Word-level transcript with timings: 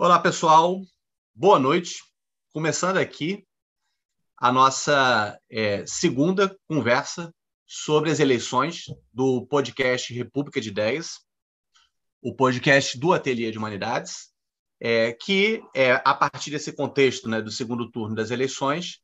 Olá, 0.00 0.16
pessoal. 0.20 0.80
Boa 1.34 1.58
noite. 1.58 2.04
Começando 2.52 2.98
aqui 2.98 3.44
a 4.36 4.52
nossa 4.52 5.36
é, 5.50 5.84
segunda 5.86 6.56
conversa 6.68 7.34
sobre 7.66 8.08
as 8.08 8.20
eleições 8.20 8.84
do 9.12 9.44
podcast 9.48 10.14
República 10.14 10.60
de 10.60 10.68
Ideias, 10.68 11.18
o 12.22 12.32
podcast 12.32 12.96
do 12.96 13.12
Ateliê 13.12 13.50
de 13.50 13.58
Humanidades, 13.58 14.28
é, 14.78 15.14
que 15.14 15.64
é, 15.74 16.00
a 16.04 16.14
partir 16.14 16.52
desse 16.52 16.72
contexto 16.72 17.28
né, 17.28 17.42
do 17.42 17.50
segundo 17.50 17.90
turno 17.90 18.14
das 18.14 18.30
eleições, 18.30 19.00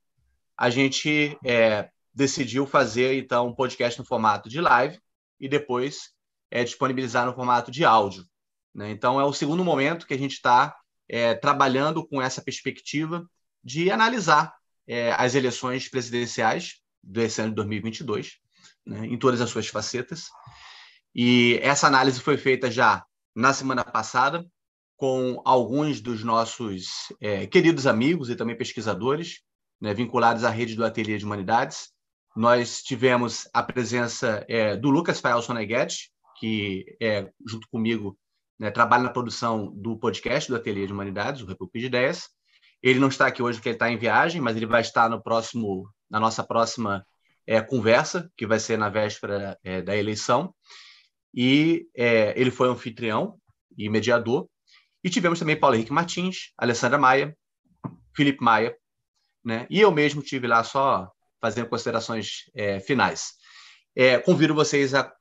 a 0.56 0.70
gente 0.70 1.36
é, 1.44 1.90
decidiu 2.14 2.66
fazer 2.66 3.18
então 3.18 3.48
um 3.48 3.54
podcast 3.54 3.98
no 3.98 4.06
formato 4.06 4.48
de 4.48 4.60
live 4.60 4.96
e 5.40 5.48
depois 5.48 6.12
é, 6.52 6.62
disponibilizar 6.62 7.26
no 7.26 7.34
formato 7.34 7.72
de 7.72 7.84
áudio. 7.84 8.24
Né? 8.72 8.92
Então, 8.92 9.20
é 9.20 9.24
o 9.24 9.32
segundo 9.32 9.64
momento 9.64 10.06
que 10.06 10.14
a 10.14 10.18
gente 10.18 10.34
está 10.34 10.72
é, 11.08 11.34
trabalhando 11.34 12.06
com 12.06 12.20
essa 12.20 12.42
perspectiva 12.42 13.28
de 13.62 13.90
analisar 13.90 14.54
é, 14.86 15.12
as 15.12 15.34
eleições 15.34 15.88
presidenciais 15.88 16.80
desse 17.02 17.40
ano 17.40 17.50
de 17.50 17.56
2022, 17.56 18.38
né, 18.86 19.06
em 19.06 19.18
todas 19.18 19.40
as 19.40 19.50
suas 19.50 19.68
facetas. 19.68 20.28
E 21.14 21.58
essa 21.62 21.86
análise 21.86 22.20
foi 22.20 22.36
feita 22.36 22.70
já 22.70 23.04
na 23.34 23.52
semana 23.52 23.84
passada 23.84 24.44
com 24.96 25.40
alguns 25.44 26.00
dos 26.00 26.22
nossos 26.22 27.12
é, 27.20 27.46
queridos 27.46 27.86
amigos 27.86 28.30
e 28.30 28.36
também 28.36 28.56
pesquisadores 28.56 29.40
né, 29.80 29.92
vinculados 29.92 30.44
à 30.44 30.50
rede 30.50 30.74
do 30.74 30.84
Ateliê 30.84 31.18
de 31.18 31.24
Humanidades. 31.24 31.90
Nós 32.36 32.82
tivemos 32.82 33.48
a 33.52 33.62
presença 33.62 34.44
é, 34.48 34.76
do 34.76 34.90
Lucas 34.90 35.20
Fael 35.20 35.42
Soneguete, 35.42 36.10
que 36.38 36.96
é, 37.00 37.30
junto 37.46 37.68
comigo 37.68 38.18
né, 38.58 38.70
trabalha 38.70 39.04
na 39.04 39.10
produção 39.10 39.72
do 39.74 39.98
podcast 39.98 40.50
do 40.50 40.56
Ateliê 40.56 40.86
de 40.86 40.92
Humanidades, 40.92 41.42
o 41.42 41.46
República 41.46 41.78
de 41.78 41.86
Ideias. 41.86 42.28
Ele 42.82 42.98
não 42.98 43.08
está 43.08 43.26
aqui 43.26 43.42
hoje 43.42 43.58
porque 43.58 43.70
ele 43.70 43.76
está 43.76 43.90
em 43.90 43.96
viagem, 43.96 44.40
mas 44.40 44.56
ele 44.56 44.66
vai 44.66 44.80
estar 44.80 45.08
no 45.08 45.22
próximo, 45.22 45.88
na 46.08 46.20
nossa 46.20 46.44
próxima 46.44 47.04
é, 47.46 47.60
conversa, 47.60 48.30
que 48.36 48.46
vai 48.46 48.58
ser 48.58 48.78
na 48.78 48.88
véspera 48.88 49.58
é, 49.64 49.82
da 49.82 49.96
eleição. 49.96 50.54
E 51.32 51.86
é, 51.96 52.38
ele 52.38 52.50
foi 52.50 52.68
anfitrião 52.68 53.38
e 53.76 53.88
mediador. 53.88 54.48
E 55.02 55.10
tivemos 55.10 55.38
também 55.38 55.58
Paulo 55.58 55.76
Henrique 55.76 55.92
Martins, 55.92 56.52
Alessandra 56.56 56.98
Maia, 56.98 57.36
Felipe 58.14 58.42
Maia, 58.42 58.76
né? 59.44 59.66
E 59.68 59.80
eu 59.80 59.90
mesmo 59.90 60.22
tive 60.22 60.46
lá 60.46 60.62
só 60.62 61.10
fazendo 61.40 61.68
considerações 61.68 62.44
é, 62.54 62.80
finais. 62.80 63.32
É, 63.94 64.18
convido 64.18 64.54
vocês 64.54 64.94
a 64.94 65.12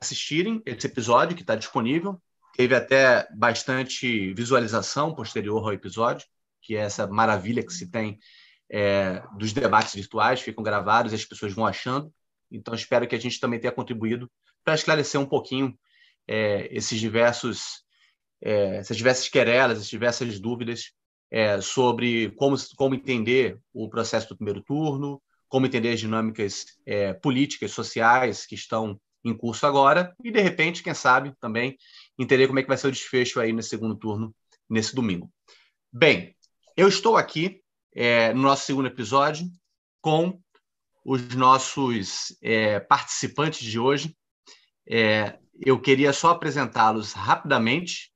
assistirem 0.00 0.62
esse 0.66 0.86
episódio 0.86 1.34
que 1.34 1.42
está 1.42 1.54
disponível 1.54 2.20
Teve 2.60 2.74
até 2.74 3.26
bastante 3.34 4.34
visualização 4.34 5.14
posterior 5.14 5.64
ao 5.64 5.72
episódio, 5.72 6.26
que 6.60 6.76
é 6.76 6.80
essa 6.80 7.06
maravilha 7.06 7.64
que 7.64 7.72
se 7.72 7.90
tem 7.90 8.18
é, 8.70 9.22
dos 9.38 9.54
debates 9.54 9.94
virtuais, 9.94 10.42
ficam 10.42 10.62
gravados 10.62 11.14
as 11.14 11.24
pessoas 11.24 11.54
vão 11.54 11.64
achando. 11.64 12.12
Então, 12.52 12.74
espero 12.74 13.08
que 13.08 13.14
a 13.14 13.18
gente 13.18 13.40
também 13.40 13.58
tenha 13.58 13.72
contribuído 13.72 14.30
para 14.62 14.74
esclarecer 14.74 15.18
um 15.18 15.24
pouquinho 15.24 15.74
é, 16.28 16.68
esses 16.70 17.00
diversos, 17.00 17.82
é, 18.42 18.76
essas 18.76 18.98
diversas 18.98 19.26
querelas, 19.26 19.78
essas 19.78 19.88
diversas 19.88 20.38
dúvidas 20.38 20.92
é, 21.30 21.62
sobre 21.62 22.30
como, 22.32 22.56
como 22.76 22.94
entender 22.94 23.58
o 23.72 23.88
processo 23.88 24.28
do 24.28 24.36
primeiro 24.36 24.62
turno, 24.62 25.18
como 25.48 25.64
entender 25.64 25.94
as 25.94 26.00
dinâmicas 26.00 26.66
é, 26.84 27.14
políticas, 27.14 27.70
sociais 27.70 28.44
que 28.44 28.54
estão 28.54 29.00
em 29.24 29.36
curso 29.36 29.66
agora 29.66 30.14
e, 30.22 30.30
de 30.30 30.40
repente, 30.40 30.82
quem 30.82 30.94
sabe 30.94 31.34
também 31.40 31.76
entender 32.18 32.46
como 32.46 32.58
é 32.58 32.62
que 32.62 32.68
vai 32.68 32.76
ser 32.76 32.88
o 32.88 32.92
desfecho 32.92 33.40
aí 33.40 33.52
no 33.52 33.62
segundo 33.62 33.96
turno, 33.96 34.34
nesse 34.68 34.94
domingo. 34.94 35.30
Bem, 35.92 36.36
eu 36.76 36.88
estou 36.88 37.16
aqui 37.16 37.60
é, 37.94 38.32
no 38.32 38.42
nosso 38.42 38.64
segundo 38.64 38.86
episódio 38.86 39.46
com 40.00 40.40
os 41.04 41.34
nossos 41.34 42.36
é, 42.42 42.80
participantes 42.80 43.60
de 43.60 43.78
hoje. 43.78 44.16
É, 44.88 45.38
eu 45.64 45.80
queria 45.80 46.12
só 46.12 46.30
apresentá-los 46.30 47.12
rapidamente 47.12 48.12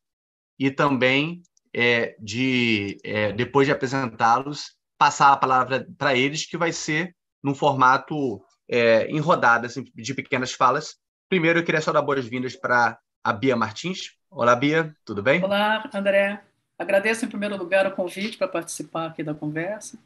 e 0.59 0.71
também, 0.71 1.43
é, 1.73 2.17
de 2.21 2.99
é, 3.05 3.33
depois 3.33 3.67
de 3.67 3.73
apresentá-los, 3.73 4.77
passar 4.97 5.33
a 5.33 5.37
palavra 5.37 5.87
para 5.99 6.15
eles, 6.15 6.47
que 6.47 6.57
vai 6.57 6.73
ser 6.73 7.15
num 7.43 7.55
formato 7.55 8.43
é, 8.69 9.07
em 9.07 9.19
rodadas 9.19 9.73
assim, 9.73 9.85
de 9.95 10.15
pequenas 10.15 10.53
falas. 10.53 10.97
Primeiro, 11.29 11.59
eu 11.59 11.65
queria 11.65 11.81
só 11.81 11.93
dar 11.93 12.03
boas-vindas 12.03 12.57
para 12.57 12.99
a 13.23 13.33
Bia 13.33 13.57
Martins. 13.57 14.13
Olá, 14.31 14.55
Bia, 14.55 14.95
tudo 15.05 15.23
bem? 15.23 15.43
Olá, 15.43 15.89
André. 15.93 16.43
Agradeço, 16.79 17.25
em 17.25 17.29
primeiro 17.29 17.57
lugar, 17.57 17.87
o 17.87 17.93
convite 17.93 18.37
para 18.37 18.49
participar 18.49 19.07
aqui 19.07 19.23
da 19.23 19.35
conversa. 19.35 19.99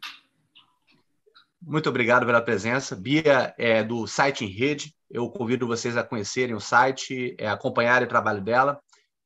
Muito 1.61 1.89
obrigado 1.89 2.25
pela 2.25 2.41
presença. 2.41 2.95
Bia 2.95 3.55
é 3.59 3.83
do 3.83 4.07
site 4.07 4.45
em 4.45 4.49
rede. 4.49 4.95
Eu 5.11 5.29
convido 5.31 5.67
vocês 5.67 5.97
a 5.97 6.05
conhecerem 6.05 6.55
o 6.55 6.61
site, 6.61 7.35
é, 7.39 7.49
acompanharem 7.49 8.07
o 8.07 8.09
trabalho 8.09 8.41
dela. 8.41 8.81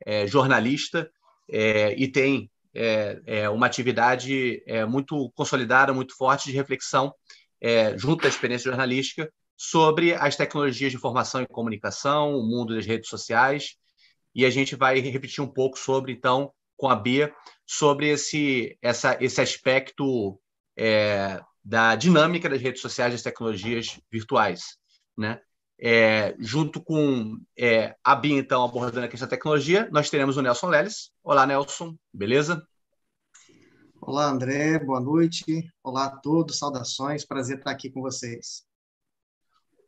É 0.05 0.27
jornalista 0.27 1.11
é, 1.51 1.95
e 1.95 2.09
tem 2.09 2.51
é, 2.75 3.21
é 3.27 3.51
uma 3.51 3.67
atividade 3.67 4.63
é, 4.67 4.85
muito 4.85 5.31
consolidada, 5.35 5.93
muito 5.93 6.17
forte 6.17 6.51
de 6.51 6.57
reflexão 6.57 7.13
é, 7.63 7.97
junto 7.97 8.27
à 8.27 8.29
experiência 8.29 8.69
jornalística 8.69 9.33
sobre 9.57 10.13
as 10.15 10.35
tecnologias 10.35 10.91
de 10.91 10.97
informação 10.97 11.41
e 11.41 11.47
comunicação, 11.47 12.37
o 12.37 12.43
mundo 12.43 12.75
das 12.75 12.85
redes 12.85 13.09
sociais, 13.09 13.77
e 14.35 14.45
a 14.45 14.51
gente 14.51 14.75
vai 14.75 14.99
repetir 14.99 15.45
um 15.45 15.47
pouco 15.47 15.79
sobre, 15.79 16.13
então, 16.13 16.53
com 16.77 16.89
a 16.89 16.97
Bia, 16.97 17.33
sobre 17.65 18.09
esse, 18.09 18.77
essa, 18.83 19.17
esse 19.21 19.41
aspecto 19.41 20.41
é, 20.77 21.41
da 21.65 21.95
dinâmica 21.95 22.49
das 22.49 22.61
redes 22.61 22.83
sociais 22.83 23.13
das 23.13 23.23
tecnologias 23.23 24.01
virtuais. 24.11 24.77
Né? 25.17 25.41
É, 25.79 26.35
junto 26.41 26.83
com 26.83 27.39
é, 27.57 27.95
a 28.03 28.17
Bia, 28.17 28.39
então, 28.39 28.65
abordando 28.65 29.07
a 29.07 29.09
questão 29.09 29.29
da 29.29 29.37
tecnologia, 29.37 29.89
nós 29.93 30.11
teremos 30.11 30.37
o 30.37 30.43
Nelson 30.43 30.67
Leles. 30.67 31.13
Olá, 31.23 31.47
Nelson, 31.47 31.95
beleza? 32.13 32.67
Olá, 34.05 34.29
André, 34.29 34.81
boa 34.81 34.99
noite. 34.99 35.45
Olá 35.81 36.07
a 36.07 36.17
todos, 36.17 36.59
saudações, 36.59 37.25
prazer 37.25 37.59
estar 37.59 37.71
aqui 37.71 37.89
com 37.89 38.01
vocês. 38.01 38.65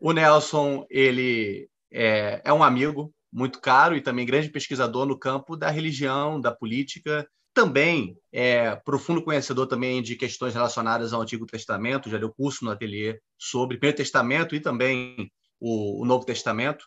O 0.01 0.13
Nelson, 0.13 0.87
ele 0.89 1.69
é, 1.93 2.41
é 2.45 2.53
um 2.53 2.63
amigo 2.63 3.13
muito 3.33 3.61
caro 3.61 3.97
e 3.97 4.01
também 4.01 4.25
grande 4.25 4.51
pesquisador 4.51 5.05
no 5.05 5.19
campo 5.19 5.57
da 5.57 5.69
religião, 5.69 6.41
da 6.41 6.55
política, 6.55 7.29
também 7.53 8.17
é 8.33 8.77
profundo 8.77 9.21
conhecedor 9.21 9.67
também 9.67 10.01
de 10.01 10.15
questões 10.15 10.55
relacionadas 10.55 11.13
ao 11.13 11.21
Antigo 11.21 11.45
Testamento, 11.45 12.09
já 12.09 12.17
deu 12.17 12.33
curso 12.33 12.65
no 12.65 12.71
ateliê 12.71 13.21
sobre 13.37 13.77
o 13.77 13.81
Primeiro 13.81 13.97
Testamento 13.97 14.55
e 14.55 14.61
também 14.61 15.29
o, 15.59 16.03
o 16.03 16.07
Novo 16.07 16.25
Testamento. 16.25 16.87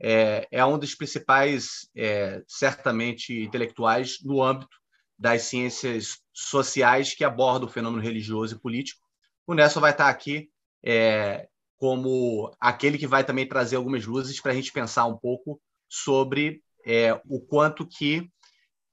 É, 0.00 0.46
é, 0.52 0.64
um 0.64 0.78
dos 0.78 0.94
principais, 0.94 1.90
é, 1.96 2.40
certamente, 2.46 3.36
intelectuais 3.36 4.18
no 4.22 4.40
âmbito 4.40 4.77
das 5.18 5.42
ciências 5.42 6.18
sociais 6.32 7.14
que 7.14 7.24
abordam 7.24 7.68
o 7.68 7.72
fenômeno 7.72 8.02
religioso 8.02 8.54
e 8.54 8.58
político. 8.58 9.00
O 9.46 9.54
Nelson 9.54 9.80
vai 9.80 9.90
estar 9.90 10.08
aqui 10.08 10.48
é, 10.84 11.48
como 11.76 12.54
aquele 12.60 12.98
que 12.98 13.06
vai 13.06 13.24
também 13.24 13.48
trazer 13.48 13.76
algumas 13.76 14.06
luzes 14.06 14.40
para 14.40 14.52
a 14.52 14.54
gente 14.54 14.72
pensar 14.72 15.06
um 15.06 15.16
pouco 15.16 15.60
sobre 15.88 16.62
é, 16.86 17.20
o 17.26 17.40
quanto 17.40 17.86
que 17.86 18.30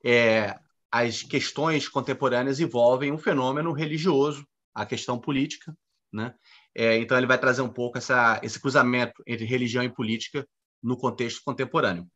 é, 0.03 0.57
as 0.91 1.23
questões 1.23 1.87
contemporâneas 1.87 2.59
envolvem 2.59 3.11
um 3.11 3.17
fenômeno 3.17 3.71
religioso, 3.73 4.47
a 4.73 4.85
questão 4.85 5.19
política, 5.19 5.75
né? 6.11 6.33
É, 6.73 6.97
então 6.97 7.17
ele 7.17 7.27
vai 7.27 7.37
trazer 7.37 7.61
um 7.61 7.71
pouco 7.71 7.97
essa, 7.97 8.39
esse 8.43 8.59
cruzamento 8.59 9.23
entre 9.25 9.45
religião 9.45 9.83
e 9.83 9.89
política 9.89 10.47
no 10.81 10.97
contexto 10.97 11.41
contemporâneo. 11.43 12.07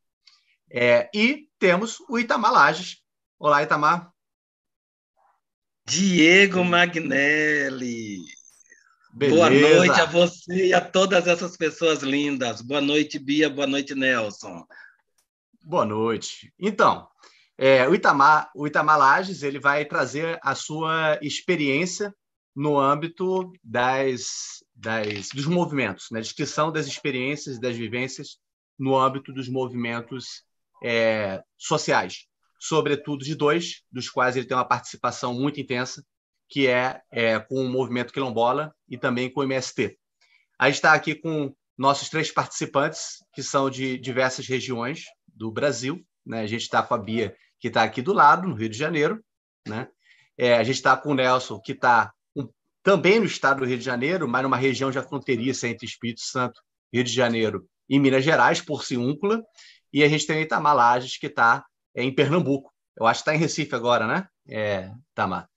É, 0.70 1.10
e 1.14 1.48
temos 1.58 2.00
o 2.10 2.20
Itamar 2.20 2.52
Lages. 2.52 3.02
Olá, 3.42 3.64
Itamar. 3.64 4.12
Diego 5.88 6.62
Magnelli. 6.62 8.18
Beleza. 9.14 9.38
Boa 9.38 9.50
noite 9.50 10.02
a 10.02 10.06
você 10.06 10.68
e 10.68 10.74
a 10.74 10.82
todas 10.82 11.26
essas 11.26 11.56
pessoas 11.56 12.04
lindas. 12.04 12.60
Boa 12.60 12.82
noite, 12.82 13.18
Bia. 13.18 13.50
Boa 13.50 13.66
noite, 13.66 13.96
Nelson. 13.96 14.68
Boa 15.64 15.86
noite. 15.86 16.54
Então, 16.60 17.08
é, 17.58 17.88
o 17.88 17.96
Itamar, 17.96 18.52
o 18.54 18.68
Itamar 18.68 18.98
Lages, 18.98 19.42
ele 19.42 19.58
vai 19.58 19.86
trazer 19.86 20.38
a 20.44 20.54
sua 20.54 21.18
experiência 21.22 22.14
no 22.54 22.78
âmbito 22.78 23.54
das, 23.64 24.62
das, 24.76 25.30
dos 25.34 25.46
movimentos, 25.46 26.08
na 26.12 26.18
né? 26.18 26.22
descrição 26.22 26.74
das 26.74 26.88
experiências 26.88 27.56
e 27.56 27.62
das 27.62 27.78
vivências 27.78 28.38
no 28.78 28.98
âmbito 28.98 29.32
dos 29.32 29.48
movimentos 29.48 30.44
é, 30.84 31.42
sociais, 31.58 32.28
sobretudo 32.60 33.24
de 33.24 33.36
dois, 33.36 33.84
dos 33.92 34.10
quais 34.10 34.36
ele 34.36 34.46
tem 34.46 34.58
uma 34.58 34.68
participação 34.68 35.34
muito 35.34 35.60
intensa, 35.60 36.04
que 36.50 36.68
é, 36.68 37.02
é, 37.12 37.40
com 37.40 37.56
o 37.56 37.70
movimento 37.70 38.12
quilombola 38.12 38.74
e 38.88 38.98
também 38.98 39.32
com 39.32 39.42
o 39.42 39.44
MST. 39.44 39.98
A 40.58 40.66
gente 40.68 40.76
está 40.76 40.94
aqui 40.94 41.16
com 41.16 41.54
nossos 41.78 42.10
três 42.10 42.32
participantes, 42.32 43.24
que 43.34 43.42
são 43.42 43.70
de 43.70 43.98
diversas 43.98 44.46
regiões 44.48 45.06
do 45.28 45.50
Brasil. 45.50 46.04
Né? 46.26 46.42
A 46.42 46.48
gente 46.48 46.64
está 46.64 46.84
com 46.84 46.94
a 46.94 46.98
Bia, 46.98 47.34
que 47.60 47.70
está 47.70 47.84
aqui 47.84 48.02
do 48.02 48.12
lado, 48.12 48.48
no 48.48 48.56
Rio 48.56 48.68
de 48.68 48.78
Janeiro. 48.78 49.24
Né? 49.66 49.88
É, 50.38 50.58
a 50.58 50.64
gente 50.64 50.76
está 50.76 50.98
com 50.98 51.12
o 51.12 51.16
Nelson, 51.16 51.60
que 51.62 51.72
está 51.72 52.12
um, 52.36 52.50
também 52.84 53.20
no 53.20 53.26
estado 53.26 53.60
do 53.60 53.66
Rio 53.66 53.78
de 53.78 53.86
Janeiro, 53.86 54.28
mas 54.28 54.44
numa 54.44 54.58
região 54.58 54.92
já 54.92 55.02
fronteiriça 55.02 55.68
entre 55.68 55.86
Espírito 55.86 56.22
Santo, 56.22 56.60
Rio 56.94 57.04
de 57.04 57.14
Janeiro 57.14 57.66
e 57.88 57.98
Minas 57.98 58.26
Gerais, 58.26 58.60
por 58.60 58.84
Ciúncula. 58.84 59.42
E 59.94 60.04
a 60.04 60.10
gente 60.10 60.28
tem 60.28 60.40
o 60.40 60.42
Itamar 60.42 60.76
Lages, 60.76 61.18
que 61.18 61.28
está 61.28 61.64
em 61.96 62.14
Pernambuco. 62.14 62.72
Eu 62.98 63.06
acho 63.06 63.24
que 63.24 63.30
está 63.30 63.36
em 63.36 63.40
Recife 63.40 63.74
agora, 63.76 64.08
né, 64.08 64.28
é, 64.48 64.92
Itamar? 65.12 65.50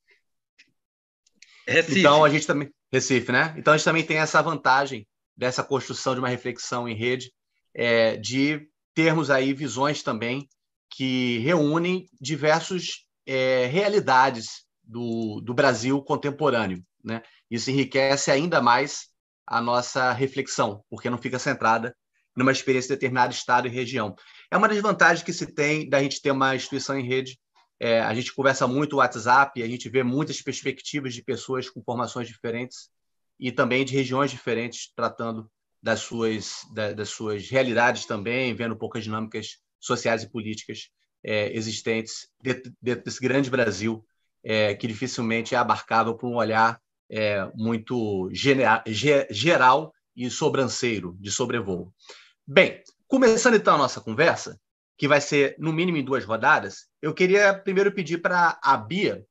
Recife. 1.66 2.00
Então, 2.00 2.24
a 2.24 2.28
gente 2.28 2.46
também... 2.46 2.72
Recife, 2.92 3.32
né? 3.32 3.54
Então, 3.56 3.72
a 3.72 3.76
gente 3.76 3.84
também 3.84 4.04
tem 4.04 4.18
essa 4.18 4.42
vantagem 4.42 5.06
dessa 5.34 5.64
construção 5.64 6.12
de 6.12 6.20
uma 6.20 6.28
reflexão 6.28 6.86
em 6.86 6.94
rede, 6.94 7.32
é, 7.74 8.16
de 8.16 8.68
termos 8.94 9.30
aí 9.30 9.54
visões 9.54 10.02
também 10.02 10.46
que 10.90 11.38
reúnem 11.38 12.06
diversas 12.20 13.06
é, 13.26 13.66
realidades 13.66 14.66
do, 14.82 15.40
do 15.40 15.54
Brasil 15.54 16.02
contemporâneo. 16.02 16.84
Né? 17.02 17.22
Isso 17.50 17.70
enriquece 17.70 18.30
ainda 18.30 18.60
mais 18.60 19.08
a 19.46 19.60
nossa 19.60 20.12
reflexão, 20.12 20.84
porque 20.90 21.08
não 21.08 21.18
fica 21.18 21.38
centrada 21.38 21.96
numa 22.36 22.52
experiência 22.52 22.88
de 22.88 22.94
determinado 22.94 23.32
estado 23.32 23.66
e 23.66 23.70
região. 23.70 24.14
É 24.52 24.56
uma 24.58 24.68
das 24.68 24.78
vantagens 24.82 25.22
que 25.22 25.32
se 25.32 25.46
tem 25.46 25.88
da 25.88 26.02
gente 26.02 26.20
ter 26.20 26.30
uma 26.30 26.54
instituição 26.54 26.98
em 26.98 27.06
rede. 27.06 27.40
É, 27.80 28.00
a 28.00 28.12
gente 28.12 28.34
conversa 28.34 28.66
muito 28.68 28.92
no 28.92 28.98
WhatsApp, 28.98 29.62
a 29.62 29.66
gente 29.66 29.88
vê 29.88 30.02
muitas 30.02 30.42
perspectivas 30.42 31.14
de 31.14 31.22
pessoas 31.22 31.70
com 31.70 31.82
formações 31.82 32.28
diferentes 32.28 32.90
e 33.40 33.50
também 33.50 33.82
de 33.82 33.94
regiões 33.94 34.30
diferentes, 34.30 34.92
tratando 34.94 35.50
das 35.82 36.00
suas, 36.00 36.66
da, 36.74 36.92
das 36.92 37.08
suas 37.08 37.48
realidades 37.48 38.04
também, 38.04 38.54
vendo 38.54 38.76
poucas 38.76 39.02
dinâmicas 39.02 39.56
sociais 39.80 40.22
e 40.22 40.28
políticas 40.28 40.90
é, 41.24 41.50
existentes 41.56 42.28
dentro, 42.42 42.70
dentro, 42.80 43.04
desse 43.04 43.20
grande 43.20 43.48
Brasil, 43.48 44.04
é, 44.44 44.74
que 44.74 44.86
dificilmente 44.86 45.54
é 45.54 45.58
abarcável 45.58 46.14
por 46.14 46.28
um 46.28 46.36
olhar 46.36 46.78
é, 47.10 47.50
muito 47.54 48.28
geral 49.30 49.94
e 50.14 50.28
sobranceiro, 50.28 51.16
de 51.18 51.30
sobrevoo. 51.30 51.90
Bem, 52.46 52.82
começando 53.12 53.56
então 53.56 53.74
a 53.74 53.78
nossa 53.78 54.00
conversa, 54.00 54.58
que 54.96 55.06
vai 55.06 55.20
ser 55.20 55.54
no 55.58 55.70
mínimo 55.70 55.98
em 55.98 56.02
duas 56.02 56.24
rodadas, 56.24 56.86
eu 57.02 57.12
queria 57.12 57.52
primeiro 57.52 57.92
pedir 57.92 58.22
para 58.22 58.58
a 58.62 58.74
Bia, 58.74 59.22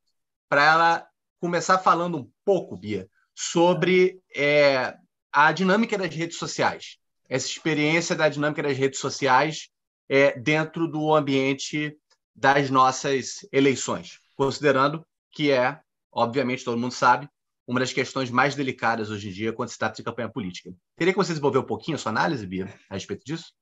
para 0.47 0.63
ela 0.63 1.07
começar 1.39 1.79
falando 1.79 2.15
um 2.19 2.31
pouco, 2.45 2.77
Bia, 2.77 3.09
sobre 3.33 4.21
é, 4.35 4.95
a 5.33 5.51
dinâmica 5.51 5.97
das 5.97 6.13
redes 6.13 6.37
sociais, 6.37 6.97
essa 7.27 7.47
experiência 7.47 8.15
da 8.15 8.29
dinâmica 8.29 8.61
das 8.61 8.77
redes 8.77 8.99
sociais 8.99 9.69
é, 10.07 10.39
dentro 10.39 10.87
do 10.87 11.11
ambiente 11.15 11.97
das 12.35 12.69
nossas 12.69 13.47
eleições, 13.51 14.19
considerando 14.35 15.03
que 15.31 15.49
é, 15.49 15.79
obviamente, 16.11 16.63
todo 16.63 16.77
mundo 16.77 16.93
sabe, 16.93 17.27
uma 17.65 17.79
das 17.79 17.91
questões 17.91 18.29
mais 18.29 18.53
delicadas 18.53 19.09
hoje 19.09 19.29
em 19.29 19.31
dia 19.31 19.51
quando 19.51 19.69
se 19.69 19.77
trata 19.79 19.95
de 19.95 20.03
campanha 20.03 20.29
política. 20.29 20.71
Queria 20.95 21.13
que 21.13 21.17
você 21.17 21.31
desenvolver 21.31 21.57
um 21.57 21.65
pouquinho 21.65 21.95
a 21.95 21.99
sua 21.99 22.11
análise, 22.11 22.45
Bia, 22.45 22.71
a 22.87 22.93
respeito 22.93 23.25
disso. 23.25 23.59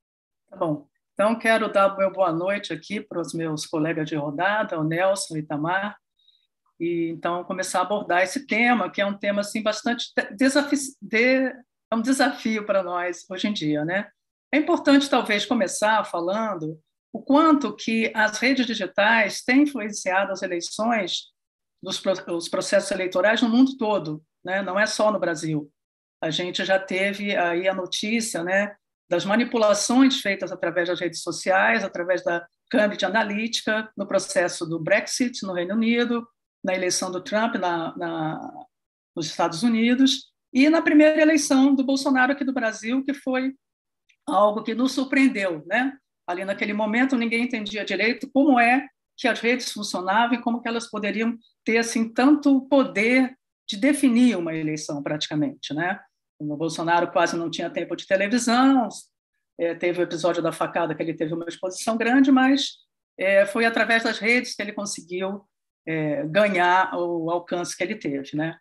Tá 0.49 0.57
bom. 0.57 0.87
Então, 1.13 1.37
quero 1.37 1.71
dar 1.71 1.95
meu 1.97 2.11
boa 2.11 2.31
noite 2.31 2.73
aqui 2.73 2.99
para 2.99 3.19
os 3.19 3.33
meus 3.33 3.65
colegas 3.65 4.07
de 4.07 4.15
rodada, 4.15 4.79
o 4.79 4.83
Nelson, 4.83 5.35
o 5.35 5.37
Itamar, 5.37 5.95
e 6.79 7.09
então 7.09 7.43
começar 7.43 7.79
a 7.79 7.81
abordar 7.81 8.23
esse 8.23 8.47
tema, 8.47 8.89
que 8.89 9.01
é 9.01 9.05
um 9.05 9.17
tema 9.17 9.41
assim 9.41 9.61
bastante 9.61 10.11
desafi 10.37 10.77
de, 11.01 11.53
é 11.91 11.95
um 11.95 12.01
desafio 12.01 12.65
para 12.65 12.81
nós 12.81 13.25
hoje 13.29 13.47
em 13.47 13.53
dia, 13.53 13.83
né? 13.83 14.09
É 14.51 14.57
importante 14.57 15.09
talvez 15.09 15.45
começar 15.45 16.03
falando 16.05 16.79
o 17.11 17.21
quanto 17.21 17.75
que 17.75 18.11
as 18.15 18.37
redes 18.39 18.65
digitais 18.65 19.43
têm 19.43 19.63
influenciado 19.63 20.31
as 20.31 20.41
eleições, 20.41 21.25
dos, 21.83 22.01
os 22.29 22.47
processos 22.47 22.91
eleitorais 22.91 23.41
no 23.41 23.49
mundo 23.49 23.77
todo, 23.77 24.23
né? 24.43 24.61
Não 24.61 24.79
é 24.79 24.85
só 24.85 25.11
no 25.11 25.19
Brasil. 25.19 25.69
A 26.21 26.29
gente 26.29 26.63
já 26.63 26.79
teve 26.79 27.35
aí 27.35 27.67
a 27.67 27.73
notícia, 27.73 28.43
né, 28.43 28.75
das 29.09 29.25
manipulações 29.25 30.21
feitas 30.21 30.51
através 30.51 30.87
das 30.87 30.99
redes 30.99 31.21
sociais, 31.21 31.83
através 31.83 32.23
da 32.23 32.45
Cambridge 32.69 33.05
Analytica, 33.05 33.91
no 33.97 34.07
processo 34.07 34.65
do 34.65 34.79
Brexit 34.79 35.43
no 35.43 35.53
Reino 35.53 35.73
Unido, 35.73 36.27
na 36.63 36.75
eleição 36.75 37.11
do 37.11 37.21
Trump 37.21 37.55
na, 37.55 37.97
na, 37.97 38.65
nos 39.15 39.25
Estados 39.25 39.63
Unidos 39.63 40.29
e 40.53 40.69
na 40.69 40.81
primeira 40.81 41.21
eleição 41.21 41.73
do 41.73 41.83
Bolsonaro 41.83 42.31
aqui 42.31 42.43
do 42.43 42.53
Brasil, 42.53 43.03
que 43.03 43.13
foi 43.13 43.53
algo 44.27 44.63
que 44.63 44.75
nos 44.75 44.91
surpreendeu, 44.91 45.63
né? 45.65 45.93
Ali 46.27 46.45
naquele 46.45 46.73
momento 46.73 47.17
ninguém 47.17 47.43
entendia 47.43 47.83
direito 47.83 48.29
como 48.31 48.59
é 48.59 48.87
que 49.17 49.27
as 49.27 49.39
redes 49.39 49.71
funcionavam 49.71 50.35
e 50.35 50.41
como 50.41 50.61
que 50.61 50.67
elas 50.67 50.89
poderiam 50.89 51.35
ter 51.65 51.77
assim 51.77 52.13
tanto 52.13 52.61
poder 52.67 53.35
de 53.67 53.77
definir 53.77 54.37
uma 54.37 54.55
eleição 54.55 55.01
praticamente, 55.01 55.73
né? 55.73 55.99
O 56.39 56.55
Bolsonaro 56.55 57.11
quase 57.11 57.35
não 57.35 57.51
tinha 57.51 57.69
tempo 57.69 57.95
de 57.95 58.07
televisão, 58.07 58.87
é, 59.59 59.75
teve 59.75 59.99
o 59.99 60.03
episódio 60.03 60.41
da 60.41 60.53
facada 60.53 60.95
que 60.95 61.03
ele 61.03 61.13
teve 61.13 61.33
uma 61.33 61.45
exposição 61.45 61.97
grande, 61.97 62.31
mas 62.31 62.77
é, 63.17 63.45
foi 63.45 63.65
através 63.65 64.03
das 64.03 64.17
redes 64.17 64.55
que 64.55 64.61
ele 64.61 64.71
conseguiu 64.71 65.41
é, 65.85 66.25
ganhar 66.25 66.91
o 66.95 67.29
alcance 67.29 67.75
que 67.75 67.83
ele 67.83 67.95
teve, 67.95 68.35
né? 68.35 68.57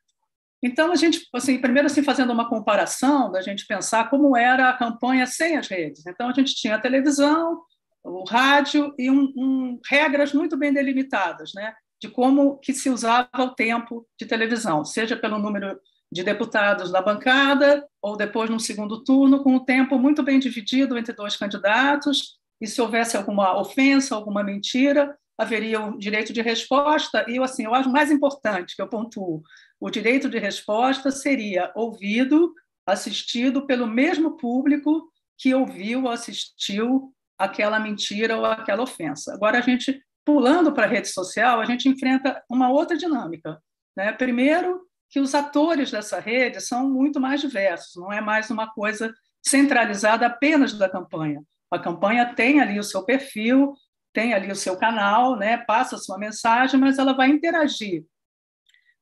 Então 0.60 0.90
a 0.90 0.96
gente, 0.96 1.24
assim, 1.32 1.60
primeiro 1.60 1.86
assim 1.86 2.02
fazendo 2.02 2.32
uma 2.32 2.48
comparação 2.48 3.30
da 3.30 3.40
gente 3.40 3.64
pensar 3.64 4.10
como 4.10 4.36
era 4.36 4.68
a 4.68 4.76
campanha 4.76 5.24
sem 5.24 5.56
as 5.56 5.68
redes. 5.68 6.04
Então 6.04 6.28
a 6.28 6.32
gente 6.32 6.54
tinha 6.54 6.74
a 6.74 6.80
televisão, 6.80 7.62
o 8.02 8.24
rádio 8.24 8.92
e 8.98 9.08
um, 9.08 9.32
um, 9.36 9.80
regras 9.88 10.32
muito 10.32 10.56
bem 10.56 10.72
delimitadas, 10.72 11.52
né? 11.54 11.74
De 12.00 12.08
como 12.08 12.58
que 12.58 12.72
se 12.72 12.90
usava 12.90 13.28
o 13.38 13.54
tempo 13.54 14.04
de 14.18 14.26
televisão, 14.26 14.84
seja 14.84 15.16
pelo 15.16 15.38
número 15.38 15.78
de 16.10 16.22
deputados 16.22 16.90
da 16.90 17.02
bancada 17.02 17.86
ou 18.00 18.16
depois 18.16 18.48
no 18.48 18.58
segundo 18.58 19.04
turno, 19.04 19.42
com 19.42 19.56
o 19.56 19.64
tempo 19.64 19.98
muito 19.98 20.22
bem 20.22 20.38
dividido 20.38 20.96
entre 20.96 21.12
dois 21.12 21.36
candidatos. 21.36 22.38
E 22.60 22.66
se 22.66 22.80
houvesse 22.80 23.16
alguma 23.16 23.58
ofensa, 23.58 24.14
alguma 24.14 24.42
mentira, 24.42 25.16
haveria 25.38 25.80
o 25.80 25.98
direito 25.98 26.32
de 26.32 26.42
resposta, 26.42 27.24
e 27.28 27.38
assim, 27.38 27.64
eu 27.64 27.74
acho 27.74 27.88
mais 27.88 28.10
importante 28.10 28.74
que 28.74 28.82
eu 28.82 28.88
pontuo, 28.88 29.42
o 29.80 29.88
direito 29.88 30.28
de 30.28 30.38
resposta 30.38 31.12
seria 31.12 31.70
ouvido, 31.76 32.52
assistido 32.84 33.64
pelo 33.64 33.86
mesmo 33.86 34.36
público 34.36 35.08
que 35.38 35.54
ouviu 35.54 36.04
ou 36.04 36.10
assistiu 36.10 37.14
aquela 37.38 37.78
mentira 37.78 38.36
ou 38.36 38.44
aquela 38.44 38.82
ofensa. 38.82 39.32
Agora, 39.32 39.58
a 39.58 39.60
gente, 39.60 40.02
pulando 40.24 40.72
para 40.72 40.86
a 40.86 40.88
rede 40.88 41.08
social, 41.08 41.60
a 41.60 41.64
gente 41.64 41.88
enfrenta 41.88 42.42
uma 42.50 42.70
outra 42.70 42.96
dinâmica. 42.96 43.62
Né? 43.96 44.10
Primeiro, 44.12 44.87
que 45.10 45.20
os 45.20 45.34
atores 45.34 45.90
dessa 45.90 46.20
rede 46.20 46.60
são 46.60 46.88
muito 46.88 47.18
mais 47.20 47.40
diversos, 47.40 47.96
não 47.96 48.12
é 48.12 48.20
mais 48.20 48.50
uma 48.50 48.70
coisa 48.72 49.12
centralizada 49.42 50.26
apenas 50.26 50.72
da 50.74 50.88
campanha. 50.88 51.42
A 51.70 51.78
campanha 51.78 52.34
tem 52.34 52.60
ali 52.60 52.78
o 52.78 52.84
seu 52.84 53.04
perfil, 53.04 53.74
tem 54.12 54.34
ali 54.34 54.50
o 54.50 54.56
seu 54.56 54.76
canal, 54.76 55.36
né, 55.36 55.58
passa 55.58 55.96
a 55.96 55.98
sua 55.98 56.18
mensagem, 56.18 56.78
mas 56.78 56.98
ela 56.98 57.12
vai 57.12 57.28
interagir 57.28 58.04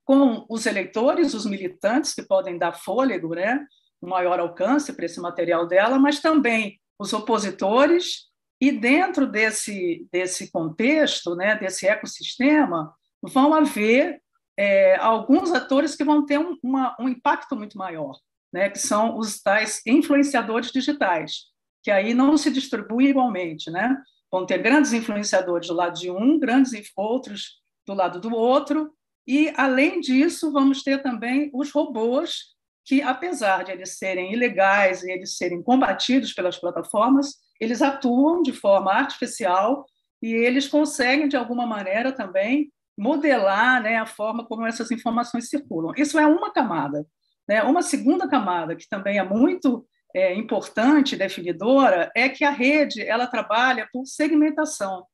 com 0.07 0.47
os 0.49 0.67
eleitores, 0.67 1.35
os 1.35 1.45
militantes, 1.45 2.15
que 2.15 2.23
podem 2.23 2.57
dar 2.57 2.73
fôlego, 2.73 3.35
né, 3.35 3.67
um 4.01 4.09
maior 4.09 4.39
alcance 4.39 4.93
para 4.93 5.05
esse 5.05 5.21
material 5.21 5.67
dela, 5.67 5.99
mas 5.99 6.21
também 6.21 6.81
os 6.99 7.13
opositores, 7.13 8.27
e 8.61 8.71
dentro 8.71 9.27
desse, 9.27 10.07
desse 10.11 10.51
contexto, 10.51 11.35
né, 11.35 11.57
desse 11.57 11.87
ecossistema, 11.87 12.95
vão 13.21 13.53
haver 13.53 14.23
é, 14.57 14.97
alguns 14.97 15.53
atores 15.53 15.95
que 15.95 16.05
vão 16.05 16.25
ter 16.25 16.39
um, 16.39 16.57
uma, 16.63 16.97
um 16.99 17.09
impacto 17.09 17.55
muito 17.55 17.77
maior, 17.77 18.19
né, 18.53 18.71
que 18.71 18.79
são 18.79 19.19
os 19.19 19.43
tais 19.43 19.83
influenciadores 19.87 20.71
digitais, 20.71 21.45
que 21.83 21.91
aí 21.91 22.15
não 22.15 22.37
se 22.37 22.51
distribuem 22.51 23.09
igualmente, 23.09 23.71
né? 23.71 23.97
Vão 24.31 24.45
ter 24.45 24.59
grandes 24.59 24.93
influenciadores 24.93 25.69
do 25.69 25.75
lado 25.75 25.99
de 25.99 26.11
um, 26.11 26.39
grandes 26.39 26.73
outros 26.97 27.61
do 27.87 27.95
lado 27.95 28.21
do 28.21 28.35
outro, 28.35 28.93
e, 29.27 29.53
além 29.57 30.01
disso, 30.01 30.53
vamos 30.53 30.83
ter 30.83 31.03
também 31.03 31.51
os 31.53 31.73
robôs, 31.73 32.55
que, 32.85 33.03
apesar 33.03 33.65
de 33.65 33.73
eles 33.73 33.99
serem 33.99 34.33
ilegais 34.33 35.03
e 35.03 35.11
eles 35.11 35.37
serem 35.37 35.61
combatidos 35.61 36.33
pelas 36.33 36.57
plataformas, 36.57 37.35
eles 37.61 37.83
atuam 37.83 38.43
de 38.43 38.53
forma 38.53 38.93
artificial 38.93 39.85
e 40.23 40.33
eles 40.33 40.69
conseguem, 40.69 41.27
de 41.27 41.37
alguma 41.37 41.67
maneira, 41.67 42.13
também 42.13 42.71
modelar 42.97 43.83
né, 43.83 43.97
a 43.97 44.07
forma 44.07 44.45
como 44.47 44.67
essas 44.67 44.91
informações 44.91 45.49
circulam. 45.49 45.93
Isso 45.97 46.19
é 46.19 46.27
uma 46.27 46.53
camada. 46.53 47.07
Né? 47.49 47.63
Uma 47.63 47.83
segunda 47.83 48.29
camada, 48.29 48.75
que 48.75 48.89
também 48.89 49.19
é 49.19 49.23
muito 49.23 49.87
é, 50.15 50.35
importante, 50.35 51.17
definidora, 51.17 52.11
é 52.15 52.29
que 52.29 52.45
a 52.45 52.51
rede 52.51 53.03
ela 53.03 53.27
trabalha 53.27 53.89
por 53.93 54.07
segmentação, 54.07 55.05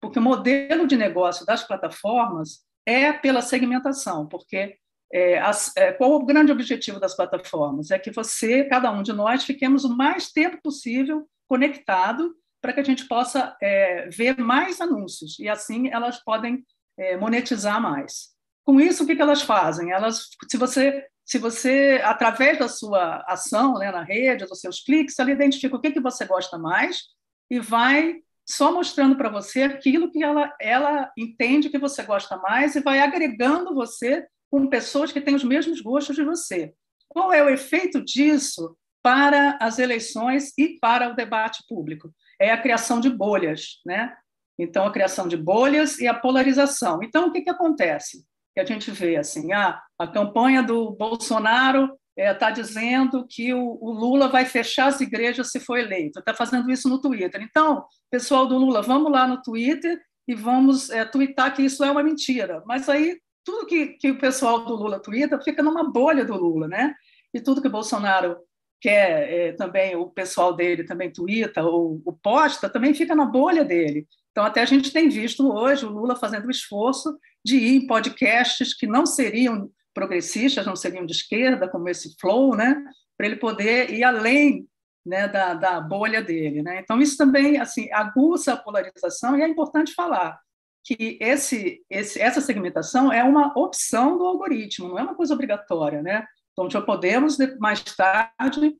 porque 0.00 0.18
o 0.18 0.22
modelo 0.22 0.86
de 0.86 0.96
negócio 0.96 1.46
das 1.46 1.66
plataformas 1.66 2.60
é 2.86 3.12
pela 3.12 3.42
segmentação, 3.42 4.26
porque 4.26 4.76
é, 5.12 5.38
as, 5.38 5.74
é, 5.76 5.92
qual 5.92 6.12
o 6.12 6.24
grande 6.24 6.52
objetivo 6.52 7.00
das 7.00 7.16
plataformas? 7.16 7.90
É 7.90 7.98
que 7.98 8.10
você, 8.10 8.64
cada 8.64 8.92
um 8.92 9.02
de 9.02 9.12
nós, 9.12 9.44
fiquemos 9.44 9.84
o 9.84 9.96
mais 9.96 10.30
tempo 10.30 10.60
possível 10.62 11.26
conectado 11.48 12.34
para 12.60 12.72
que 12.72 12.80
a 12.80 12.84
gente 12.84 13.08
possa 13.08 13.56
é, 13.60 14.08
ver 14.08 14.38
mais 14.38 14.80
anúncios 14.80 15.38
e 15.38 15.48
assim 15.48 15.88
elas 15.90 16.22
podem 16.22 16.64
é, 17.00 17.16
monetizar 17.16 17.80
mais. 17.80 18.28
Com 18.62 18.78
isso, 18.78 19.02
o 19.02 19.06
que, 19.06 19.16
que 19.16 19.22
elas 19.22 19.40
fazem? 19.40 19.90
Elas, 19.90 20.28
se 20.48 20.58
você, 20.58 21.06
se 21.24 21.38
você 21.38 22.00
através 22.04 22.58
da 22.58 22.68
sua 22.68 23.24
ação 23.26 23.74
né, 23.74 23.90
na 23.90 24.02
rede, 24.02 24.44
dos 24.44 24.60
seus 24.60 24.84
cliques, 24.84 25.18
ela 25.18 25.30
identifica 25.30 25.74
o 25.74 25.80
que, 25.80 25.90
que 25.90 26.00
você 26.00 26.26
gosta 26.26 26.58
mais 26.58 27.04
e 27.50 27.58
vai 27.58 28.20
só 28.46 28.72
mostrando 28.72 29.16
para 29.16 29.30
você 29.30 29.62
aquilo 29.62 30.10
que 30.10 30.22
ela, 30.22 30.52
ela 30.60 31.10
entende 31.16 31.70
que 31.70 31.78
você 31.78 32.02
gosta 32.02 32.36
mais 32.36 32.76
e 32.76 32.80
vai 32.80 33.00
agregando 33.00 33.74
você 33.74 34.26
com 34.50 34.66
pessoas 34.66 35.10
que 35.10 35.20
têm 35.20 35.34
os 35.34 35.44
mesmos 35.44 35.80
gostos 35.80 36.16
de 36.16 36.24
você. 36.24 36.74
Qual 37.08 37.32
é 37.32 37.42
o 37.42 37.48
efeito 37.48 38.04
disso 38.04 38.76
para 39.02 39.56
as 39.60 39.78
eleições 39.78 40.52
e 40.58 40.78
para 40.80 41.08
o 41.08 41.16
debate 41.16 41.64
público? 41.68 42.12
É 42.38 42.50
a 42.50 42.60
criação 42.60 43.00
de 43.00 43.08
bolhas, 43.08 43.80
né? 43.86 44.14
Então, 44.62 44.86
a 44.86 44.92
criação 44.92 45.26
de 45.26 45.36
bolhas 45.36 45.98
e 45.98 46.06
a 46.06 46.14
polarização. 46.14 47.02
Então, 47.02 47.28
o 47.28 47.32
que, 47.32 47.40
que 47.40 47.50
acontece? 47.50 48.24
Que 48.54 48.60
a 48.60 48.64
gente 48.64 48.90
vê 48.90 49.16
assim, 49.16 49.52
ah, 49.52 49.80
a 49.98 50.06
campanha 50.06 50.62
do 50.62 50.90
Bolsonaro 50.90 51.90
está 52.16 52.50
é, 52.50 52.52
dizendo 52.52 53.26
que 53.26 53.54
o, 53.54 53.78
o, 53.80 53.90
Lula 53.90 54.28
vai 54.28 54.44
fechar 54.44 54.86
as 54.86 55.00
igrejas 55.00 55.50
se 55.50 55.60
for 55.60 55.78
eleito. 55.78 56.18
Está 56.18 56.34
fazendo 56.34 56.70
isso 56.70 56.88
no 56.88 57.00
Twitter. 57.00 57.40
Então, 57.42 57.84
pessoal 58.10 58.46
do 58.46 58.58
Lula, 58.58 58.82
vamos 58.82 59.10
lá 59.10 59.26
no 59.26 59.40
Twitter 59.40 59.98
e 60.28 60.34
vamos 60.34 60.90
é, 60.90 61.04
twittar 61.04 61.54
que 61.54 61.62
isso 61.62 61.82
é 61.82 61.90
uma 61.90 62.02
mentira. 62.02 62.62
Mas 62.66 62.88
aí, 62.88 63.18
tudo 63.44 63.66
que, 63.66 63.88
que 63.94 64.10
o 64.10 64.18
pessoal 64.18 64.64
do 64.64 64.74
Lula 64.74 65.00
twitta 65.00 65.40
fica 65.40 65.62
numa 65.62 65.90
bolha 65.90 66.24
do 66.24 66.36
Lula, 66.36 66.68
né? 66.68 66.94
E 67.32 67.40
tudo 67.40 67.62
que 67.62 67.68
o 67.68 67.72
Bolsonaro 67.72 68.36
quer, 68.80 69.32
é, 69.32 69.52
também 69.52 69.96
o 69.96 70.10
pessoal 70.10 70.54
dele 70.54 70.84
também 70.84 71.12
twitta 71.12 71.62
ou, 71.62 72.00
ou 72.04 72.18
posta, 72.22 72.68
também 72.68 72.94
fica 72.94 73.14
na 73.14 73.24
bolha 73.24 73.64
dele. 73.64 74.06
Então, 74.30 74.44
até 74.44 74.62
a 74.62 74.66
gente 74.66 74.92
tem 74.92 75.08
visto 75.08 75.50
hoje 75.52 75.84
o 75.84 75.90
Lula 75.90 76.16
fazendo 76.16 76.46
o 76.46 76.50
esforço 76.50 77.18
de 77.44 77.56
ir 77.56 77.76
em 77.76 77.86
podcasts 77.86 78.74
que 78.74 78.86
não 78.86 79.04
seriam 79.04 79.70
progressistas, 79.92 80.66
não 80.66 80.76
seriam 80.76 81.04
de 81.04 81.12
esquerda, 81.12 81.68
como 81.68 81.88
esse 81.88 82.14
Flow, 82.20 82.54
né? 82.54 82.82
para 83.16 83.26
ele 83.26 83.36
poder 83.36 83.90
ir 83.92 84.02
além 84.02 84.66
né, 85.04 85.28
da, 85.28 85.52
da 85.54 85.80
bolha 85.80 86.22
dele. 86.22 86.62
Né? 86.62 86.80
Então, 86.80 87.00
isso 87.00 87.16
também 87.16 87.58
assim, 87.58 87.92
aguça 87.92 88.54
a 88.54 88.56
polarização, 88.56 89.36
e 89.36 89.42
é 89.42 89.48
importante 89.48 89.92
falar 89.92 90.40
que 90.82 91.18
esse, 91.20 91.84
esse, 91.90 92.18
essa 92.18 92.40
segmentação 92.40 93.12
é 93.12 93.22
uma 93.22 93.52
opção 93.58 94.16
do 94.16 94.24
algoritmo, 94.24 94.88
não 94.88 94.98
é 94.98 95.02
uma 95.02 95.14
coisa 95.14 95.34
obrigatória. 95.34 96.00
Né? 96.02 96.24
Então, 96.52 96.70
já 96.70 96.80
podemos, 96.80 97.36
mais 97.58 97.82
tarde, 97.82 98.74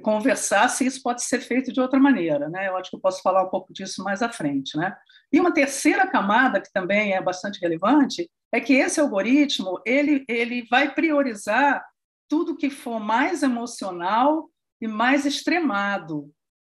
conversar 0.00 0.68
se 0.68 0.86
isso 0.86 1.02
pode 1.02 1.22
ser 1.22 1.40
feito 1.40 1.72
de 1.72 1.80
outra 1.80 1.98
maneira. 1.98 2.48
Né? 2.48 2.68
Eu 2.68 2.76
acho 2.76 2.90
que 2.90 2.96
eu 2.96 3.00
posso 3.00 3.20
falar 3.22 3.44
um 3.44 3.50
pouco 3.50 3.72
disso 3.72 4.02
mais 4.02 4.22
à 4.22 4.28
frente. 4.28 4.76
Né? 4.76 4.94
E 5.32 5.38
uma 5.38 5.52
terceira 5.52 6.06
camada, 6.06 6.60
que 6.60 6.72
também 6.72 7.12
é 7.12 7.20
bastante 7.20 7.60
relevante, 7.60 8.30
é 8.52 8.60
que 8.60 8.74
esse 8.74 9.00
algoritmo 9.00 9.80
ele, 9.84 10.24
ele 10.28 10.66
vai 10.70 10.94
priorizar 10.94 11.84
tudo 12.28 12.56
que 12.56 12.70
for 12.70 12.98
mais 12.98 13.42
emocional 13.42 14.48
e 14.80 14.88
mais 14.88 15.26
extremado, 15.26 16.30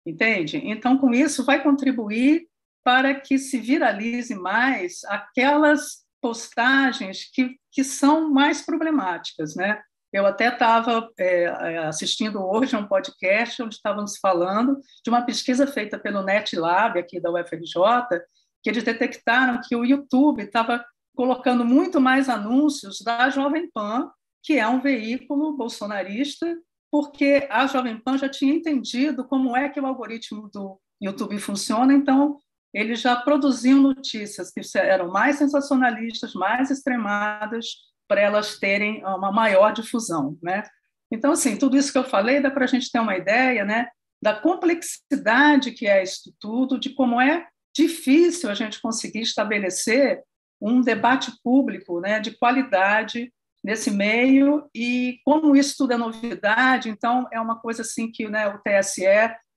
entende? 0.05 0.57
Então, 0.63 0.97
com 0.97 1.13
isso, 1.13 1.43
vai 1.43 1.61
contribuir 1.61 2.47
para 2.83 3.13
que 3.19 3.37
se 3.37 3.59
viralize 3.59 4.33
mais 4.33 5.03
aquelas 5.05 6.05
postagens 6.21 7.29
que, 7.31 7.57
que 7.71 7.83
são 7.83 8.29
mais 8.29 8.61
problemáticas, 8.61 9.55
né? 9.55 9.81
Eu 10.11 10.25
até 10.25 10.47
estava 10.47 11.09
é, 11.17 11.43
é, 11.43 11.77
assistindo 11.79 12.41
hoje 12.41 12.75
a 12.75 12.79
um 12.79 12.87
podcast 12.87 13.61
onde 13.61 13.75
estávamos 13.75 14.17
falando 14.17 14.79
de 15.03 15.09
uma 15.09 15.21
pesquisa 15.21 15.67
feita 15.67 15.99
pelo 15.99 16.23
NetLab, 16.23 16.97
aqui 16.97 17.19
da 17.19 17.31
UFRJ, 17.31 18.21
que 18.63 18.69
eles 18.69 18.83
detectaram 18.83 19.59
que 19.61 19.75
o 19.75 19.83
YouTube 19.83 20.43
estava 20.43 20.83
colocando 21.15 21.65
muito 21.65 21.99
mais 21.99 22.29
anúncios 22.29 23.01
da 23.01 23.29
Jovem 23.29 23.69
Pan, 23.71 24.09
que 24.43 24.57
é 24.57 24.67
um 24.67 24.79
veículo 24.79 25.57
bolsonarista, 25.57 26.57
porque 26.89 27.47
a 27.49 27.67
Jovem 27.67 27.99
Pan 27.99 28.17
já 28.17 28.29
tinha 28.29 28.53
entendido 28.53 29.25
como 29.25 29.57
é 29.57 29.67
que 29.67 29.79
o 29.79 29.85
algoritmo 29.85 30.49
do 30.53 30.79
YouTube 31.01 31.37
funciona, 31.39 31.93
então 31.93 32.37
eles 32.73 33.01
já 33.01 33.15
produziam 33.15 33.81
notícias 33.81 34.51
que 34.51 34.61
eram 34.77 35.09
mais 35.11 35.37
sensacionalistas, 35.37 36.33
mais 36.33 36.69
extremadas, 36.69 37.65
para 38.07 38.21
elas 38.21 38.57
terem 38.57 39.03
uma 39.05 39.31
maior 39.31 39.73
difusão, 39.73 40.37
né? 40.41 40.63
Então, 41.11 41.31
assim, 41.31 41.57
tudo 41.57 41.77
isso 41.77 41.91
que 41.91 41.97
eu 41.97 42.03
falei 42.03 42.41
dá 42.41 42.51
para 42.51 42.65
a 42.65 42.67
gente 42.67 42.91
ter 42.91 42.99
uma 42.99 43.15
ideia, 43.15 43.63
né, 43.63 43.87
da 44.21 44.33
complexidade 44.33 45.71
que 45.71 45.87
é 45.87 46.03
isso 46.03 46.33
tudo, 46.39 46.79
de 46.79 46.89
como 46.89 47.21
é 47.21 47.47
difícil 47.75 48.49
a 48.49 48.53
gente 48.53 48.81
conseguir 48.81 49.21
estabelecer 49.21 50.21
um 50.59 50.81
debate 50.81 51.31
público, 51.43 51.99
né, 51.99 52.19
de 52.19 52.31
qualidade 52.31 53.31
nesse 53.63 53.91
meio 53.91 54.67
e 54.73 55.19
como 55.23 55.55
isso 55.55 55.75
tudo 55.77 55.93
é 55.93 55.97
novidade, 55.97 56.89
então 56.89 57.27
é 57.31 57.39
uma 57.39 57.59
coisa 57.59 57.83
assim 57.83 58.11
que 58.11 58.27
né, 58.27 58.47
o 58.47 58.59
TSE 58.59 59.05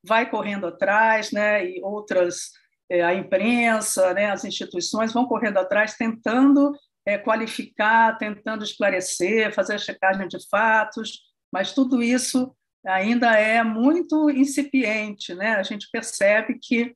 vai 0.04 0.28
correndo 0.28 0.66
atrás, 0.66 1.32
né, 1.32 1.64
e 1.66 1.82
outras 1.82 2.50
é, 2.90 3.02
a 3.02 3.14
imprensa, 3.14 4.12
né, 4.12 4.30
as 4.30 4.44
instituições 4.44 5.12
vão 5.12 5.26
correndo 5.26 5.58
atrás, 5.58 5.94
tentando 5.94 6.72
é, 7.10 7.18
qualificar, 7.18 8.16
tentando 8.18 8.62
esclarecer, 8.62 9.52
fazer 9.52 9.74
a 9.74 9.78
checagem 9.78 10.28
de 10.28 10.38
fatos, 10.48 11.20
mas 11.52 11.72
tudo 11.72 12.00
isso 12.00 12.54
ainda 12.86 13.36
é 13.36 13.64
muito 13.64 14.30
incipiente. 14.30 15.34
Né? 15.34 15.54
A 15.54 15.62
gente 15.64 15.88
percebe 15.90 16.58
que 16.62 16.94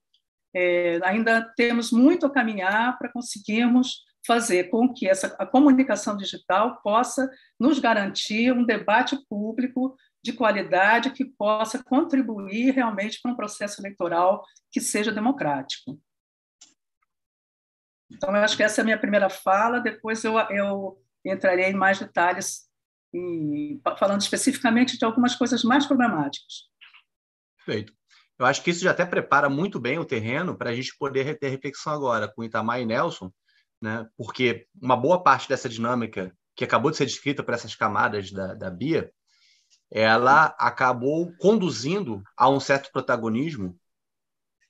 é, 0.55 1.01
ainda 1.03 1.43
temos 1.57 1.91
muito 1.91 2.27
a 2.27 2.31
caminhar 2.31 2.97
para 2.97 3.11
conseguirmos 3.13 4.05
fazer 4.25 4.71
com 4.71 4.93
que 4.93 5.09
essa, 5.09 5.35
a 5.39 5.45
comunicação 5.45 6.17
digital 6.17 6.81
possa 6.81 7.29
nos 7.59 7.81
garantir 7.81 8.53
um 8.53 8.65
debate 8.65 9.19
público 9.29 9.97
de 10.23 10.33
qualidade 10.33 11.11
que 11.11 11.25
possa 11.25 11.83
contribuir 11.83 12.71
realmente 12.71 13.19
para 13.21 13.33
um 13.33 13.37
processo 13.37 13.83
eleitoral 13.83 14.45
que 14.71 14.81
seja 14.81 15.11
democrático. 15.11 16.01
Então, 18.15 18.35
eu 18.35 18.43
acho 18.43 18.57
que 18.57 18.63
essa 18.63 18.81
é 18.81 18.83
a 18.83 18.85
minha 18.85 18.99
primeira 18.99 19.29
fala, 19.29 19.81
depois 19.81 20.23
eu, 20.25 20.39
eu 20.51 21.03
entrarei 21.25 21.67
em 21.67 21.75
mais 21.75 21.99
detalhes, 21.99 22.69
e, 23.13 23.81
falando 23.99 24.21
especificamente 24.21 24.99
de 24.99 25.05
algumas 25.05 25.35
coisas 25.35 25.63
mais 25.63 25.87
problemáticas. 25.87 26.69
Perfeito. 27.57 27.93
Eu 28.39 28.47
acho 28.47 28.63
que 28.63 28.71
isso 28.71 28.83
já 28.83 28.91
até 28.91 29.07
prepara 29.07 29.49
muito 29.49 29.79
bem 29.79 29.99
o 29.99 30.05
terreno 30.05 30.57
para 30.57 30.71
a 30.71 30.75
gente 30.75 30.97
poder 30.99 31.39
ter 31.39 31.49
reflexão 31.49 31.93
agora 31.93 32.27
com 32.29 32.43
Itamar 32.43 32.81
e 32.81 32.85
Nelson, 32.85 33.33
né? 33.81 34.09
porque 34.17 34.67
uma 34.81 34.97
boa 34.97 35.23
parte 35.23 35.49
dessa 35.49 35.69
dinâmica 35.69 36.37
que 36.57 36.65
acabou 36.65 36.91
de 36.91 36.97
ser 36.97 37.07
descrita 37.07 37.43
por 37.43 37.55
essas 37.55 37.75
camadas 37.75 38.33
da, 38.33 38.55
da 38.55 38.71
Bia, 38.71 39.13
ela 39.91 40.47
acabou 40.59 41.33
conduzindo 41.37 42.23
a 42.37 42.49
um 42.49 42.59
certo 42.59 42.91
protagonismo, 42.93 43.79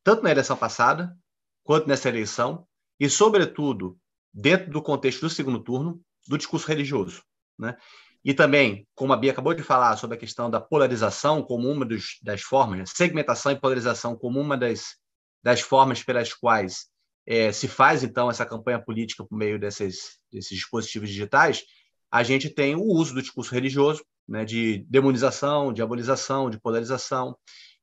tanto 0.02 0.22
na 0.22 0.30
eleição 0.30 0.56
passada, 0.56 1.16
quanto 1.62 1.88
nessa 1.88 2.08
eleição, 2.08 2.66
e, 3.04 3.10
sobretudo, 3.10 3.98
dentro 4.32 4.70
do 4.70 4.80
contexto 4.80 5.20
do 5.20 5.28
segundo 5.28 5.60
turno, 5.60 6.00
do 6.26 6.38
discurso 6.38 6.66
religioso. 6.66 7.22
Né? 7.58 7.76
E 8.24 8.32
também, 8.32 8.88
como 8.94 9.12
a 9.12 9.16
Bia 9.16 9.30
acabou 9.30 9.52
de 9.52 9.62
falar, 9.62 9.94
sobre 9.98 10.16
a 10.16 10.18
questão 10.18 10.48
da 10.48 10.58
polarização 10.58 11.42
como 11.42 11.70
uma 11.70 11.84
dos, 11.84 12.18
das 12.22 12.40
formas, 12.40 12.78
né? 12.78 12.84
segmentação 12.86 13.52
e 13.52 13.60
polarização 13.60 14.16
como 14.16 14.40
uma 14.40 14.56
das, 14.56 14.96
das 15.42 15.60
formas 15.60 16.02
pelas 16.02 16.32
quais 16.32 16.86
é, 17.26 17.52
se 17.52 17.68
faz, 17.68 18.02
então, 18.02 18.30
essa 18.30 18.46
campanha 18.46 18.80
política 18.80 19.22
por 19.22 19.36
meio 19.36 19.58
desses, 19.58 20.18
desses 20.32 20.56
dispositivos 20.56 21.10
digitais, 21.10 21.62
a 22.10 22.22
gente 22.22 22.48
tem 22.48 22.74
o 22.74 22.84
uso 22.84 23.12
do 23.12 23.20
discurso 23.20 23.52
religioso, 23.52 24.02
né, 24.26 24.46
de 24.46 24.78
demonização, 24.88 25.74
diabolização, 25.74 26.48
de 26.48 26.58
polarização, 26.58 27.36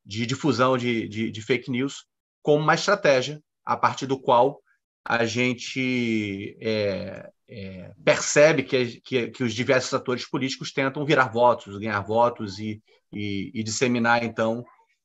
de 0.04 0.26
difusão 0.26 0.80
de, 0.80 1.08
de, 1.08 1.30
de 1.30 1.42
fake 1.44 1.70
news, 1.70 2.06
como 2.42 2.64
uma 2.64 2.74
estratégia 2.74 3.40
a 3.64 3.78
partir 3.78 4.08
do 4.08 4.20
qual 4.20 4.60
a 5.04 5.26
gente 5.26 6.58
é, 6.62 7.30
é, 7.50 7.92
percebe 8.04 8.64
que, 8.64 9.02
que, 9.02 9.28
que, 9.30 9.44
os 9.44 9.54
diversos 9.54 9.94
atores 9.94 10.26
políticos 10.26 10.72
tentam 10.72 11.06
virar 11.06 11.28
votos, 11.28 11.78
ganhar 11.78 12.00
votos 12.02 12.60
e, 12.60 12.82
e, 13.12 13.52
e 13.54 13.64
disseminar, 13.64 14.24
então, 14.24 14.64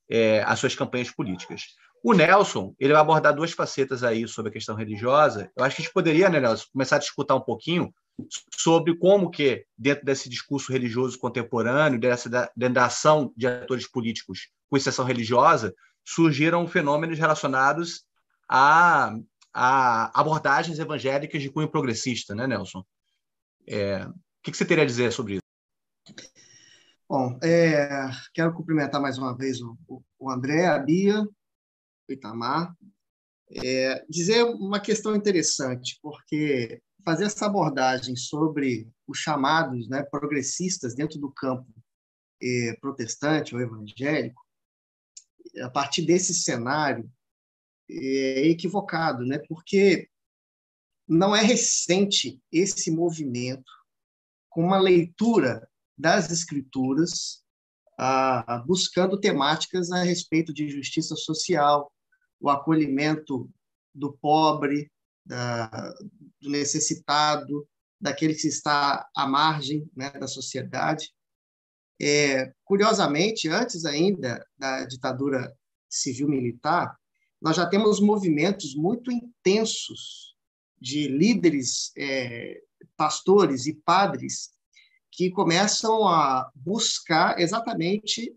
é, 0.08 0.42
as 0.42 0.58
suas 0.58 0.74
campanhas 0.74 1.10
políticas. 1.10 1.62
O 2.02 2.12
Nelson 2.12 2.74
ele 2.78 2.92
vai 2.92 3.02
abordar 3.02 3.34
duas 3.34 3.52
facetas 3.52 4.04
aí 4.04 4.28
sobre 4.28 4.50
a 4.50 4.52
questão 4.52 4.76
religiosa. 4.76 5.50
Eu 5.56 5.64
acho 5.64 5.76
que 5.76 5.82
a 5.82 5.84
gente 5.84 5.94
poderia, 5.94 6.28
né, 6.28 6.38
Nelson, 6.38 6.66
começar 6.72 6.96
a 6.96 7.00
discutir 7.00 7.32
um 7.32 7.40
pouquinho 7.40 7.92
sobre 8.56 8.96
como 8.96 9.30
que, 9.30 9.64
dentro 9.76 10.04
desse 10.04 10.28
discurso 10.28 10.72
religioso 10.72 11.18
contemporâneo, 11.18 11.98
dessa, 11.98 12.28
dentro 12.56 12.74
da 12.74 12.86
ação 12.86 13.32
de 13.36 13.46
atores 13.46 13.88
políticos 13.88 14.48
com 14.70 14.76
exceção 14.76 15.04
religiosa, 15.04 15.74
surgiram 16.04 16.66
fenômenos 16.68 17.18
relacionados 17.18 18.04
a 18.48 19.12
a 19.58 20.10
abordagens 20.12 20.78
evangélicas 20.78 21.40
de 21.40 21.50
cunho 21.50 21.70
progressista, 21.70 22.34
né, 22.34 22.46
Nelson? 22.46 22.84
É, 23.66 24.04
o 24.04 24.12
que, 24.42 24.54
você 24.54 24.66
teria 24.66 24.84
a 24.84 24.86
dizer 24.86 25.10
sobre 25.12 25.36
isso? 25.36 26.16
Bom, 27.08 27.38
é, 27.42 28.10
quero 28.34 28.52
cumprimentar 28.52 29.00
mais 29.00 29.16
uma 29.16 29.34
vez 29.34 29.62
o, 29.62 29.74
o 30.18 30.30
André, 30.30 30.66
a 30.66 30.78
Bia, 30.78 31.26
Itamar, 32.06 32.76
é, 33.50 34.04
dizer 34.10 34.44
uma 34.44 34.78
questão 34.78 35.16
interessante, 35.16 35.98
porque 36.02 36.82
fazer 37.02 37.24
essa 37.24 37.46
abordagem 37.46 38.14
sobre 38.14 38.86
os 39.06 39.16
chamados 39.16 39.88
né, 39.88 40.02
progressistas 40.02 40.94
dentro 40.94 41.18
do 41.18 41.32
campo 41.32 41.66
é, 42.42 42.76
protestante 42.78 43.54
ou 43.54 43.60
evangélico, 43.62 44.44
a 45.62 45.70
partir 45.70 46.04
desse 46.04 46.34
cenário, 46.34 47.10
é 47.88 48.46
equivocado, 48.48 49.24
né? 49.24 49.38
porque 49.48 50.08
não 51.08 51.34
é 51.34 51.42
recente 51.42 52.40
esse 52.50 52.90
movimento 52.90 53.70
com 54.48 54.64
uma 54.64 54.78
leitura 54.78 55.68
das 55.96 56.30
escrituras, 56.30 57.42
ah, 57.98 58.62
buscando 58.66 59.18
temáticas 59.18 59.90
a 59.90 60.02
respeito 60.02 60.52
de 60.52 60.68
justiça 60.68 61.14
social, 61.14 61.90
o 62.40 62.50
acolhimento 62.50 63.50
do 63.94 64.12
pobre, 64.12 64.90
da, 65.24 65.68
do 66.40 66.50
necessitado, 66.50 67.66
daquele 68.00 68.34
que 68.34 68.46
está 68.46 69.08
à 69.16 69.26
margem 69.26 69.90
né, 69.96 70.10
da 70.10 70.28
sociedade. 70.28 71.12
É, 72.00 72.52
curiosamente, 72.64 73.48
antes 73.48 73.84
ainda 73.84 74.46
da 74.58 74.84
ditadura 74.84 75.54
civil-militar, 75.88 76.96
nós 77.40 77.56
já 77.56 77.66
temos 77.66 78.00
movimentos 78.00 78.74
muito 78.74 79.10
intensos 79.10 80.34
de 80.80 81.08
líderes, 81.08 81.92
é, 81.96 82.60
pastores 82.96 83.66
e 83.66 83.74
padres 83.74 84.50
que 85.10 85.30
começam 85.30 86.06
a 86.06 86.50
buscar 86.54 87.40
exatamente 87.40 88.34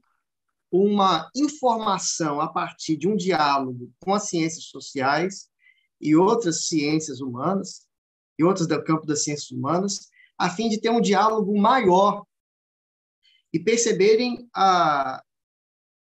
uma 0.72 1.30
informação 1.36 2.40
a 2.40 2.48
partir 2.48 2.96
de 2.96 3.08
um 3.08 3.16
diálogo 3.16 3.92
com 4.00 4.14
as 4.14 4.30
ciências 4.30 4.66
sociais 4.66 5.50
e 6.00 6.16
outras 6.16 6.68
ciências 6.68 7.20
humanas, 7.20 7.88
e 8.38 8.44
outras 8.44 8.68
do 8.68 8.84
campo 8.84 9.06
das 9.06 9.24
ciências 9.24 9.52
humanas, 9.52 10.10
a 10.38 10.50
fim 10.50 10.70
de 10.70 10.80
ter 10.80 10.90
um 10.90 11.02
diálogo 11.02 11.58
maior 11.60 12.24
e 13.52 13.60
perceberem 13.60 14.50
a, 14.54 15.22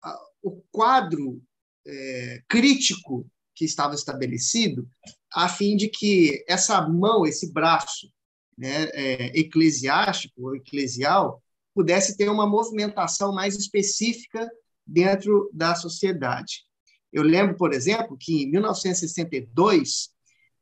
a, 0.01 0.20
o 0.41 0.62
quadro 0.72 1.41
é, 1.89 2.43
crítico 2.48 3.25
que 3.55 3.65
estava 3.65 3.96
estabelecido, 3.96 4.88
a 5.34 5.50
fim 5.50 5.75
de 5.75 5.89
que 5.89 6.43
essa 6.48 6.88
mão, 6.88 7.25
esse 7.25 7.51
braço 7.51 8.12
né, 8.58 8.89
é, 8.93 9.39
eclesiástico 9.39 10.48
ou 10.48 10.55
eclesial 10.55 11.41
pudesse 11.74 12.15
ter 12.15 12.29
uma 12.29 12.48
movimentação 12.48 13.34
mais 13.34 13.55
específica 13.55 14.50
dentro 14.86 15.50
da 15.53 15.75
sociedade. 15.75 16.63
Eu 17.12 17.24
lembro, 17.24 17.55
por 17.58 17.74
exemplo, 17.74 18.17
que 18.17 18.43
em 18.43 18.51
1962 18.51 20.10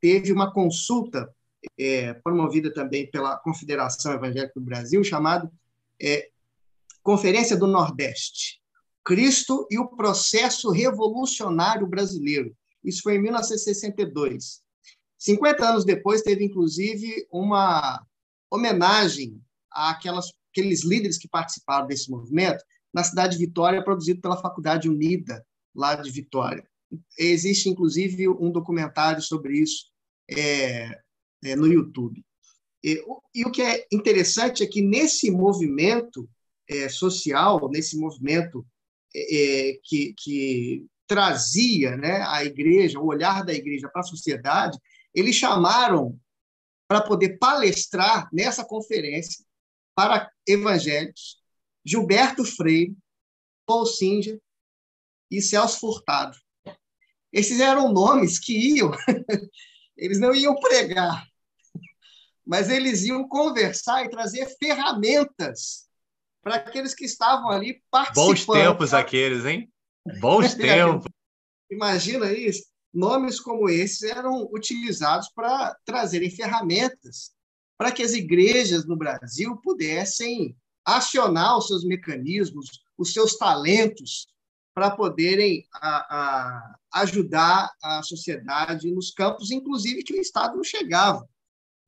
teve 0.00 0.32
uma 0.32 0.52
consulta 0.52 1.28
é, 1.78 2.14
promovida 2.14 2.72
também 2.72 3.10
pela 3.10 3.36
Confederação 3.36 4.12
Evangélica 4.12 4.52
do 4.54 4.64
Brasil, 4.64 5.02
chamada 5.04 5.50
é, 6.00 6.30
Conferência 7.02 7.56
do 7.56 7.66
Nordeste, 7.66 8.60
Cristo 9.08 9.66
e 9.70 9.78
o 9.78 9.88
Processo 9.88 10.70
Revolucionário 10.70 11.86
Brasileiro. 11.86 12.54
Isso 12.84 13.00
foi 13.00 13.14
em 13.14 13.22
1962. 13.22 14.60
50 15.16 15.66
anos 15.66 15.84
depois, 15.86 16.20
teve 16.20 16.44
inclusive 16.44 17.26
uma 17.32 18.04
homenagem 18.50 19.40
àquelas, 19.72 20.26
àqueles 20.50 20.84
líderes 20.84 21.16
que 21.16 21.26
participaram 21.26 21.86
desse 21.86 22.10
movimento 22.10 22.62
na 22.92 23.02
cidade 23.02 23.38
de 23.38 23.46
Vitória, 23.46 23.82
produzido 23.82 24.20
pela 24.20 24.42
Faculdade 24.42 24.90
Unida, 24.90 25.42
lá 25.74 25.94
de 25.94 26.10
Vitória. 26.10 26.68
Existe, 27.18 27.70
inclusive, 27.70 28.28
um 28.28 28.50
documentário 28.50 29.22
sobre 29.22 29.58
isso 29.58 29.86
é, 30.30 31.00
é, 31.44 31.56
no 31.56 31.66
YouTube. 31.66 32.22
E, 32.84 33.02
e, 33.34 33.42
o 33.46 33.50
que 33.50 33.62
é 33.62 33.86
interessante 33.90 34.62
é 34.62 34.66
que, 34.66 34.82
nesse 34.82 35.30
movimento 35.30 36.28
é, 36.68 36.90
social, 36.90 37.70
nesse 37.70 37.96
movimento 37.96 38.66
é, 39.18 39.70
é, 39.70 39.80
que, 39.82 40.14
que 40.16 40.86
trazia 41.06 41.96
né, 41.96 42.22
a 42.26 42.44
igreja, 42.44 43.00
o 43.00 43.06
olhar 43.06 43.44
da 43.44 43.52
igreja 43.52 43.88
para 43.88 44.02
a 44.02 44.04
sociedade, 44.04 44.78
eles 45.14 45.34
chamaram 45.34 46.18
para 46.86 47.00
poder 47.00 47.38
palestrar 47.38 48.28
nessa 48.32 48.64
conferência 48.64 49.44
para 49.94 50.30
evangélicos 50.46 51.38
Gilberto 51.84 52.44
Freire, 52.44 52.96
Paul 53.66 53.86
Singer 53.86 54.40
e 55.30 55.40
Celso 55.40 55.80
Furtado. 55.80 56.36
Esses 57.32 57.60
eram 57.60 57.92
nomes 57.92 58.38
que 58.38 58.76
iam, 58.76 58.90
eles 59.96 60.18
não 60.20 60.34
iam 60.34 60.54
pregar, 60.60 61.26
mas 62.46 62.70
eles 62.70 63.02
iam 63.04 63.28
conversar 63.28 64.04
e 64.04 64.10
trazer 64.10 64.46
ferramentas 64.58 65.87
para 66.42 66.56
aqueles 66.56 66.94
que 66.94 67.04
estavam 67.04 67.50
ali 67.50 67.82
participando. 67.90 68.26
Bons 68.26 68.46
tempos 68.46 68.94
aqueles, 68.94 69.44
hein? 69.44 69.70
Bons 70.20 70.54
tempos. 70.56 71.10
Imagina 71.70 72.32
isso. 72.32 72.64
Nomes 72.92 73.38
como 73.38 73.68
esses 73.68 74.02
eram 74.02 74.48
utilizados 74.52 75.28
para 75.34 75.76
trazerem 75.84 76.30
ferramentas 76.30 77.32
para 77.78 77.92
que 77.92 78.02
as 78.02 78.12
igrejas 78.12 78.84
no 78.84 78.96
Brasil 78.96 79.56
pudessem 79.58 80.56
acionar 80.84 81.56
os 81.56 81.68
seus 81.68 81.84
mecanismos, 81.84 82.82
os 82.98 83.12
seus 83.12 83.36
talentos, 83.36 84.26
para 84.74 84.90
poderem 84.90 85.66
a, 85.74 86.16
a, 86.16 86.78
ajudar 87.02 87.70
a 87.82 88.02
sociedade 88.02 88.90
nos 88.90 89.10
campos, 89.10 89.50
inclusive 89.50 90.02
que 90.02 90.12
o 90.14 90.20
Estado 90.20 90.56
não 90.56 90.64
chegava. 90.64 91.28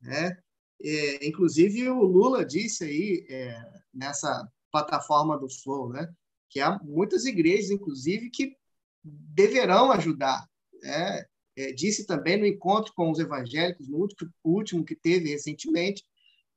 Né? 0.00 0.36
É, 0.82 1.26
inclusive, 1.26 1.88
o 1.88 2.02
Lula 2.02 2.44
disse 2.44 2.84
aí, 2.84 3.26
é, 3.28 3.79
nessa 3.92 4.48
plataforma 4.70 5.38
do 5.38 5.48
Flow, 5.48 5.90
né, 5.90 6.08
que 6.48 6.60
há 6.60 6.78
muitas 6.82 7.24
igrejas, 7.24 7.70
inclusive, 7.70 8.30
que 8.30 8.56
deverão 9.02 9.90
ajudar. 9.92 10.46
Né? 10.82 11.24
É, 11.56 11.72
disse 11.72 12.06
também 12.06 12.38
no 12.38 12.46
encontro 12.46 12.92
com 12.94 13.10
os 13.10 13.18
evangélicos, 13.18 13.88
no 13.88 14.08
último, 14.44 14.84
que 14.84 14.94
teve 14.94 15.30
recentemente, 15.30 16.04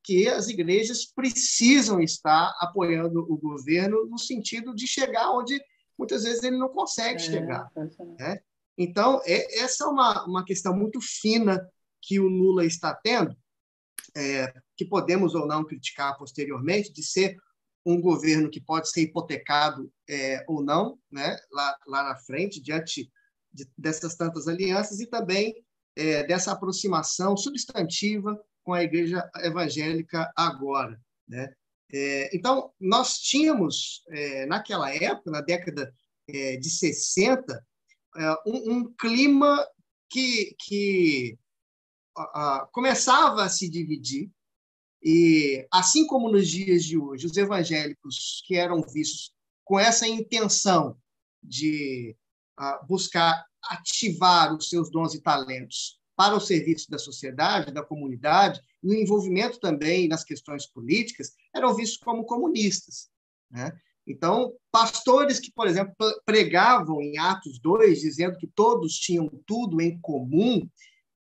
que 0.03 0.27
as 0.27 0.49
igrejas 0.49 1.05
precisam 1.05 2.01
estar 2.01 2.53
apoiando 2.59 3.19
o 3.19 3.37
governo 3.37 4.05
no 4.05 4.17
sentido 4.17 4.75
de 4.75 4.85
chegar 4.85 5.31
onde 5.31 5.59
muitas 5.97 6.23
vezes 6.23 6.43
ele 6.43 6.57
não 6.57 6.69
consegue 6.69 7.15
é, 7.15 7.19
chegar. 7.19 7.71
Né? 8.19 8.39
Então, 8.77 9.21
é, 9.25 9.59
essa 9.59 9.85
é 9.85 9.87
uma, 9.87 10.25
uma 10.25 10.45
questão 10.45 10.75
muito 10.75 10.99
fina 11.01 11.59
que 12.01 12.19
o 12.19 12.27
Lula 12.27 12.65
está 12.65 12.93
tendo, 12.93 13.35
é, 14.15 14.53
que 14.75 14.86
podemos 14.86 15.36
ou 15.36 15.45
não 15.47 15.63
criticar 15.63 16.17
posteriormente, 16.17 16.91
de 16.91 17.03
ser 17.03 17.38
um 17.86 17.99
governo 17.99 18.49
que 18.49 18.62
pode 18.62 18.89
ser 18.89 19.01
hipotecado 19.01 19.91
é, 20.09 20.43
ou 20.47 20.63
não, 20.63 20.97
né, 21.12 21.38
lá, 21.51 21.77
lá 21.86 22.03
na 22.03 22.15
frente, 22.15 22.62
diante 22.62 23.12
de, 23.51 23.69
dessas 23.77 24.15
tantas 24.15 24.47
alianças, 24.47 24.99
e 24.99 25.05
também 25.05 25.53
é, 25.95 26.23
dessa 26.23 26.51
aproximação 26.51 27.36
substantiva 27.36 28.39
com 28.63 28.73
a 28.73 28.83
igreja 28.83 29.29
evangélica 29.43 30.31
agora. 30.36 30.99
Né? 31.27 31.53
É, 31.93 32.36
então, 32.36 32.71
nós 32.79 33.19
tínhamos, 33.19 34.03
é, 34.09 34.45
naquela 34.45 34.93
época, 34.93 35.29
na 35.29 35.41
década 35.41 35.93
é, 36.27 36.57
de 36.57 36.69
60, 36.69 37.65
é, 38.15 38.31
um, 38.47 38.71
um, 38.71 38.93
clima 38.95 39.65
que, 40.09 40.55
que 40.59 41.38
começava 42.71 43.43
a 43.43 43.49
se 43.49 43.67
dividir, 43.67 44.31
e 45.03 45.67
assim 45.71 46.07
como 46.07 46.31
nos 46.31 46.47
dias 46.47 46.83
de 46.83 46.97
hoje, 46.97 47.25
os 47.25 47.35
evangélicos 47.35 48.41
que 48.47 48.55
eram 48.55 48.81
vistos 48.81 49.33
com 49.65 49.79
essa 49.79 50.07
intenção 50.07 50.97
de 51.41 52.15
buscar 52.87 53.45
ativar 53.63 54.55
os 54.55 54.69
seus 54.69 54.89
dons 54.89 55.13
e 55.13 55.21
talentos 55.21 55.99
para 56.15 56.35
o 56.35 56.39
serviço 56.39 56.89
da 56.89 56.97
sociedade, 56.97 57.73
da 57.73 57.83
comunidade, 57.83 58.61
e 58.83 58.87
o 58.87 58.93
envolvimento 58.93 59.59
também 59.59 60.07
nas 60.07 60.23
questões 60.23 60.67
políticas, 60.67 61.31
eram 61.55 61.73
vistos 61.75 61.97
como 61.97 62.25
comunistas. 62.25 63.09
Né? 63.49 63.71
Então, 64.05 64.53
pastores 64.71 65.39
que, 65.39 65.51
por 65.51 65.67
exemplo, 65.67 65.95
pregavam 66.25 67.01
em 67.01 67.17
Atos 67.17 67.59
2, 67.59 68.01
dizendo 68.01 68.37
que 68.37 68.47
todos 68.47 68.93
tinham 68.93 69.27
tudo 69.47 69.81
em 69.81 69.99
comum, 70.01 70.69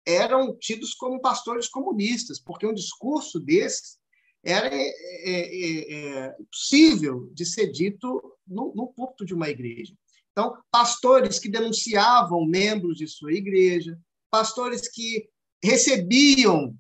eram 0.06 0.58
tidos 0.58 0.94
como 0.94 1.22
pastores 1.22 1.68
comunistas, 1.68 2.40
porque 2.40 2.66
um 2.66 2.74
discurso 2.74 3.40
desses 3.40 4.00
era 4.44 4.68
é, 4.74 4.90
é, 5.24 5.94
é, 5.94 6.36
possível 6.52 7.30
de 7.34 7.46
ser 7.46 7.72
dito 7.72 8.38
no, 8.48 8.74
no 8.76 8.88
púlpito 8.88 9.26
de 9.26 9.34
uma 9.34 9.50
igreja. 9.50 9.94
Então, 10.32 10.58
pastores 10.72 11.38
que 11.38 11.50
denunciavam 11.50 12.46
membros 12.46 12.98
de 12.98 13.08
sua 13.08 13.34
igreja, 13.34 14.00
pastores 14.30 14.88
que 14.88 15.30
recebiam 15.64 16.76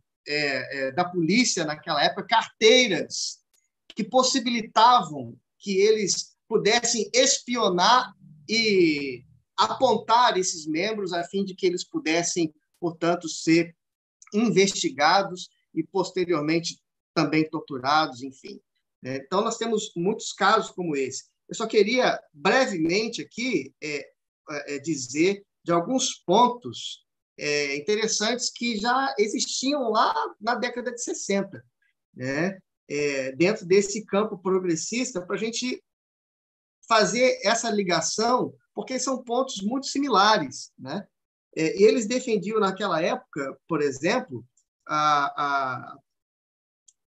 da 0.95 1.03
polícia 1.03 1.65
naquela 1.65 2.01
época 2.03 2.27
carteiras 2.27 3.41
que 3.95 4.03
possibilitavam 4.03 5.35
que 5.59 5.77
eles 5.77 6.35
pudessem 6.47 7.09
espionar 7.13 8.13
e 8.49 9.23
apontar 9.57 10.37
esses 10.37 10.65
membros 10.65 11.13
a 11.13 11.23
fim 11.23 11.45
de 11.45 11.55
que 11.55 11.65
eles 11.65 11.87
pudessem, 11.87 12.53
portanto, 12.81 13.29
ser 13.29 13.75
investigados 14.33 15.49
e 15.73 15.83
posteriormente 15.83 16.81
também 17.13 17.47
torturados, 17.47 18.23
enfim. 18.23 18.59
Né? 19.01 19.17
Então, 19.17 19.41
nós 19.41 19.57
temos 19.57 19.91
muitos 19.95 20.33
casos 20.33 20.71
como 20.71 20.95
esse. 20.95 21.25
Eu 21.47 21.55
só 21.55 21.67
queria 21.67 22.19
brevemente 22.33 23.21
aqui 23.21 23.73
é, 23.81 24.11
é, 24.49 24.79
dizer 24.79 25.45
de 25.63 25.71
alguns 25.71 26.15
pontos 26.25 27.05
é, 27.37 27.75
interessantes 27.75 28.49
que 28.49 28.77
já 28.77 29.13
existiam 29.19 29.89
lá 29.89 30.13
na 30.39 30.55
década 30.55 30.91
de 30.91 31.01
60, 31.03 31.63
né? 32.15 32.57
É, 32.89 33.31
dentro 33.33 33.65
desse 33.65 34.05
campo 34.05 34.37
progressista, 34.37 35.25
para 35.25 35.35
a 35.35 35.39
gente 35.39 35.81
fazer 36.87 37.39
essa 37.43 37.69
ligação, 37.69 38.53
porque 38.73 38.99
são 38.99 39.23
pontos 39.23 39.61
muito 39.61 39.87
similares. 39.87 40.73
Né? 40.77 41.07
É, 41.55 41.81
eles 41.81 42.05
defendiam, 42.07 42.59
naquela 42.59 43.01
época, 43.01 43.57
por 43.67 43.81
exemplo, 43.81 44.45
a, 44.87 45.43
a, 45.43 45.97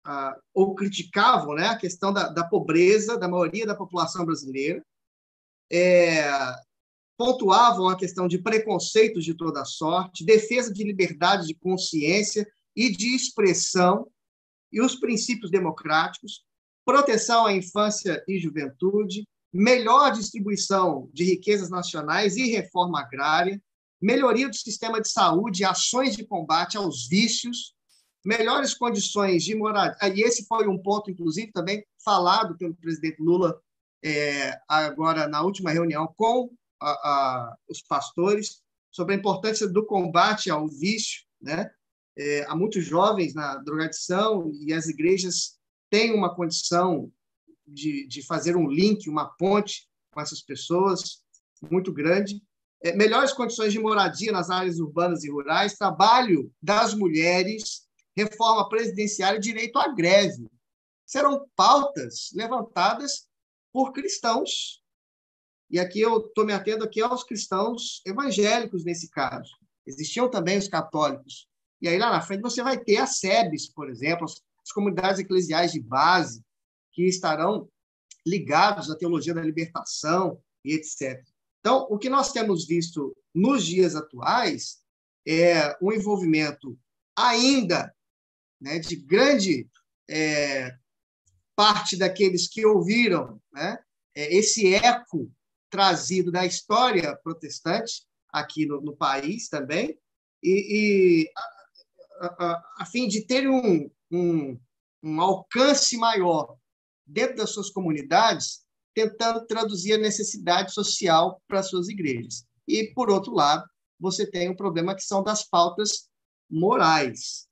a, 0.05 0.37
ou 0.53 0.75
criticavam 0.75 1.55
né, 1.55 1.67
a 1.67 1.77
questão 1.77 2.11
da, 2.11 2.27
da, 2.29 2.43
pobreza 2.43 3.17
da 3.17 3.27
maioria 3.27 3.65
da 3.65 3.75
população 3.75 4.25
brasileira, 4.25 4.83
é, 5.71 6.23
pontuavam 7.17 7.87
a 7.87 7.97
questão 7.97 8.27
de 8.27 8.37
preconceitos 8.37 9.23
de 9.23 9.33
toda 9.33 9.63
sorte, 9.65 10.25
defesa 10.25 10.73
de 10.73 10.83
liberdade 10.83 11.47
de 11.47 11.55
consciência 11.55 12.45
e 12.75 12.91
de 12.91 13.15
expressão 13.15 14.07
e 14.71 14.81
os 14.81 14.95
princípios 14.95 15.51
democráticos, 15.51 16.43
proteção 16.83 17.45
à 17.45 17.53
infância 17.53 18.23
e 18.27 18.39
juventude, 18.39 19.25
melhor 19.53 20.11
distribuição 20.11 21.09
de 21.13 21.23
riquezas 21.23 21.69
nacionais 21.69 22.35
e 22.35 22.49
reforma 22.49 22.99
agrária, 22.99 23.61
melhoria 24.03 24.49
do 24.49 24.55
sistema 24.55 24.99
de 25.01 25.09
saúde, 25.09 25.63
ações 25.63 26.15
de 26.15 26.25
combate 26.25 26.75
aos 26.75 27.07
vícios, 27.07 27.73
melhores 28.23 28.73
condições 28.73 29.43
de 29.43 29.55
moradia. 29.55 29.97
E 30.13 30.21
esse 30.21 30.45
foi 30.45 30.67
um 30.67 30.77
ponto, 30.77 31.09
inclusive, 31.09 31.51
também 31.53 31.85
falado 32.03 32.57
pelo 32.57 32.75
presidente 32.75 33.21
Lula 33.21 33.57
é, 34.03 34.59
agora 34.67 35.27
na 35.27 35.41
última 35.41 35.71
reunião 35.71 36.13
com 36.17 36.51
a, 36.81 36.89
a, 36.89 37.57
os 37.69 37.81
pastores 37.81 38.61
sobre 38.91 39.15
a 39.15 39.17
importância 39.17 39.67
do 39.67 39.85
combate 39.85 40.49
ao 40.49 40.67
vício, 40.67 41.23
né? 41.41 41.71
É, 42.15 42.43
há 42.43 42.55
muitos 42.55 42.85
jovens 42.85 43.33
na 43.33 43.55
drogadição 43.55 44.51
e 44.61 44.71
as 44.71 44.87
igrejas 44.87 45.57
têm 45.89 46.13
uma 46.13 46.35
condição 46.35 47.11
de, 47.65 48.05
de 48.05 48.21
fazer 48.21 48.55
um 48.55 48.67
link, 48.67 49.09
uma 49.09 49.29
ponte 49.35 49.87
com 50.11 50.21
essas 50.21 50.41
pessoas 50.41 51.23
muito 51.71 51.91
grande. 51.91 52.43
É, 52.83 52.93
melhores 52.93 53.31
condições 53.31 53.71
de 53.71 53.79
moradia 53.79 54.31
nas 54.31 54.49
áreas 54.49 54.77
urbanas 54.77 55.23
e 55.23 55.31
rurais, 55.31 55.77
trabalho 55.77 56.51
das 56.61 56.93
mulheres, 56.93 57.87
reforma 58.15 58.67
presidencial 58.67 59.35
e 59.35 59.39
direito 59.39 59.79
à 59.79 59.87
greve. 59.87 60.49
Serão 61.05 61.47
pautas 61.55 62.29
levantadas 62.33 63.25
por 63.71 63.93
cristãos. 63.93 64.83
E 65.69 65.79
aqui 65.79 66.01
eu 66.01 66.17
estou 66.17 66.45
me 66.45 66.51
atendo 66.51 66.83
aqui 66.83 67.01
aos 67.01 67.23
cristãos 67.23 68.01
evangélicos 68.05 68.83
nesse 68.83 69.09
caso. 69.09 69.51
Existiam 69.87 70.29
também 70.29 70.57
os 70.57 70.67
católicos. 70.67 71.47
E 71.81 71.87
aí 71.87 71.97
lá 71.97 72.11
na 72.11 72.21
frente 72.21 72.41
você 72.41 72.61
vai 72.61 72.77
ter 72.77 72.97
as 72.97 73.17
SEBs, 73.17 73.69
por 73.69 73.89
exemplo, 73.89 74.25
as 74.25 74.71
comunidades 74.73 75.19
eclesiais 75.19 75.71
de 75.71 75.79
base, 75.79 76.43
que 76.91 77.03
estarão 77.03 77.69
ligados 78.25 78.91
à 78.91 78.95
teologia 78.95 79.33
da 79.33 79.41
libertação 79.41 80.37
e 80.63 80.73
etc. 80.73 81.23
Então, 81.63 81.87
o 81.89 81.97
que 81.97 82.09
nós 82.09 82.33
temos 82.33 82.67
visto 82.67 83.15
nos 83.33 83.65
dias 83.65 83.95
atuais 83.95 84.81
é 85.25 85.73
um 85.81 85.93
envolvimento 85.93 86.77
ainda 87.17 87.95
né, 88.59 88.79
de 88.79 88.97
grande 88.97 89.69
é, 90.09 90.75
parte 91.55 91.95
daqueles 91.95 92.49
que 92.49 92.65
ouviram 92.65 93.41
né, 93.53 93.77
é, 94.13 94.35
esse 94.35 94.75
eco 94.75 95.31
trazido 95.69 96.33
da 96.33 96.45
história 96.45 97.15
protestante 97.23 98.03
aqui 98.29 98.65
no, 98.65 98.81
no 98.81 98.93
país 98.97 99.47
também, 99.47 99.97
e, 100.43 101.23
e 101.23 101.31
a, 102.19 102.45
a, 102.45 102.63
a, 102.79 102.85
fim 102.85 103.07
de 103.07 103.25
ter 103.25 103.47
um, 103.47 103.89
um, 104.11 104.59
um 105.01 105.21
alcance 105.21 105.95
maior 105.95 106.57
dentro 107.05 107.37
das 107.37 107.51
suas 107.51 107.69
comunidades, 107.69 108.62
tentando 108.93 109.45
traduzir 109.45 109.93
a 109.93 109.97
necessidade 109.97 110.73
social 110.73 111.41
para 111.47 111.59
as 111.59 111.69
suas 111.69 111.89
igrejas. 111.89 112.45
E, 112.67 112.91
por 112.93 113.09
outro 113.09 113.33
lado, 113.33 113.65
você 113.99 114.29
tem 114.29 114.49
um 114.49 114.55
problema 114.55 114.95
que 114.95 115.03
são 115.03 115.23
das 115.23 115.43
pautas 115.43 116.09
morais. 116.49 117.47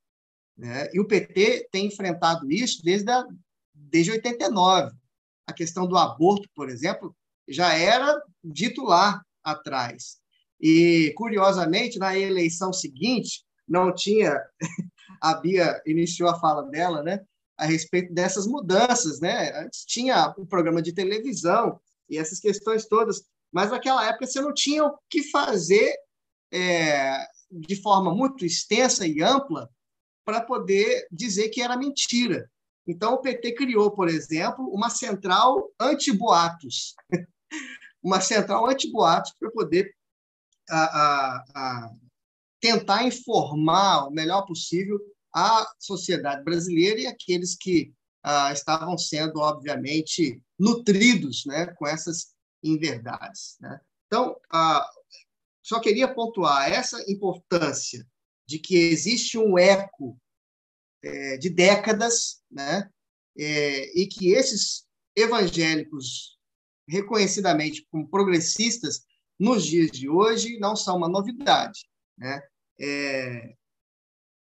Né? 0.58 0.90
E 0.94 1.00
o 1.00 1.08
PT 1.08 1.68
tem 1.72 1.88
enfrentado 1.88 2.52
isso 2.52 2.84
desde, 2.84 3.10
a, 3.10 3.26
desde 3.74 4.12
89. 4.12 4.92
A 5.48 5.54
questão 5.54 5.88
do 5.88 5.98
aborto, 5.98 6.48
por 6.56 6.70
exemplo, 6.70 7.16
já 7.48 7.74
era 7.74 8.22
dito 8.44 8.84
lá 8.84 9.22
atrás. 9.44 10.20
E, 10.60 11.12
curiosamente, 11.16 11.98
na 11.98 12.18
eleição 12.18 12.72
seguinte, 12.72 13.44
não 13.68 13.94
tinha. 13.94 14.38
A 15.22 15.36
Bia 15.36 15.82
iniciou 15.86 16.30
a 16.30 16.40
fala 16.40 16.64
dela, 16.64 17.04
né? 17.04 17.20
A 17.62 17.66
respeito 17.66 18.12
dessas 18.12 18.48
mudanças, 18.48 19.20
né? 19.20 19.56
Antes 19.64 19.86
tinha 19.86 20.34
o 20.36 20.42
um 20.42 20.46
programa 20.48 20.82
de 20.82 20.92
televisão 20.92 21.80
e 22.10 22.18
essas 22.18 22.40
questões 22.40 22.88
todas, 22.88 23.22
mas 23.54 23.70
naquela 23.70 24.04
época 24.08 24.26
você 24.26 24.42
não 24.42 24.52
tinha 24.52 24.84
o 24.84 24.98
que 25.08 25.30
fazer 25.30 25.96
é, 26.52 27.24
de 27.52 27.80
forma 27.80 28.12
muito 28.16 28.44
extensa 28.44 29.06
e 29.06 29.22
ampla 29.22 29.70
para 30.26 30.42
poder 30.42 31.06
dizer 31.12 31.50
que 31.50 31.62
era 31.62 31.78
mentira. 31.78 32.50
Então, 32.88 33.14
o 33.14 33.22
PT 33.22 33.54
criou, 33.54 33.92
por 33.92 34.10
exemplo, 34.10 34.68
uma 34.74 34.90
central 34.90 35.72
anti-boatos, 35.80 36.96
uma 38.02 38.20
central 38.20 38.68
anti-boatos 38.68 39.34
para 39.40 39.52
poder 39.52 39.96
a, 40.68 40.84
a, 40.84 41.44
a 41.54 41.92
tentar 42.60 43.04
informar 43.04 44.08
o 44.08 44.12
melhor 44.12 44.48
possível 44.48 45.00
a 45.34 45.72
sociedade 45.80 46.44
brasileira 46.44 47.02
e 47.02 47.08
aqueles 47.08 47.56
que 47.56 47.94
ah, 48.24 48.52
estavam 48.52 48.98
sendo, 48.98 49.40
obviamente, 49.40 50.42
nutridos 50.60 51.44
né, 51.46 51.68
com 51.68 51.88
essas 51.88 52.34
inverdades. 52.64 53.58
Né? 53.60 53.80
Então, 54.08 54.36
ah, 54.52 54.88
só 55.64 55.80
queria 55.80 56.14
pontuar 56.14 56.72
essa 56.72 57.04
importância 57.10 58.06
de 58.48 58.60
que 58.60 58.76
existe 58.76 59.38
um 59.38 59.58
eco 59.58 60.20
é, 61.04 61.38
de 61.38 61.50
décadas, 61.50 62.42
né, 62.50 62.90
é, 63.38 64.00
e 64.00 64.06
que 64.08 64.34
esses 64.34 64.86
evangélicos, 65.16 66.38
reconhecidamente 66.88 67.88
como 67.90 68.10
progressistas, 68.10 69.06
nos 69.40 69.66
dias 69.66 69.90
de 69.92 70.10
hoje, 70.10 70.60
não 70.60 70.76
são 70.76 70.98
uma 70.98 71.10
novidade. 71.10 71.88
Né? 72.18 72.42
É, 72.80 73.56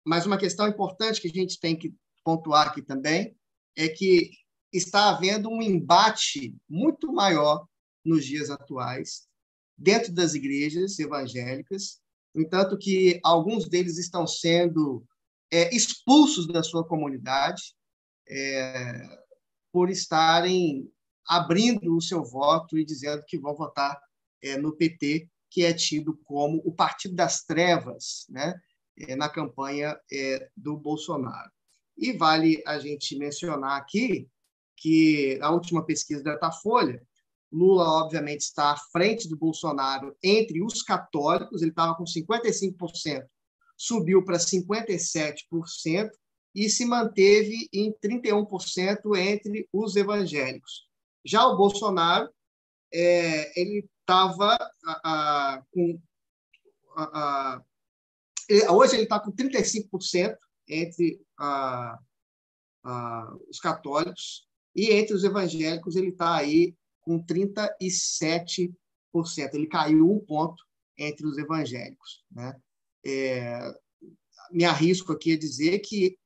mas 0.04 0.26
uma 0.26 0.38
questão 0.38 0.68
importante 0.68 1.20
que 1.20 1.28
a 1.28 1.32
gente 1.32 1.58
tem 1.58 1.76
que 1.76 1.94
pontuar 2.24 2.68
aqui 2.68 2.82
também 2.82 3.34
é 3.76 3.88
que 3.88 4.30
está 4.72 5.10
havendo 5.10 5.48
um 5.48 5.62
embate 5.62 6.54
muito 6.68 7.12
maior 7.12 7.66
nos 8.04 8.24
dias 8.24 8.50
atuais 8.50 9.28
dentro 9.76 10.12
das 10.12 10.34
igrejas 10.34 10.98
evangélicas, 10.98 12.00
entanto 12.34 12.76
que 12.76 13.18
alguns 13.24 13.68
deles 13.68 13.98
estão 13.98 14.26
sendo 14.26 15.04
é, 15.50 15.74
expulsos 15.74 16.46
da 16.46 16.62
sua 16.62 16.86
comunidade 16.86 17.74
é, 18.28 19.18
por 19.72 19.90
estarem 19.90 20.88
abrindo 21.26 21.96
o 21.96 22.00
seu 22.00 22.22
voto 22.22 22.78
e 22.78 22.84
dizendo 22.84 23.24
que 23.26 23.38
vão 23.38 23.54
votar 23.54 23.98
é, 24.42 24.56
no 24.56 24.76
PT, 24.76 25.28
que 25.50 25.64
é 25.64 25.72
tido 25.72 26.16
como 26.24 26.60
o 26.64 26.72
partido 26.72 27.14
das 27.14 27.42
trevas, 27.42 28.26
né? 28.28 28.54
É, 29.08 29.16
na 29.16 29.28
campanha 29.28 29.98
é, 30.12 30.50
do 30.56 30.76
Bolsonaro. 30.76 31.50
E 31.96 32.12
vale 32.12 32.62
a 32.66 32.78
gente 32.78 33.16
mencionar 33.16 33.76
aqui 33.78 34.28
que 34.76 35.38
a 35.42 35.50
última 35.50 35.84
pesquisa 35.84 36.22
da 36.22 36.32
Datafolha, 36.32 37.02
Lula, 37.52 37.84
obviamente, 37.84 38.42
está 38.42 38.72
à 38.72 38.76
frente 38.76 39.28
do 39.28 39.36
Bolsonaro 39.36 40.16
entre 40.22 40.62
os 40.62 40.82
católicos, 40.82 41.62
ele 41.62 41.70
estava 41.70 41.94
com 41.94 42.04
55%, 42.04 43.26
subiu 43.76 44.24
para 44.24 44.38
57% 44.38 46.10
e 46.54 46.68
se 46.68 46.84
manteve 46.84 47.68
em 47.72 47.92
31% 47.92 49.16
entre 49.16 49.68
os 49.72 49.96
evangélicos. 49.96 50.88
Já 51.24 51.46
o 51.46 51.56
Bolsonaro, 51.56 52.30
é, 52.92 53.60
ele 53.60 53.88
estava 54.00 54.56
com 55.70 56.00
a, 56.96 57.54
a, 57.54 57.64
hoje 58.70 58.96
ele 58.96 59.04
está 59.04 59.20
com 59.20 59.32
35% 59.32 60.36
entre 60.68 61.20
ah, 61.38 61.98
ah, 62.84 63.36
os 63.48 63.58
católicos 63.58 64.48
e 64.74 64.90
entre 64.90 65.14
os 65.14 65.24
evangélicos 65.24 65.96
ele 65.96 66.08
está 66.08 66.36
aí 66.36 66.74
com 67.00 67.24
37%. 67.24 68.74
ele 69.52 69.66
caiu 69.66 70.10
um 70.10 70.20
ponto 70.20 70.62
entre 70.96 71.26
os 71.26 71.38
evangélicos. 71.38 72.24
Né? 72.30 72.60
É, 73.04 73.74
me 74.50 74.64
arrisco 74.64 75.12
aqui 75.12 75.32
a 75.32 75.38
dizer 75.38 75.78
que 75.80 76.18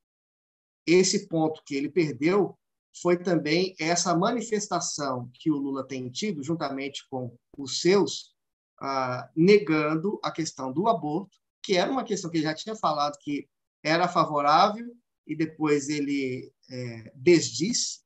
esse 0.87 1.29
ponto 1.29 1.63
que 1.65 1.75
ele 1.75 1.89
perdeu 1.89 2.59
foi 3.01 3.17
também 3.17 3.75
essa 3.79 4.17
manifestação 4.17 5.31
que 5.35 5.51
o 5.51 5.57
Lula 5.57 5.87
tem 5.87 6.09
tido, 6.11 6.43
juntamente 6.43 7.07
com 7.09 7.37
os 7.57 7.81
seus, 7.81 8.35
ah, 8.81 9.29
negando 9.35 10.21
a 10.23 10.31
questão 10.31 10.73
do 10.73 10.89
aborto, 10.89 11.37
que 11.65 11.77
era 11.77 11.91
uma 11.91 12.05
questão 12.05 12.31
que 12.31 12.37
ele 12.37 12.45
já 12.45 12.55
tinha 12.55 12.77
falado 12.77 13.19
que 13.21 13.49
era 13.83 14.07
favorável 14.07 14.87
e 15.27 15.35
depois 15.35 15.89
ele 15.89 16.53
é, 16.71 17.11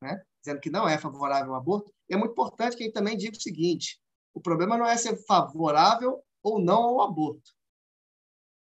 né, 0.01 0.23
dizendo 0.41 0.61
que 0.61 0.71
não 0.71 0.89
é 0.89 0.97
favorável 0.97 1.53
ao 1.53 1.61
aborto. 1.61 1.93
E 2.09 2.15
é 2.15 2.17
muito 2.17 2.33
importante 2.33 2.77
que 2.77 2.85
ele 2.85 2.93
também 2.93 3.17
diga 3.17 3.37
o 3.37 3.41
seguinte: 3.41 4.01
o 4.33 4.41
problema 4.41 4.79
não 4.79 4.87
é 4.87 4.97
ser 4.97 5.17
favorável 5.27 6.23
ou 6.43 6.61
não 6.61 6.85
ao 6.85 7.01
aborto. 7.01 7.51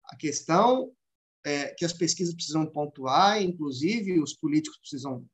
A 0.06 0.16
questão 0.16 0.90
é 1.44 1.74
que 1.74 1.84
as 1.84 1.92
pesquisas 1.92 2.34
precisam 2.34 2.66
pontuar, 2.66 3.42
inclusive 3.42 4.20
os 4.20 4.34
políticos 4.34 4.78
precisam 4.78 5.26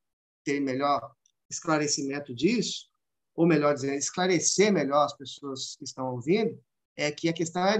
ter 0.45 0.59
melhor 0.59 1.15
esclarecimento 1.49 2.35
disso, 2.35 2.89
ou 3.37 3.47
melhor 3.47 3.75
dizendo, 3.75 3.95
esclarecer 3.95 4.73
melhor 4.73 5.05
as 5.05 5.17
pessoas 5.17 5.77
que 5.77 5.85
estão 5.85 6.13
ouvindo, 6.13 6.61
é 6.97 7.11
que 7.11 7.29
a 7.29 7.33
questão 7.33 7.65
é 7.65 7.75
a 7.75 7.79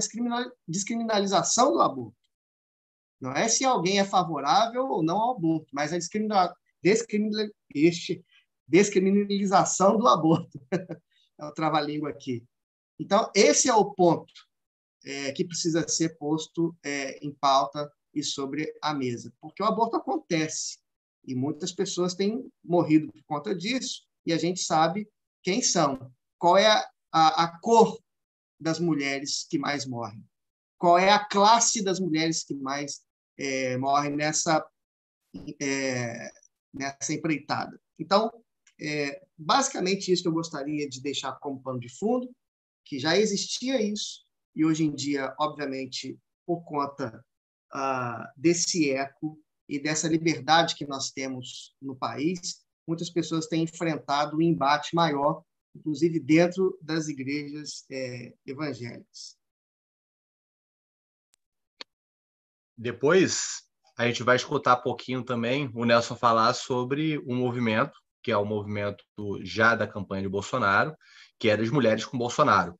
descriminalização 0.67 1.71
do 1.71 1.81
aborto. 1.81 2.15
Não 3.19 3.31
é 3.31 3.47
se 3.47 3.63
alguém 3.63 3.99
é 3.99 4.05
favorável 4.05 4.87
ou 4.87 5.01
não 5.01 5.17
ao 5.17 5.35
aborto, 5.35 5.67
mas 5.73 5.93
a 5.93 5.97
descriminalização 8.67 9.97
do 9.97 10.07
aborto. 10.07 10.59
é 11.39 11.45
o 11.45 11.51
trava-língua 11.51 12.09
aqui. 12.09 12.43
Então, 12.99 13.29
esse 13.35 13.69
é 13.69 13.73
o 13.73 13.93
ponto 13.93 14.33
é, 15.03 15.31
que 15.31 15.45
precisa 15.45 15.87
ser 15.87 16.17
posto 16.17 16.75
é, 16.83 17.17
em 17.25 17.33
pauta 17.33 17.91
e 18.13 18.23
sobre 18.23 18.73
a 18.81 18.93
mesa, 18.93 19.33
porque 19.41 19.61
o 19.61 19.65
aborto 19.65 19.97
acontece 19.97 20.79
e 21.25 21.35
muitas 21.35 21.71
pessoas 21.71 22.13
têm 22.13 22.49
morrido 22.63 23.11
por 23.11 23.23
conta 23.25 23.53
disso 23.53 24.03
e 24.25 24.31
a 24.31 24.37
gente 24.37 24.61
sabe 24.61 25.09
quem 25.43 25.61
são, 25.61 26.11
qual 26.39 26.57
é 26.57 26.67
a, 26.67 26.89
a, 27.11 27.43
a 27.43 27.59
cor 27.59 27.99
das 28.59 28.79
mulheres 28.79 29.45
que 29.49 29.57
mais 29.57 29.85
morrem, 29.85 30.23
qual 30.77 30.97
é 30.97 31.11
a 31.11 31.23
classe 31.23 31.83
das 31.83 31.99
mulheres 31.99 32.43
que 32.43 32.53
mais 32.53 33.01
é, 33.37 33.77
morrem 33.77 34.15
nessa 34.15 34.65
é, 35.61 36.31
nessa 36.73 37.13
empreitada. 37.13 37.79
Então, 37.99 38.31
é, 38.79 39.21
basicamente 39.37 40.11
isso 40.11 40.23
que 40.23 40.27
eu 40.27 40.33
gostaria 40.33 40.87
de 40.87 41.01
deixar 41.01 41.33
como 41.39 41.61
pano 41.61 41.79
de 41.79 41.89
fundo, 41.89 42.29
que 42.85 42.99
já 42.99 43.17
existia 43.17 43.81
isso 43.81 44.25
e 44.55 44.63
hoje 44.63 44.85
em 44.85 44.95
dia, 44.95 45.35
obviamente, 45.37 46.17
por 46.45 46.63
conta 46.63 47.23
ah, 47.73 48.31
desse 48.37 48.91
eco 48.91 49.37
e 49.67 49.79
dessa 49.79 50.07
liberdade 50.07 50.75
que 50.75 50.85
nós 50.85 51.11
temos 51.11 51.75
no 51.81 51.95
país, 51.95 52.63
muitas 52.87 53.09
pessoas 53.09 53.47
têm 53.47 53.63
enfrentado 53.63 54.37
um 54.37 54.41
embate 54.41 54.95
maior, 54.95 55.43
inclusive 55.75 56.19
dentro 56.19 56.77
das 56.81 57.07
igrejas 57.07 57.85
é, 57.91 58.33
evangélicas. 58.45 59.37
Depois, 62.77 63.63
a 63.97 64.07
gente 64.07 64.23
vai 64.23 64.35
escutar 64.35 64.79
um 64.79 64.81
pouquinho 64.81 65.23
também 65.23 65.69
o 65.73 65.85
Nelson 65.85 66.15
falar 66.15 66.53
sobre 66.53 67.19
um 67.19 67.35
movimento, 67.35 67.97
que 68.21 68.31
é 68.31 68.37
o 68.37 68.45
movimento 68.45 69.03
já 69.41 69.75
da 69.75 69.87
campanha 69.87 70.23
de 70.23 70.29
Bolsonaro, 70.29 70.95
que 71.39 71.49
é 71.49 71.55
das 71.55 71.69
mulheres 71.69 72.05
com 72.05 72.17
Bolsonaro. 72.17 72.77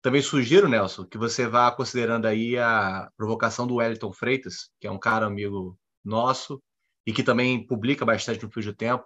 Também 0.00 0.22
sugiro, 0.22 0.68
Nelson, 0.68 1.04
que 1.04 1.18
você 1.18 1.46
vá 1.46 1.70
considerando 1.70 2.26
aí 2.26 2.56
a 2.56 3.10
provocação 3.16 3.66
do 3.66 3.76
Wellington 3.76 4.12
Freitas, 4.12 4.70
que 4.80 4.86
é 4.86 4.90
um 4.90 4.98
cara 4.98 5.26
amigo 5.26 5.78
nosso 6.04 6.62
e 7.06 7.12
que 7.12 7.22
também 7.22 7.66
publica 7.66 8.04
bastante 8.04 8.44
no 8.44 8.50
Fio 8.50 8.62
de 8.62 8.72
Tempo, 8.72 9.04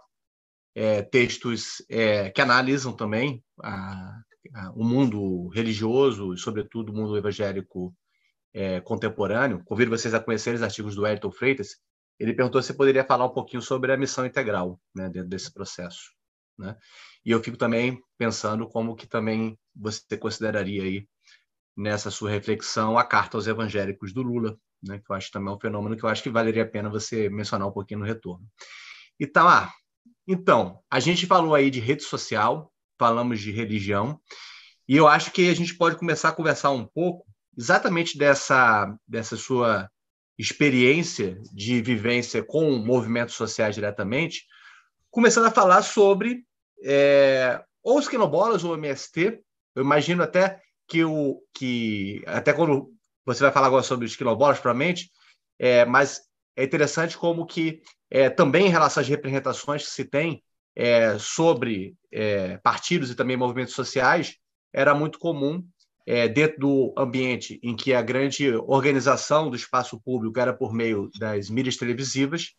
é, 0.75 1.03
textos 1.03 1.85
é, 1.89 2.31
que 2.31 2.41
analisam 2.41 2.93
também 2.93 3.43
a, 3.63 4.21
a, 4.55 4.71
o 4.73 4.85
mundo 4.85 5.49
religioso 5.49 6.35
e, 6.35 6.39
sobretudo, 6.39 6.91
o 6.91 6.95
mundo 6.95 7.17
evangélico 7.17 7.95
é, 8.53 8.81
contemporâneo. 8.81 9.63
Convido 9.65 9.91
vocês 9.91 10.15
a 10.15 10.21
conhecerem 10.21 10.57
os 10.57 10.63
artigos 10.63 10.95
do 10.95 11.03
Wellington 11.03 11.33
Freitas. 11.33 11.77
Ele 12.19 12.35
perguntou 12.35 12.63
se 12.63 12.75
poderia 12.75 13.05
falar 13.05 13.27
um 13.27 13.33
pouquinho 13.33 13.63
sobre 13.63 13.93
a 13.93 13.97
missão 13.97 14.25
integral 14.25 14.81
né, 14.95 15.09
dentro 15.09 15.29
desse 15.29 15.53
processo. 15.53 16.13
Né? 16.59 16.77
E 17.25 17.31
eu 17.31 17.43
fico 17.43 17.57
também 17.57 18.01
pensando 18.19 18.69
como 18.69 18.95
que 18.95 19.07
também 19.07 19.59
você 19.75 20.17
consideraria 20.17 20.83
aí 20.83 21.09
nessa 21.77 22.11
sua 22.11 22.31
reflexão 22.31 22.99
a 22.99 23.05
carta 23.05 23.37
aos 23.37 23.47
evangélicos 23.47 24.13
do 24.13 24.23
Lula, 24.23 24.59
né, 24.83 24.99
que 24.99 25.11
eu 25.11 25.17
acho 25.17 25.31
também 25.31 25.55
um 25.55 25.59
fenômeno 25.59 25.97
que 25.97 26.05
eu 26.05 26.09
acho 26.09 26.23
que 26.23 26.29
valeria 26.29 26.65
a 26.65 26.69
pena 26.69 26.91
você 26.91 27.31
mencionar 27.31 27.67
um 27.69 27.73
pouquinho 27.73 28.01
no 28.01 28.07
retorno. 28.07 28.47
Itamar, 29.19 29.73
então, 30.27 30.81
a 30.91 31.01
gente 31.01 31.27
falou 31.27 31.55
aí 31.55 31.71
de 31.71 31.81
rede 31.81 32.03
social, 32.03 32.73
falamos 32.99 33.41
de 33.41 33.51
religião, 33.51 34.21
e 34.89 34.97
eu 34.97 35.09
acho 35.09 35.31
que 35.31 35.49
a 35.49 35.55
gente 35.55 35.75
pode 35.75 35.97
começar 35.97 36.29
a 36.31 36.35
conversar 36.35 36.71
um 36.71 36.87
pouco 36.87 37.27
exatamente 37.57 38.17
dessa, 38.17 38.95
dessa 39.07 39.37
sua 39.37 39.91
experiência 40.39 41.41
de 41.53 41.81
vivência 41.81 42.43
com 42.43 42.77
movimentos 42.79 43.35
sociais 43.35 43.75
diretamente, 43.75 44.45
começando 45.11 45.47
a 45.47 45.51
falar 45.51 45.83
sobre 45.83 46.45
é, 46.85 47.63
ou 47.83 47.99
os 47.99 48.09
quilombolas 48.09 48.65
ou 48.65 48.73
o 48.73 48.77
MST. 48.77 49.41
Eu 49.75 49.83
imagino 49.83 50.23
até 50.23 50.61
que 50.89 51.05
o 51.05 51.43
que 51.55 52.23
até 52.27 52.53
quando 52.53 52.93
você 53.25 53.43
vai 53.43 53.53
falar 53.53 53.69
agora 53.69 53.83
sobre 53.83 54.07
os 54.07 54.17
quilombolas, 54.17 54.59
provavelmente, 54.59 55.11
é, 55.59 55.85
mas 55.85 56.23
é 56.57 56.65
interessante 56.65 57.17
como 57.17 57.47
que 57.47 57.83
é, 58.14 58.29
também 58.29 58.66
em 58.66 58.70
relação 58.70 59.01
às 59.01 59.09
representações 59.09 59.85
que 59.85 59.90
se 59.90 60.05
tem 60.05 60.44
é, 60.77 61.18
sobre 61.18 61.94
é, 62.12 62.59
partidos 62.59 63.11
e 63.11 63.14
também 63.14 63.38
movimentos 63.38 63.72
sociais, 63.72 64.37
era 64.70 64.94
muito 64.94 65.18
comum 65.18 65.64
é, 66.07 66.29
dentro 66.29 66.59
do 66.59 66.94
ambiente 66.96 67.59
em 67.62 67.75
que 67.75 67.94
a 67.94 68.03
grande 68.03 68.55
organização 68.55 69.48
do 69.48 69.57
espaço 69.57 69.98
público 69.98 70.38
era 70.38 70.53
por 70.53 70.75
meio 70.75 71.09
das 71.18 71.48
mídias 71.48 71.79
televisivas, 71.79 72.51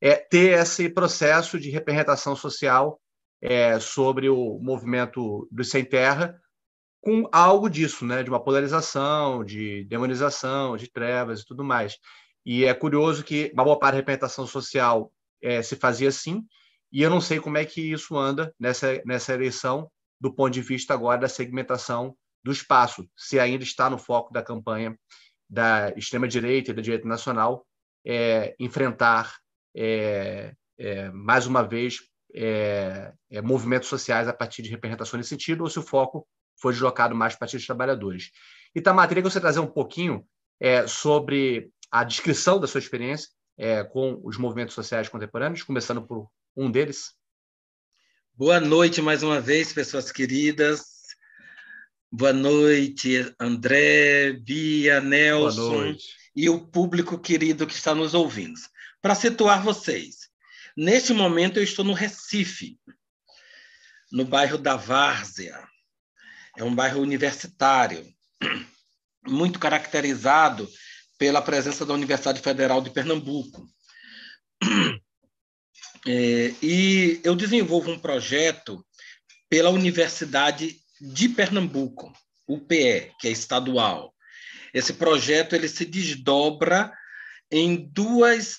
é, 0.00 0.14
ter 0.14 0.56
esse 0.60 0.88
processo 0.88 1.58
de 1.58 1.70
representação 1.70 2.36
social 2.36 3.00
é, 3.42 3.80
sobre 3.80 4.28
o 4.28 4.60
movimento 4.62 5.48
do 5.50 5.64
sem 5.64 5.84
terra, 5.84 6.40
com 7.00 7.28
algo 7.32 7.68
disso, 7.68 8.06
né, 8.06 8.22
de 8.22 8.30
uma 8.30 8.42
polarização, 8.42 9.42
de 9.42 9.82
demonização, 9.86 10.76
de 10.76 10.88
trevas 10.88 11.40
e 11.40 11.44
tudo 11.44 11.64
mais. 11.64 11.98
E 12.44 12.64
é 12.64 12.72
curioso 12.74 13.22
que 13.22 13.50
uma 13.54 13.64
boa 13.64 13.78
parte 13.78 13.94
da 13.94 13.98
representação 13.98 14.46
social 14.46 15.12
é, 15.42 15.62
se 15.62 15.76
fazia 15.76 16.08
assim, 16.08 16.44
e 16.92 17.02
eu 17.02 17.10
não 17.10 17.20
sei 17.20 17.38
como 17.38 17.58
é 17.58 17.64
que 17.64 17.80
isso 17.80 18.16
anda 18.16 18.54
nessa, 18.58 19.00
nessa 19.04 19.32
eleição, 19.32 19.90
do 20.20 20.32
ponto 20.32 20.50
de 20.50 20.60
vista 20.60 20.92
agora 20.92 21.20
da 21.20 21.28
segmentação 21.28 22.16
do 22.42 22.50
espaço, 22.50 23.08
se 23.16 23.38
ainda 23.38 23.62
está 23.62 23.88
no 23.88 23.98
foco 23.98 24.32
da 24.32 24.42
campanha 24.42 24.98
da 25.48 25.90
extrema-direita 25.96 26.70
e 26.70 26.74
da 26.74 26.82
direita 26.82 27.06
nacional 27.06 27.66
é, 28.04 28.54
enfrentar, 28.58 29.36
é, 29.74 30.54
é 30.78 31.10
mais 31.10 31.46
uma 31.46 31.62
vez, 31.62 32.00
é, 32.34 33.12
é, 33.30 33.42
movimentos 33.42 33.88
sociais 33.88 34.28
a 34.28 34.32
partir 34.32 34.62
de 34.62 34.70
representação 34.70 35.18
nesse 35.18 35.30
sentido, 35.30 35.62
ou 35.62 35.70
se 35.70 35.78
o 35.78 35.82
foco 35.82 36.26
foi 36.60 36.72
deslocado 36.72 37.14
mais 37.14 37.34
para 37.34 37.48
dos 37.48 37.66
trabalhadores. 37.66 38.30
Itamar, 38.74 39.08
queria 39.08 39.22
que 39.22 39.30
você 39.30 39.40
trazer 39.40 39.60
um 39.60 39.66
pouquinho 39.66 40.24
é, 40.60 40.86
sobre 40.86 41.70
a 41.90 42.04
descrição 42.04 42.60
da 42.60 42.66
sua 42.66 42.78
experiência 42.78 43.28
é, 43.58 43.82
com 43.82 44.20
os 44.24 44.38
movimentos 44.38 44.74
sociais 44.74 45.08
contemporâneos, 45.08 45.62
começando 45.62 46.02
por 46.02 46.30
um 46.56 46.70
deles. 46.70 47.14
Boa 48.32 48.60
noite 48.60 49.02
mais 49.02 49.22
uma 49.22 49.40
vez, 49.40 49.72
pessoas 49.72 50.10
queridas. 50.12 50.82
Boa 52.10 52.32
noite, 52.32 53.34
André, 53.38 54.32
Bia, 54.32 55.00
Nelson 55.00 55.96
e 56.34 56.48
o 56.48 56.66
público 56.66 57.18
querido 57.18 57.66
que 57.66 57.74
está 57.74 57.94
nos 57.94 58.14
ouvindo. 58.14 58.58
Para 59.02 59.14
situar 59.14 59.62
vocês, 59.62 60.28
neste 60.76 61.12
momento 61.12 61.58
eu 61.58 61.62
estou 61.62 61.84
no 61.84 61.92
Recife, 61.92 62.78
no 64.10 64.24
bairro 64.24 64.58
da 64.58 64.76
Várzea, 64.76 65.68
é 66.56 66.64
um 66.64 66.74
bairro 66.74 67.00
universitário, 67.00 68.04
muito 69.26 69.58
caracterizado 69.58 70.68
pela 71.20 71.42
presença 71.42 71.84
da 71.84 71.92
Universidade 71.92 72.40
Federal 72.40 72.80
de 72.80 72.88
Pernambuco. 72.88 73.68
É, 76.08 76.54
e 76.62 77.20
eu 77.22 77.36
desenvolvo 77.36 77.90
um 77.90 77.98
projeto 77.98 78.82
pela 79.50 79.68
Universidade 79.68 80.80
de 80.98 81.28
Pernambuco, 81.28 82.10
UPE, 82.48 83.12
que 83.20 83.28
é 83.28 83.30
estadual. 83.30 84.14
Esse 84.72 84.94
projeto 84.94 85.54
ele 85.54 85.68
se 85.68 85.84
desdobra 85.84 86.90
em 87.52 87.76
duas, 87.92 88.56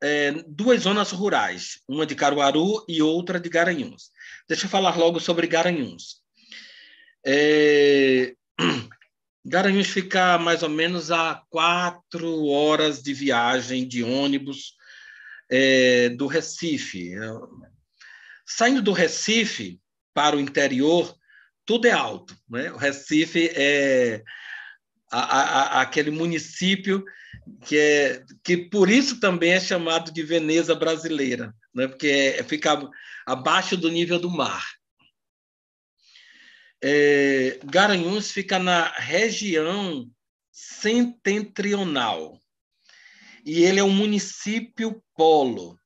é, 0.00 0.30
duas 0.46 0.82
zonas 0.82 1.10
rurais, 1.10 1.80
uma 1.88 2.06
de 2.06 2.14
Caruaru 2.14 2.84
e 2.86 3.02
outra 3.02 3.40
de 3.40 3.48
Garanhuns. 3.48 4.12
Deixa 4.48 4.66
eu 4.66 4.70
falar 4.70 4.96
logo 4.96 5.18
sobre 5.18 5.48
Garanhuns. 5.48 6.22
É... 7.26 8.32
Garanhuns 9.48 9.88
fica 9.88 10.36
mais 10.36 10.62
ou 10.62 10.68
menos 10.68 11.10
a 11.10 11.42
quatro 11.48 12.44
horas 12.46 13.02
de 13.02 13.14
viagem 13.14 13.88
de 13.88 14.04
ônibus 14.04 14.74
é, 15.50 16.10
do 16.10 16.26
Recife. 16.26 17.14
Saindo 18.46 18.82
do 18.82 18.92
Recife 18.92 19.80
para 20.12 20.36
o 20.36 20.40
interior, 20.40 21.16
tudo 21.64 21.86
é 21.86 21.92
alto. 21.92 22.36
Né? 22.46 22.70
O 22.72 22.76
Recife 22.76 23.50
é 23.54 24.22
a, 25.10 25.20
a, 25.20 25.80
aquele 25.80 26.10
município 26.10 27.02
que 27.64 27.78
é 27.78 28.24
que 28.44 28.56
por 28.56 28.90
isso 28.90 29.18
também 29.18 29.52
é 29.52 29.60
chamado 29.60 30.12
de 30.12 30.22
Veneza 30.22 30.74
brasileira, 30.74 31.54
né? 31.74 31.88
porque 31.88 32.34
é, 32.38 32.44
fica 32.44 32.78
abaixo 33.24 33.78
do 33.78 33.90
nível 33.90 34.18
do 34.18 34.30
mar. 34.30 34.77
É, 36.82 37.58
Garanhuns 37.64 38.30
fica 38.30 38.58
na 38.58 38.88
região 38.92 40.08
setentrional 40.52 42.40
e 43.44 43.62
ele 43.62 43.80
é 43.80 43.84
um 43.84 43.92
município 43.92 45.02
polo 45.16 45.78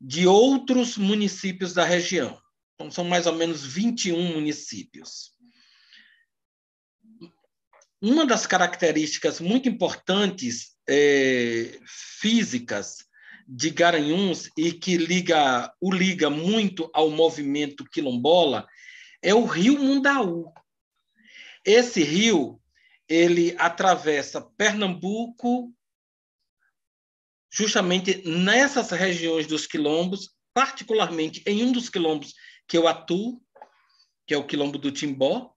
de 0.00 0.26
outros 0.26 0.96
municípios 0.96 1.74
da 1.74 1.84
região. 1.84 2.40
Então, 2.74 2.90
são 2.90 3.04
mais 3.04 3.26
ou 3.26 3.34
menos 3.34 3.64
21 3.64 4.34
municípios. 4.34 5.32
Uma 8.00 8.24
das 8.24 8.46
características 8.46 9.40
muito 9.40 9.68
importantes 9.68 10.76
é, 10.88 11.78
físicas 12.20 13.04
de 13.46 13.68
Garanhuns 13.68 14.48
e 14.56 14.72
que 14.72 14.96
liga, 14.96 15.70
o 15.80 15.92
liga 15.92 16.30
muito 16.30 16.88
ao 16.94 17.10
movimento 17.10 17.84
quilombola 17.84 18.66
é 19.22 19.34
o 19.34 19.44
rio 19.44 19.78
Mundaú. 19.78 20.52
Esse 21.64 22.02
rio 22.02 22.60
ele 23.08 23.54
atravessa 23.58 24.40
Pernambuco, 24.40 25.74
justamente 27.50 28.22
nessas 28.26 28.90
regiões 28.90 29.46
dos 29.46 29.66
quilombos, 29.66 30.30
particularmente 30.54 31.42
em 31.44 31.64
um 31.64 31.72
dos 31.72 31.88
quilombos 31.88 32.34
que 32.68 32.78
eu 32.78 32.86
atuo, 32.86 33.42
que 34.26 34.32
é 34.32 34.36
o 34.36 34.46
quilombo 34.46 34.78
do 34.78 34.92
Timbó, 34.92 35.52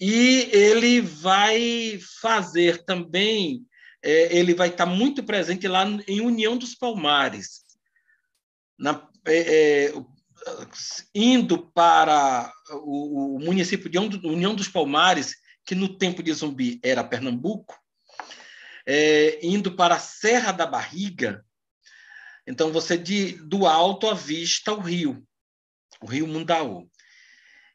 e 0.00 0.48
ele 0.52 1.00
vai 1.00 1.98
fazer 2.20 2.84
também, 2.84 3.66
é, 4.02 4.36
ele 4.36 4.54
vai 4.54 4.68
estar 4.68 4.86
muito 4.86 5.22
presente 5.22 5.68
lá 5.68 5.84
em 6.08 6.20
União 6.20 6.56
dos 6.56 6.74
Palmares, 6.74 7.64
na, 8.78 9.08
é, 9.26 9.86
é, 9.88 9.92
indo 11.14 11.70
para 11.72 12.52
o, 12.70 13.36
o 13.36 13.38
município 13.38 13.88
de 13.90 13.98
União 13.98 14.54
dos 14.54 14.68
Palmares, 14.68 15.36
que 15.64 15.74
no 15.74 15.96
tempo 15.98 16.22
de 16.22 16.32
Zumbi 16.32 16.80
era 16.82 17.04
Pernambuco, 17.04 17.76
é, 18.86 19.44
indo 19.44 19.74
para 19.74 19.96
a 19.96 20.00
Serra 20.00 20.52
da 20.52 20.66
Barriga. 20.66 21.44
Então, 22.46 22.72
você 22.72 22.96
de, 22.96 23.32
do 23.32 23.66
alto 23.66 24.08
avista 24.08 24.72
o 24.72 24.80
rio, 24.80 25.26
o 26.00 26.06
rio 26.06 26.26
Mundaú. 26.26 26.88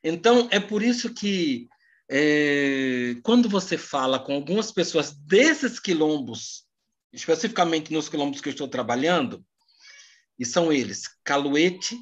Então, 0.02 0.48
é 0.52 0.60
por 0.60 0.82
isso 0.82 1.14
que 1.14 1.68
é, 2.10 3.16
quando 3.24 3.50
você 3.50 3.78
fala 3.78 4.20
com 4.20 4.34
algumas 4.34 4.72
pessoas 4.72 5.12
desses 5.12 5.80
quilombos, 5.80 6.66
especificamente 7.12 7.92
nos 7.92 8.08
quilombos 8.08 8.40
que 8.40 8.48
eu 8.48 8.52
estou 8.52 8.68
trabalhando, 8.68 9.46
e 10.40 10.46
são 10.46 10.72
eles 10.72 11.04
Caluete, 11.24 11.98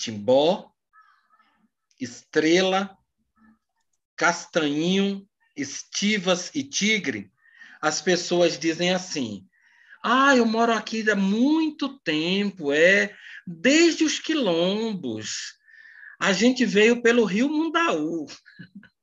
Timbó, 0.00 0.72
Estrela, 2.00 2.96
Castanhinho, 4.16 5.28
Estivas 5.54 6.50
e 6.54 6.64
Tigre, 6.64 7.30
as 7.82 8.00
pessoas 8.00 8.58
dizem 8.58 8.94
assim: 8.94 9.46
ah, 10.02 10.34
eu 10.34 10.46
moro 10.46 10.72
aqui 10.72 11.08
há 11.10 11.14
muito 11.14 11.98
tempo, 12.00 12.72
é 12.72 13.14
desde 13.46 14.02
os 14.02 14.18
quilombos 14.18 15.58
a 16.18 16.32
gente 16.32 16.64
veio 16.64 17.02
pelo 17.02 17.24
Rio 17.24 17.48
Mundaú. 17.48 18.26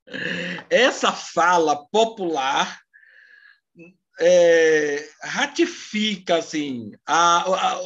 Essa 0.70 1.12
fala 1.12 1.88
popular 1.90 2.80
é, 4.20 5.10
ratifica 5.22 6.38
assim 6.38 6.92
a, 7.06 7.42
a, 7.42 7.82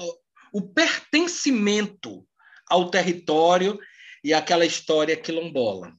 o 0.54 0.62
pertencimento 0.62 2.26
ao 2.72 2.90
território 2.90 3.78
e 4.24 4.34
aquela 4.34 4.66
história 4.66 5.18
quilombola. 5.18 5.94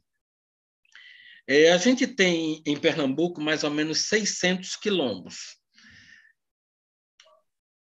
É, 1.47 1.71
a 1.73 1.77
gente 1.77 2.07
tem 2.07 2.63
em 2.65 2.79
Pernambuco 2.79 3.41
mais 3.41 3.63
ou 3.63 3.71
menos 3.71 4.07
600 4.07 4.77
quilombos. 4.77 5.59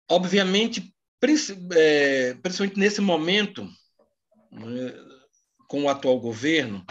Obviamente, 0.10 0.94
é, 1.74 2.34
principalmente 2.34 2.78
nesse 2.78 3.00
momento, 3.00 3.64
né, 4.52 4.94
com 5.70 5.84
o 5.84 5.90
atual 5.90 6.20
governo, 6.20 6.86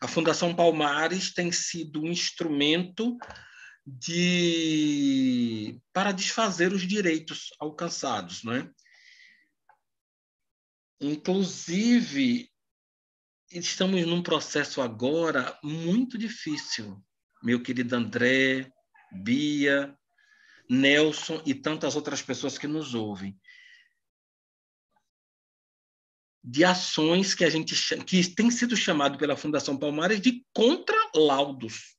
a 0.00 0.08
Fundação 0.08 0.54
Palmares 0.54 1.34
tem 1.34 1.52
sido 1.52 2.00
um 2.00 2.06
instrumento 2.06 3.18
de 3.86 5.78
para 5.92 6.10
desfazer 6.10 6.72
os 6.72 6.88
direitos 6.88 7.50
alcançados, 7.60 8.42
né? 8.44 8.70
Inclusive, 11.00 12.50
estamos 13.50 14.06
num 14.06 14.22
processo 14.22 14.80
agora 14.80 15.58
muito 15.62 16.16
difícil, 16.16 17.02
meu 17.42 17.62
querido 17.62 17.94
André, 17.94 18.70
Bia, 19.12 19.96
Nelson 20.68 21.42
e 21.44 21.54
tantas 21.54 21.94
outras 21.94 22.22
pessoas 22.22 22.56
que 22.56 22.66
nos 22.66 22.94
ouvem 22.94 23.38
de 26.44 26.62
ações 26.62 27.34
que 27.34 27.42
a 27.42 27.48
gente 27.48 27.74
que 28.04 28.28
tem 28.34 28.50
sido 28.50 28.76
chamado 28.76 29.16
pela 29.16 29.34
Fundação 29.34 29.78
Palmares 29.78 30.20
de 30.20 30.44
contralaudos. 30.52 31.94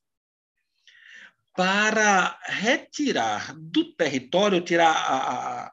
Para 1.52 2.38
retirar 2.44 3.56
do 3.58 3.92
território, 3.94 4.60
tirar 4.60 4.92
a, 4.92 5.64
a, 5.64 5.72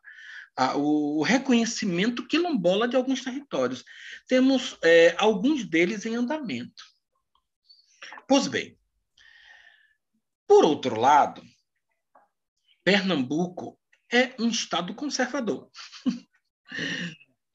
a, 0.56 0.76
o 0.76 1.22
reconhecimento 1.24 2.28
quilombola 2.28 2.88
de 2.88 2.96
alguns 2.96 3.24
territórios. 3.24 3.84
Temos 4.28 4.78
é, 4.84 5.16
alguns 5.18 5.64
deles 5.64 6.06
em 6.06 6.16
andamento. 6.16 6.84
Pois 8.28 8.48
bem, 8.48 8.78
por 10.48 10.66
outro 10.66 11.00
lado, 11.00 11.44
Pernambuco 12.84 13.80
é 14.12 14.34
um 14.40 14.50
estado 14.50 14.94
conservador. 14.94 15.70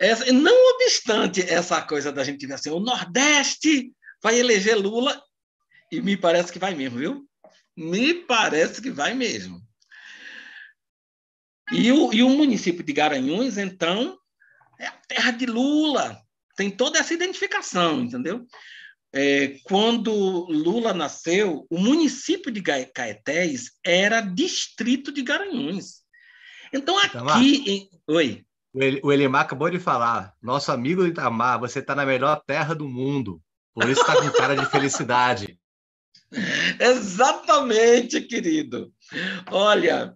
Essa, 0.01 0.33
não 0.33 0.75
obstante 0.77 1.43
essa 1.43 1.83
coisa 1.83 2.13
da 2.13 2.23
gente 2.23 2.47
ver 2.47 2.55
assim, 2.55 2.71
o 2.71 2.79
Nordeste 2.79 3.93
vai 4.23 4.39
eleger 4.39 4.77
Lula, 4.77 5.21
e 5.91 6.01
me 6.01 6.17
parece 6.17 6.53
que 6.53 6.59
vai 6.59 6.73
mesmo, 6.73 6.99
viu? 6.99 7.29
Me 7.77 8.15
parece 8.15 8.81
que 8.81 8.93
vai 8.93 9.13
mesmo. 9.13 9.61
E 11.72 11.92
o, 11.92 12.12
e 12.12 12.22
o 12.22 12.31
município 12.31 12.83
de 12.83 12.92
Garanhuns, 12.92 13.59
então, 13.59 14.18
é 14.78 14.87
a 14.87 14.92
terra 15.07 15.31
de 15.33 15.46
Lula. 15.46 16.18
Tem 16.57 16.70
toda 16.70 16.98
essa 16.98 17.14
identificação, 17.14 18.00
entendeu? 18.00 18.46
É, 19.12 19.58
quando 19.64 20.12
Lula 20.50 20.92
nasceu, 20.92 21.66
o 21.71 21.79
município 21.79 22.50
de 22.50 22.62
Caetés 22.62 23.73
era 23.85 24.21
distrito 24.21 25.12
de 25.12 25.23
Garanhuns. 25.23 26.02
Então, 26.73 26.98
aqui. 26.98 27.64
Em... 27.66 27.90
Oi. 28.06 28.44
O 29.02 29.10
Elimar 29.10 29.42
acabou 29.42 29.71
de 29.71 29.79
falar, 29.79 30.35
nosso 30.42 30.71
amigo 30.71 31.06
Itamar, 31.06 31.58
você 31.58 31.79
está 31.79 31.94
na 31.94 32.04
melhor 32.04 32.42
terra 32.46 32.75
do 32.75 32.87
mundo. 32.87 33.42
Por 33.75 33.88
isso 33.88 34.00
está 34.00 34.14
com 34.14 34.31
cara 34.31 34.54
de 34.54 34.66
felicidade. 34.66 35.58
Exatamente, 36.79 38.21
querido. 38.21 38.92
Olha, 39.50 40.14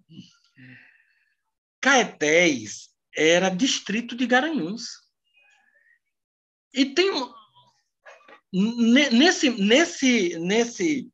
Caetés 1.82 2.88
era 3.14 3.50
distrito 3.50 4.16
de 4.16 4.26
Garanhuns. 4.26 4.84
E 6.72 6.86
tem 6.86 7.10
nesse 8.52 9.50
nesse 9.50 10.38
nesse 10.38 11.12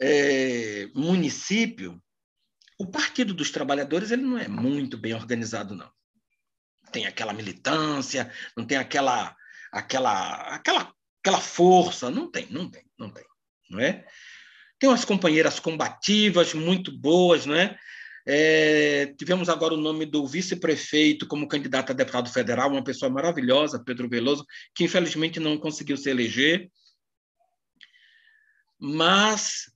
é, 0.00 0.86
município 0.94 2.02
o 2.78 2.86
Partido 2.86 3.32
dos 3.32 3.50
Trabalhadores 3.50 4.10
ele 4.10 4.22
não 4.22 4.38
é 4.38 4.48
muito 4.48 4.98
bem 4.98 5.14
organizado 5.14 5.74
não 5.74 5.90
tem 6.90 7.06
aquela 7.06 7.32
militância, 7.32 8.32
não 8.56 8.64
tem 8.64 8.78
aquela 8.78 9.36
aquela 9.72 10.54
aquela 10.54 10.94
aquela 11.20 11.40
força, 11.40 12.10
não 12.10 12.30
tem, 12.30 12.46
não 12.50 12.70
tem, 12.70 12.84
não 12.98 13.10
tem, 13.10 13.24
não 13.70 13.80
é? 13.80 14.06
Tem 14.78 14.88
umas 14.88 15.04
companheiras 15.04 15.58
combativas 15.58 16.54
muito 16.54 16.96
boas, 16.96 17.44
não 17.44 17.54
é? 17.54 17.78
É, 18.30 19.06
tivemos 19.16 19.48
agora 19.48 19.72
o 19.72 19.78
nome 19.78 20.04
do 20.04 20.26
vice-prefeito 20.26 21.26
como 21.26 21.48
candidato 21.48 21.92
a 21.92 21.94
deputado 21.94 22.28
federal, 22.30 22.70
uma 22.70 22.84
pessoa 22.84 23.10
maravilhosa, 23.10 23.82
Pedro 23.82 24.06
Veloso, 24.06 24.44
que 24.74 24.84
infelizmente 24.84 25.40
não 25.40 25.56
conseguiu 25.56 25.96
se 25.96 26.10
eleger. 26.10 26.70
Mas, 28.78 29.72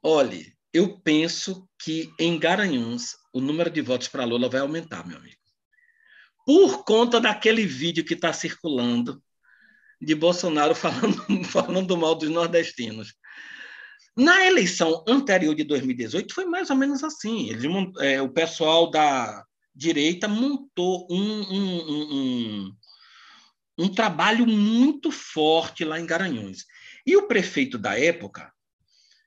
olhe, 0.00 0.54
eu 0.72 1.00
penso 1.00 1.68
que 1.82 2.08
em 2.16 2.38
Garanhuns 2.38 3.16
o 3.34 3.40
número 3.40 3.68
de 3.68 3.80
votos 3.80 4.06
para 4.06 4.24
Lula 4.24 4.48
vai 4.48 4.60
aumentar, 4.60 5.04
meu 5.04 5.18
amigo. 5.18 5.36
Por 6.46 6.84
conta 6.84 7.20
daquele 7.20 7.66
vídeo 7.66 8.04
que 8.04 8.14
está 8.14 8.32
circulando 8.32 9.20
de 10.00 10.14
Bolsonaro 10.14 10.76
falando, 10.78 11.44
falando 11.44 11.96
mal 11.96 12.14
dos 12.14 12.30
nordestinos. 12.30 13.14
Na 14.16 14.46
eleição 14.46 15.04
anterior 15.06 15.54
de 15.54 15.64
2018 15.64 16.34
foi 16.34 16.44
mais 16.44 16.70
ou 16.70 16.76
menos 16.76 17.02
assim. 17.02 17.48
Eles, 17.50 17.64
é, 18.00 18.20
o 18.20 18.28
pessoal 18.28 18.90
da 18.90 19.44
direita 19.74 20.28
montou 20.28 21.06
um, 21.10 21.40
um, 21.42 21.92
um, 21.92 22.76
um, 23.78 23.88
trabalho 23.88 24.46
muito 24.46 25.10
forte 25.10 25.84
lá 25.84 25.98
em 25.98 26.06
Garanhuns. 26.06 26.64
E 27.06 27.16
o 27.16 27.26
prefeito 27.28 27.78
da 27.78 27.98
época, 27.98 28.52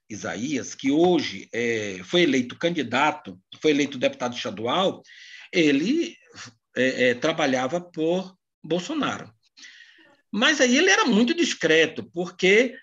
Isaías, 0.09 0.75
que 0.75 0.91
hoje 0.91 1.49
é, 1.53 2.01
foi 2.03 2.21
eleito 2.21 2.57
candidato, 2.57 3.39
foi 3.61 3.71
eleito 3.71 3.97
deputado 3.97 4.35
estadual, 4.35 5.01
ele 5.51 6.15
é, 6.75 7.09
é, 7.09 7.13
trabalhava 7.15 7.79
por 7.79 8.35
Bolsonaro. 8.63 9.33
Mas 10.31 10.59
aí 10.59 10.77
ele 10.77 10.89
era 10.89 11.05
muito 11.05 11.33
discreto, 11.33 12.03
porque 12.11 12.75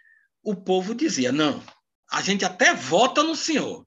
o 0.43 0.57
povo 0.57 0.95
dizia: 0.95 1.33
não, 1.33 1.63
a 2.11 2.21
gente 2.23 2.45
até 2.45 2.75
vota 2.75 3.23
no 3.23 3.37
senhor, 3.37 3.87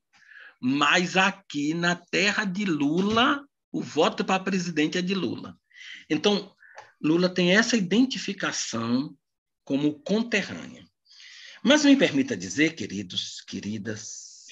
mas 0.62 1.18
aqui 1.18 1.74
na 1.74 1.96
terra 1.96 2.46
de 2.46 2.66
Lula, 2.66 3.46
o 3.72 3.82
voto 3.82 4.24
para 4.24 4.44
presidente 4.44 4.98
é 4.98 5.02
de 5.02 5.14
Lula. 5.14 5.58
Então, 6.10 6.56
Lula 7.02 7.28
tem 7.28 7.56
essa 7.56 7.76
identificação 7.76 9.16
como 9.66 10.00
conterrânea. 10.02 10.86
Mas 11.64 11.84
me 11.86 11.96
permita 11.96 12.36
dizer, 12.36 12.76
queridos, 12.76 13.42
queridas, 13.42 14.48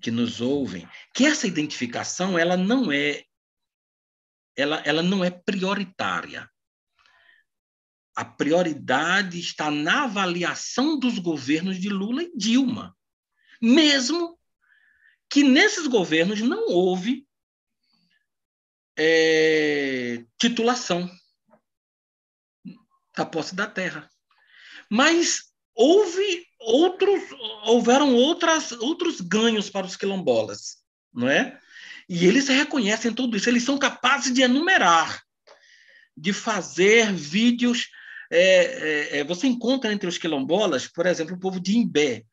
que 0.00 0.10
nos 0.10 0.40
ouvem, 0.40 0.88
que 1.14 1.24
essa 1.24 1.46
identificação 1.46 2.38
ela 2.38 2.56
não 2.56 2.92
é 2.92 3.24
ela, 4.56 4.80
ela 4.84 5.02
não 5.02 5.24
é 5.24 5.30
prioritária. 5.30 6.48
A 8.14 8.24
prioridade 8.24 9.38
está 9.40 9.70
na 9.70 10.04
avaliação 10.04 10.98
dos 10.98 11.18
governos 11.18 11.80
de 11.80 11.88
Lula 11.88 12.22
e 12.22 12.36
Dilma, 12.36 12.96
mesmo 13.60 14.38
que 15.28 15.42
nesses 15.42 15.86
governos 15.86 16.40
não 16.40 16.68
houve 16.68 17.26
é, 18.96 20.24
titulação 20.38 21.10
da 23.16 23.26
posse 23.26 23.54
da 23.54 23.66
terra. 23.66 24.08
Mas 24.88 25.52
houve 25.74 26.46
outros, 26.60 27.22
houveram 27.64 28.14
outras, 28.14 28.72
outros 28.72 29.20
ganhos 29.20 29.68
para 29.68 29.86
os 29.86 29.96
quilombolas, 29.96 30.78
não 31.12 31.28
é? 31.28 31.58
E 32.08 32.26
eles 32.26 32.48
reconhecem 32.48 33.12
tudo 33.12 33.36
isso, 33.36 33.48
eles 33.48 33.62
são 33.62 33.78
capazes 33.78 34.32
de 34.32 34.42
enumerar, 34.42 35.22
de 36.16 36.32
fazer 36.32 37.12
vídeos. 37.12 37.88
É, 38.36 38.64
é, 39.16 39.18
é, 39.18 39.24
você 39.24 39.46
encontra 39.46 39.92
entre 39.92 40.08
os 40.08 40.18
quilombolas, 40.18 40.88
por 40.88 41.06
exemplo, 41.06 41.36
o 41.36 41.38
povo 41.38 41.60
de 41.60 41.78
Imbé, 41.78 42.24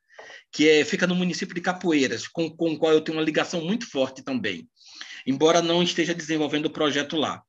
que 0.51 0.67
é, 0.67 0.83
fica 0.83 1.05
no 1.05 1.13
município 1.13 1.53
de 1.53 1.61
Capoeiras, 1.61 2.27
com, 2.27 2.49
com 2.49 2.73
o 2.73 2.79
qual 2.79 2.91
eu 2.91 3.01
tenho 3.01 3.19
uma 3.19 3.23
ligação 3.23 3.63
muito 3.63 3.87
forte 3.87 4.23
também, 4.23 4.67
embora 5.27 5.61
não 5.61 5.83
esteja 5.83 6.15
desenvolvendo 6.15 6.65
o 6.65 6.71
projeto 6.71 7.15
lá. 7.15 7.43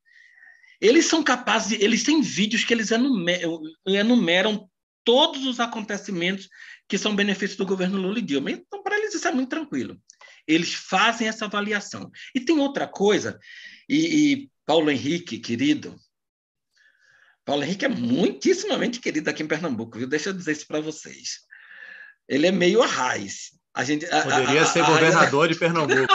Eles 0.78 1.06
são 1.06 1.22
capazes, 1.22 1.78
de, 1.78 1.82
eles 1.82 2.04
têm 2.04 2.20
vídeos 2.20 2.62
que 2.62 2.74
eles 2.74 2.90
enumeram, 2.90 3.58
enumeram 3.86 4.68
todos 5.02 5.46
os 5.46 5.58
acontecimentos 5.58 6.46
que 6.86 6.98
são 6.98 7.16
benefícios 7.16 7.56
do 7.56 7.64
governo 7.64 7.98
Lula 7.98 8.18
e 8.18 8.22
Dilma. 8.22 8.50
Então, 8.50 8.82
para 8.82 8.98
eles, 8.98 9.14
isso 9.14 9.26
é 9.26 9.32
muito 9.32 9.48
tranquilo. 9.48 9.98
Eles 10.46 10.74
fazem 10.74 11.26
essa 11.26 11.46
avaliação. 11.46 12.10
E 12.34 12.40
tem 12.40 12.58
outra 12.58 12.86
coisa, 12.86 13.38
e, 13.88 14.32
e 14.32 14.50
Paulo 14.66 14.90
Henrique, 14.90 15.38
querido, 15.38 15.96
Paulo 17.44 17.64
Henrique 17.64 17.84
é 17.84 17.88
muitíssimamente 17.88 19.00
querido 19.00 19.28
aqui 19.28 19.42
em 19.42 19.48
Pernambuco, 19.48 19.98
viu? 19.98 20.06
Deixa 20.06 20.28
eu 20.28 20.32
dizer 20.32 20.52
isso 20.52 20.66
para 20.66 20.80
vocês. 20.80 21.40
Ele 22.28 22.46
é 22.46 22.52
meio 22.52 22.82
arraiz. 22.82 23.50
A 23.74 23.84
gente, 23.84 24.06
Poderia 24.06 24.60
a, 24.60 24.64
a, 24.64 24.66
ser 24.66 24.84
governador 24.84 25.46
a... 25.46 25.52
de 25.52 25.58
Pernambuco. 25.58 26.14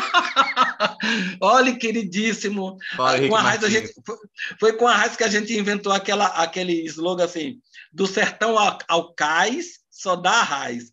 Olha, 1.41 1.75
queridíssimo. 1.75 2.77
com 2.95 3.35
a 3.35 3.41
raiz, 3.41 3.63
a 3.63 3.69
gente, 3.69 3.91
foi, 4.05 4.17
foi, 4.59 4.73
com 4.73 4.87
a 4.87 4.95
raiz 4.95 5.15
que 5.15 5.23
a 5.23 5.27
gente 5.27 5.57
inventou 5.57 5.91
aquela, 5.91 6.27
aquele 6.27 6.85
slogan 6.85 7.25
assim: 7.25 7.59
do 7.91 8.05
sertão 8.05 8.57
ao, 8.57 8.77
ao 8.87 9.13
cais, 9.15 9.79
só 9.89 10.15
dá 10.15 10.31
a 10.31 10.43
raiz. 10.43 10.91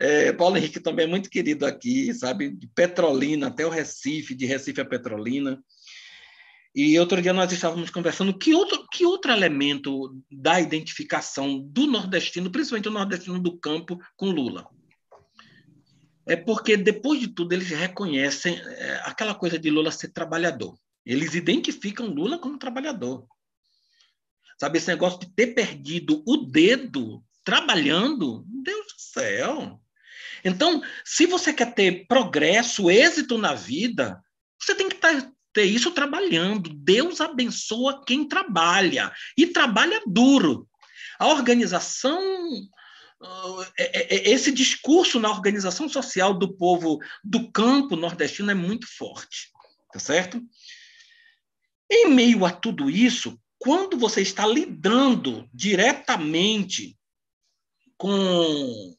É, 0.00 0.32
Paulo 0.32 0.56
Henrique 0.56 0.80
também 0.80 1.04
é 1.04 1.08
muito 1.08 1.28
querido 1.28 1.66
aqui, 1.66 2.12
sabe? 2.14 2.50
De 2.50 2.66
Petrolina 2.68 3.48
até 3.48 3.66
o 3.66 3.70
Recife, 3.70 4.34
de 4.34 4.46
Recife 4.46 4.80
a 4.80 4.86
Petrolina. 4.86 5.62
E 6.80 6.96
outro 6.96 7.20
dia 7.20 7.32
nós 7.32 7.50
estávamos 7.50 7.90
conversando 7.90 8.38
que 8.38 8.54
outro, 8.54 8.86
que 8.88 9.04
outro 9.04 9.32
elemento 9.32 10.16
da 10.30 10.60
identificação 10.60 11.58
do 11.58 11.88
nordestino, 11.88 12.52
principalmente 12.52 12.86
o 12.86 12.92
nordestino 12.92 13.36
do 13.40 13.58
campo, 13.58 13.98
com 14.16 14.30
Lula? 14.30 14.64
É 16.24 16.36
porque, 16.36 16.76
depois 16.76 17.18
de 17.18 17.26
tudo, 17.26 17.52
eles 17.52 17.70
reconhecem 17.70 18.60
é, 18.60 19.02
aquela 19.02 19.34
coisa 19.34 19.58
de 19.58 19.68
Lula 19.68 19.90
ser 19.90 20.12
trabalhador. 20.12 20.78
Eles 21.04 21.34
identificam 21.34 22.06
Lula 22.06 22.38
como 22.38 22.56
trabalhador. 22.56 23.26
Sabe, 24.56 24.78
esse 24.78 24.86
negócio 24.86 25.18
de 25.18 25.34
ter 25.34 25.48
perdido 25.48 26.22
o 26.24 26.36
dedo 26.36 27.24
trabalhando, 27.42 28.44
Deus 28.46 28.86
do 28.86 29.00
céu. 29.00 29.80
Então, 30.44 30.80
se 31.04 31.26
você 31.26 31.52
quer 31.52 31.74
ter 31.74 32.06
progresso, 32.06 32.88
êxito 32.88 33.36
na 33.36 33.52
vida, 33.52 34.22
você 34.60 34.76
tem 34.76 34.88
que 34.88 34.94
tá, 34.94 35.28
ter 35.58 35.64
isso 35.64 35.90
trabalhando. 35.90 36.70
Deus 36.72 37.20
abençoa 37.20 38.04
quem 38.04 38.28
trabalha 38.28 39.12
e 39.36 39.44
trabalha 39.48 40.00
duro. 40.06 40.68
A 41.18 41.26
organização 41.26 42.22
é, 43.76 43.82
é, 43.82 44.14
é, 44.14 44.30
esse 44.30 44.52
discurso 44.52 45.18
na 45.18 45.28
organização 45.28 45.88
social 45.88 46.32
do 46.32 46.56
povo 46.56 47.00
do 47.24 47.50
campo 47.50 47.96
nordestino 47.96 48.52
é 48.52 48.54
muito 48.54 48.86
forte, 48.86 49.50
tá 49.92 49.98
certo? 49.98 50.40
Em 51.90 52.08
meio 52.08 52.44
a 52.44 52.52
tudo 52.52 52.88
isso, 52.88 53.36
quando 53.58 53.98
você 53.98 54.22
está 54.22 54.46
lidando 54.46 55.50
diretamente 55.52 56.96
com, 57.96 58.94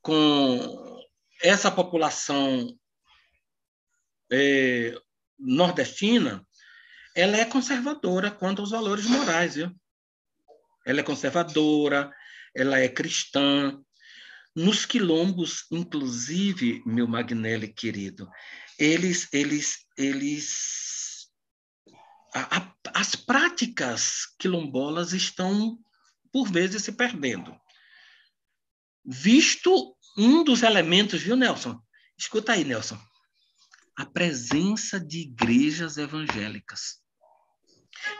com 0.00 1.02
essa 1.42 1.72
população 1.72 2.72
é, 4.30 4.96
nordestina, 5.38 6.46
ela 7.14 7.36
é 7.36 7.44
conservadora 7.44 8.30
quanto 8.30 8.60
aos 8.60 8.70
valores 8.70 9.06
morais, 9.06 9.54
viu? 9.54 9.74
Ela 10.84 11.00
é 11.00 11.02
conservadora, 11.02 12.12
ela 12.54 12.78
é 12.78 12.88
cristã. 12.88 13.80
Nos 14.54 14.86
quilombos, 14.86 15.66
inclusive, 15.70 16.82
meu 16.86 17.06
Magnelli 17.06 17.68
querido, 17.68 18.28
eles, 18.78 19.28
eles, 19.32 19.86
eles, 19.96 21.28
a, 22.34 22.58
a, 22.58 22.74
as 22.94 23.14
práticas 23.14 24.26
quilombolas 24.38 25.12
estão 25.12 25.78
por 26.32 26.50
vezes 26.50 26.82
se 26.84 26.92
perdendo. 26.92 27.58
Visto 29.04 29.96
um 30.16 30.42
dos 30.42 30.62
elementos, 30.62 31.22
viu, 31.22 31.36
Nelson? 31.36 31.80
Escuta 32.18 32.52
aí, 32.52 32.64
Nelson. 32.64 32.98
A 33.96 34.04
presença 34.04 35.00
de 35.00 35.20
igrejas 35.20 35.96
evangélicas 35.96 37.00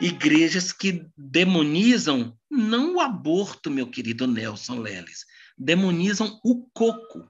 igrejas 0.01 0.71
que 0.71 1.05
demonizam 1.15 2.37
não 2.49 2.95
o 2.95 3.01
aborto, 3.01 3.69
meu 3.69 3.89
querido 3.89 4.27
Nelson 4.27 4.79
Leles, 4.79 5.25
demonizam 5.57 6.39
o 6.43 6.67
coco, 6.71 7.29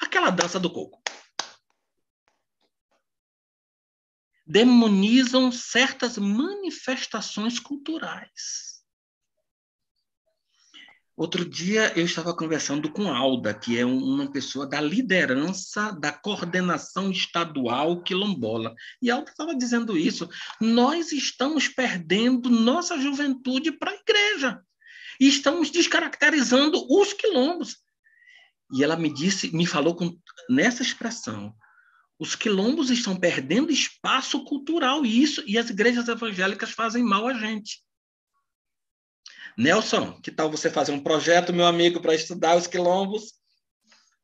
aquela 0.00 0.30
dança 0.30 0.58
do 0.58 0.70
coco. 0.70 1.02
Demonizam 4.46 5.50
certas 5.50 6.16
manifestações 6.18 7.58
culturais. 7.58 8.75
Outro 11.16 11.48
dia 11.48 11.94
eu 11.96 12.04
estava 12.04 12.36
conversando 12.36 12.92
com 12.92 13.08
Alda, 13.08 13.54
que 13.54 13.78
é 13.78 13.86
uma 13.86 14.30
pessoa 14.30 14.66
da 14.66 14.82
liderança 14.82 15.90
da 15.92 16.12
coordenação 16.12 17.10
estadual 17.10 18.02
quilombola. 18.02 18.74
E 19.00 19.10
Alda 19.10 19.30
estava 19.30 19.54
dizendo 19.54 19.96
isso. 19.96 20.28
Nós 20.60 21.12
estamos 21.12 21.68
perdendo 21.68 22.50
nossa 22.50 23.00
juventude 23.00 23.72
para 23.72 23.92
a 23.92 23.94
igreja. 23.94 24.60
E 25.18 25.26
estamos 25.26 25.70
descaracterizando 25.70 26.86
os 26.90 27.14
quilombos. 27.14 27.78
E 28.74 28.84
ela 28.84 28.96
me 28.96 29.10
disse, 29.10 29.54
me 29.56 29.64
falou 29.64 29.96
com, 29.96 30.18
nessa 30.50 30.82
expressão: 30.82 31.54
os 32.18 32.34
quilombos 32.34 32.90
estão 32.90 33.16
perdendo 33.16 33.72
espaço 33.72 34.44
cultural 34.44 35.06
e 35.06 35.22
isso 35.22 35.42
e 35.46 35.56
as 35.56 35.70
igrejas 35.70 36.08
evangélicas 36.08 36.72
fazem 36.72 37.02
mal 37.02 37.26
a 37.26 37.32
gente. 37.32 37.85
Nelson, 39.56 40.20
que 40.20 40.30
tal 40.30 40.50
você 40.50 40.70
fazer 40.70 40.92
um 40.92 41.02
projeto, 41.02 41.52
meu 41.52 41.66
amigo, 41.66 42.00
para 42.00 42.14
estudar 42.14 42.56
os 42.56 42.66
quilombos? 42.66 43.34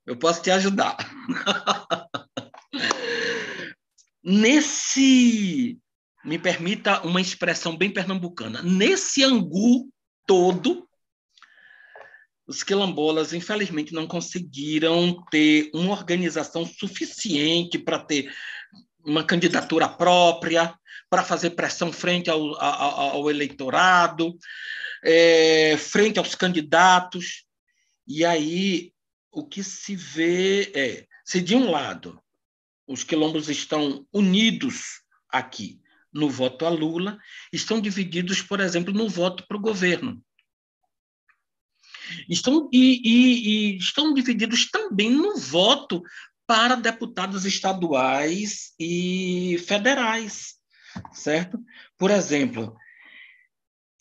Eu 0.05 0.17
posso 0.17 0.43
te 0.43 0.51
ajudar. 0.51 0.97
Nesse, 4.23 5.79
me 6.25 6.39
permita 6.39 7.01
uma 7.03 7.21
expressão 7.21 7.77
bem 7.77 7.91
pernambucana, 7.91 8.63
nesse 8.63 9.25
angu 9.25 9.91
todo, 10.27 10.89
os 12.47 12.63
quilombolas, 12.63 13.33
infelizmente, 13.33 13.93
não 13.93 14.07
conseguiram 14.07 15.25
ter 15.31 15.71
uma 15.75 15.93
organização 15.93 16.65
suficiente 16.67 17.79
para 17.79 17.99
ter 17.99 18.33
uma 19.05 19.25
candidatura 19.25 19.89
própria, 19.89 20.73
para 21.11 21.25
fazer 21.25 21.51
pressão 21.51 21.93
frente 21.93 22.31
ao, 22.31 22.55
ao, 22.63 23.01
ao 23.17 23.31
eleitorado, 23.31 24.37
é, 25.03 25.77
frente 25.77 26.19
aos 26.19 26.35
candidatos. 26.35 27.45
E 28.07 28.25
aí 28.25 28.93
o 29.31 29.47
que 29.47 29.63
se 29.63 29.97
vê 29.97 30.71
é, 30.75 31.07
se 31.25 31.41
de 31.41 31.55
um 31.57 31.71
lado 31.71 32.23
os 32.87 33.05
quilombos 33.05 33.49
estão 33.49 34.07
unidos 34.13 35.03
aqui 35.29 35.81
no 36.13 36.29
voto 36.29 36.67
a 36.67 36.69
Lula, 36.69 37.19
estão 37.53 37.81
divididos, 37.81 38.43
por 38.43 38.61
exemplo, 38.61 38.93
no 38.93 39.09
voto 39.09 39.47
para 39.47 39.57
o 39.57 39.61
governo. 39.61 40.23
Estão, 42.29 42.69
e, 42.71 43.01
e, 43.03 43.49
e 43.49 43.77
estão 43.79 44.13
divididos 44.13 44.71
também 44.71 45.11
no 45.11 45.37
voto 45.37 46.03
para 46.47 46.75
deputados 46.75 47.47
estaduais 47.47 48.75
e 48.79 49.57
federais, 49.67 50.57
certo? 51.13 51.59
Por 51.97 52.11
exemplo, 52.11 52.77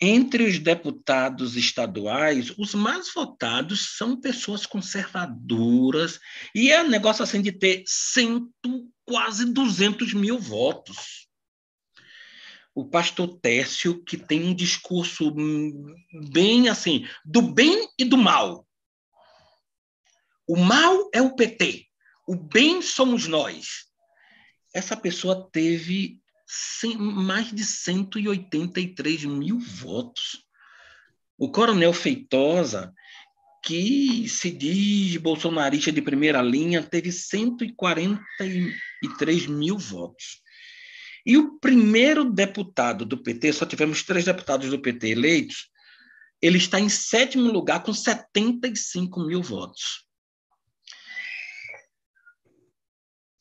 entre 0.01 0.43
os 0.43 0.57
deputados 0.57 1.55
estaduais, 1.55 2.51
os 2.57 2.73
mais 2.73 3.13
votados 3.13 3.95
são 3.97 4.19
pessoas 4.19 4.65
conservadoras, 4.65 6.19
e 6.55 6.71
é 6.71 6.81
um 6.81 6.89
negócio 6.89 7.23
assim 7.23 7.39
de 7.39 7.51
ter 7.51 7.83
cento, 7.85 8.89
quase 9.05 9.45
200 9.53 10.15
mil 10.15 10.39
votos. 10.39 11.27
O 12.73 12.85
pastor 12.85 13.37
Técio, 13.39 14.03
que 14.03 14.17
tem 14.17 14.43
um 14.45 14.55
discurso 14.55 15.31
bem 16.31 16.67
assim, 16.67 17.07
do 17.23 17.41
bem 17.41 17.87
e 17.99 18.03
do 18.03 18.17
mal. 18.17 18.65
O 20.47 20.57
mal 20.57 21.09
é 21.13 21.21
o 21.21 21.35
PT, 21.35 21.85
o 22.27 22.35
bem 22.35 22.81
somos 22.81 23.27
nós. 23.27 23.85
Essa 24.73 24.95
pessoa 24.97 25.49
teve 25.51 26.20
mais 26.97 27.51
de 27.51 27.63
183 27.63 29.25
mil 29.25 29.59
votos. 29.59 30.43
O 31.37 31.51
coronel 31.51 31.93
Feitosa, 31.93 32.91
que 33.63 34.27
se 34.27 34.49
diz 34.51 35.15
bolsonarista 35.17 35.91
de 35.91 36.01
primeira 36.01 36.41
linha, 36.41 36.81
teve 36.83 37.11
143 37.11 39.45
mil 39.47 39.77
votos. 39.77 40.41
E 41.25 41.37
o 41.37 41.57
primeiro 41.59 42.25
deputado 42.25 43.05
do 43.05 43.21
PT, 43.21 43.53
só 43.53 43.65
tivemos 43.65 44.03
três 44.03 44.25
deputados 44.25 44.69
do 44.69 44.81
PT 44.81 45.09
eleitos, 45.09 45.69
ele 46.41 46.57
está 46.57 46.79
em 46.79 46.89
sétimo 46.89 47.51
lugar 47.51 47.83
com 47.83 47.93
75 47.93 49.21
mil 49.21 49.43
votos. 49.43 50.07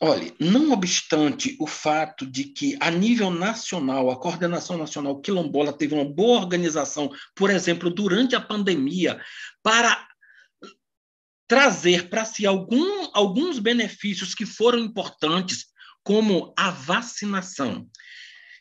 Olhe, 0.03 0.35
não 0.41 0.73
obstante 0.73 1.55
o 1.61 1.67
fato 1.67 2.25
de 2.25 2.45
que, 2.45 2.75
a 2.81 2.91
nível 2.91 3.31
nacional, 3.31 4.11
a 4.11 4.19
coordenação 4.19 4.79
nacional 4.79 5.21
quilombola 5.21 5.77
teve 5.77 5.95
uma 5.95 6.07
boa 6.07 6.41
organização, 6.41 7.11
por 7.35 7.51
exemplo, 7.51 7.91
durante 7.91 8.35
a 8.35 8.41
pandemia, 8.41 9.23
para 9.63 10.09
trazer 11.47 12.09
para 12.09 12.25
si 12.25 12.47
algum, 12.47 13.11
alguns 13.13 13.59
benefícios 13.59 14.35
que 14.35 14.47
foram 14.47 14.79
importantes, 14.79 15.67
como 16.03 16.55
a 16.57 16.71
vacinação, 16.71 17.87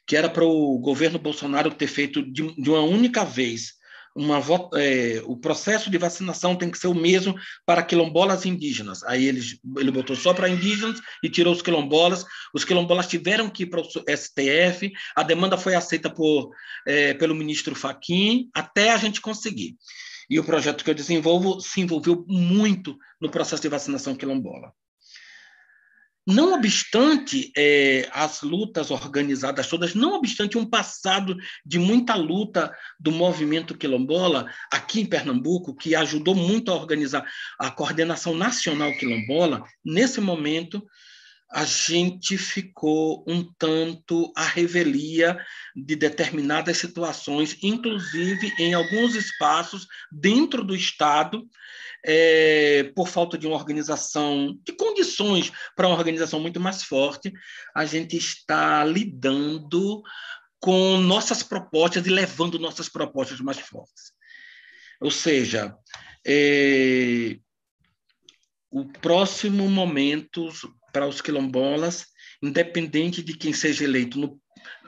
que 0.05 0.17
era 0.17 0.29
para 0.29 0.43
o 0.43 0.77
governo 0.79 1.17
Bolsonaro 1.17 1.73
ter 1.73 1.87
feito 1.87 2.21
de, 2.21 2.53
de 2.53 2.69
uma 2.69 2.81
única 2.81 3.23
vez 3.23 3.78
uma, 4.19 4.41
é, 4.75 5.21
o 5.25 5.37
processo 5.37 5.89
de 5.89 5.97
vacinação 5.97 6.55
tem 6.55 6.69
que 6.69 6.77
ser 6.77 6.87
o 6.87 6.93
mesmo 6.93 7.35
para 7.65 7.81
quilombolas 7.81 8.45
indígenas. 8.45 9.01
Aí 9.03 9.25
ele, 9.25 9.41
ele 9.77 9.91
botou 9.91 10.15
só 10.15 10.33
para 10.33 10.49
indígenas 10.49 10.99
e 11.23 11.29
tirou 11.29 11.53
os 11.53 11.61
quilombolas. 11.61 12.25
Os 12.53 12.65
quilombolas 12.65 13.07
tiveram 13.07 13.49
que 13.49 13.63
ir 13.63 13.67
para 13.67 13.79
o 13.79 13.85
STF, 13.85 14.91
a 15.15 15.23
demanda 15.23 15.57
foi 15.57 15.73
aceita 15.73 16.09
por, 16.09 16.51
é, 16.85 17.13
pelo 17.13 17.33
ministro 17.33 17.73
Faquim, 17.73 18.49
até 18.53 18.91
a 18.91 18.97
gente 18.97 19.21
conseguir. 19.21 19.77
E 20.29 20.37
o 20.37 20.43
projeto 20.43 20.83
que 20.83 20.89
eu 20.89 20.95
desenvolvo 20.95 21.61
se 21.61 21.79
envolveu 21.79 22.25
muito 22.27 22.97
no 23.21 23.31
processo 23.31 23.61
de 23.61 23.69
vacinação 23.69 24.15
quilombola. 24.15 24.73
Não 26.31 26.53
obstante 26.53 27.51
é, 27.57 28.07
as 28.13 28.43
lutas 28.43 28.91
organizadas 28.91 29.67
todas, 29.67 29.95
não 29.95 30.13
obstante 30.13 30.59
um 30.59 30.65
passado 30.65 31.35
de 31.65 31.79
muita 31.79 32.13
luta 32.13 32.71
do 32.99 33.11
movimento 33.11 33.75
quilombola 33.75 34.45
aqui 34.71 35.01
em 35.01 35.07
Pernambuco, 35.07 35.75
que 35.75 35.95
ajudou 35.95 36.35
muito 36.35 36.69
a 36.69 36.75
organizar 36.75 37.25
a 37.57 37.71
coordenação 37.71 38.35
nacional 38.35 38.95
quilombola, 38.95 39.63
nesse 39.83 40.21
momento 40.21 40.85
a 41.51 41.65
gente 41.65 42.37
ficou 42.37 43.23
um 43.27 43.43
tanto 43.57 44.31
à 44.35 44.43
revelia 44.43 45.43
de 45.75 45.95
determinadas 45.95 46.77
situações, 46.77 47.57
inclusive 47.63 48.53
em 48.59 48.73
alguns 48.75 49.15
espaços 49.15 49.87
dentro 50.11 50.63
do 50.63 50.75
Estado, 50.75 51.47
é, 52.05 52.91
por 52.95 53.07
falta 53.07 53.37
de 53.37 53.47
uma 53.47 53.55
organização, 53.55 54.57
de 54.63 54.73
condições 54.73 55.51
para 55.75 55.87
uma 55.87 55.97
organização 55.97 56.39
muito 56.39 56.59
mais 56.59 56.83
forte, 56.83 57.33
a 57.75 57.83
gente 57.83 58.15
está 58.15 58.83
lidando 58.85 60.03
com 60.59 60.97
nossas 60.97 61.41
propostas 61.41 62.05
e 62.05 62.09
levando 62.09 62.59
nossas 62.59 62.87
propostas 62.89 63.39
mais 63.39 63.59
fortes. 63.59 64.13
Ou 65.01 65.09
seja, 65.09 65.75
é, 66.25 67.37
o 68.69 68.85
próximo 68.85 69.67
momento 69.67 70.49
para 70.91 71.07
os 71.07 71.21
quilombolas, 71.21 72.05
independente 72.41 73.21
de 73.21 73.33
quem 73.35 73.53
seja 73.53 73.83
eleito 73.83 74.19
no 74.19 74.39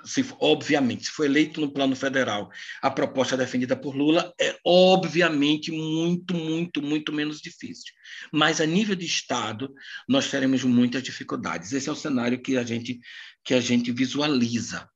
se, 0.03 0.25
obviamente, 0.39 1.05
se 1.05 1.11
for 1.11 1.25
eleito 1.25 1.61
no 1.61 1.71
plano 1.71 1.95
federal 1.95 2.49
a 2.81 2.89
proposta 2.89 3.37
defendida 3.37 3.75
por 3.75 3.95
Lula, 3.95 4.33
é 4.39 4.57
obviamente 4.65 5.71
muito, 5.71 6.33
muito, 6.33 6.81
muito 6.81 7.13
menos 7.13 7.39
difícil. 7.39 7.93
Mas 8.31 8.59
a 8.59 8.65
nível 8.65 8.95
de 8.95 9.05
Estado, 9.05 9.73
nós 10.07 10.29
teremos 10.29 10.63
muitas 10.63 11.03
dificuldades. 11.03 11.71
Esse 11.71 11.89
é 11.89 11.91
o 11.91 11.95
cenário 11.95 12.41
que 12.41 12.57
a 12.57 12.63
gente, 12.63 12.99
que 13.43 13.53
a 13.53 13.61
gente 13.61 13.91
visualiza. 13.91 14.87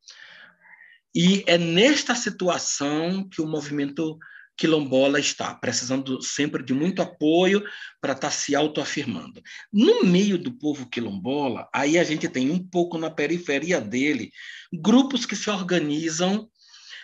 E 1.14 1.44
é 1.48 1.58
nesta 1.58 2.14
situação 2.14 3.28
que 3.30 3.42
o 3.42 3.48
movimento 3.48 4.18
quilombola 4.58 5.20
está, 5.20 5.54
precisando 5.54 6.22
sempre 6.22 6.64
de 6.64 6.74
muito 6.74 7.02
apoio 7.02 7.64
para 8.00 8.14
estar 8.14 8.30
tá 8.30 8.32
se 8.32 8.56
autoafirmando. 8.56 9.42
No 9.72 10.04
meio 10.04 10.38
do 10.38 10.58
povo 10.58 10.90
quilombola, 10.90 11.68
aí 11.74 11.98
a 11.98 12.04
gente 12.04 12.28
tem 12.30 12.50
um 12.50 12.60
pouco 12.60 12.98
na 12.98 13.10
periferia 13.10 13.82
dele 13.82 14.32
grupos 14.74 15.26
que 15.26 15.36
se 15.36 15.50
organizam, 15.50 16.50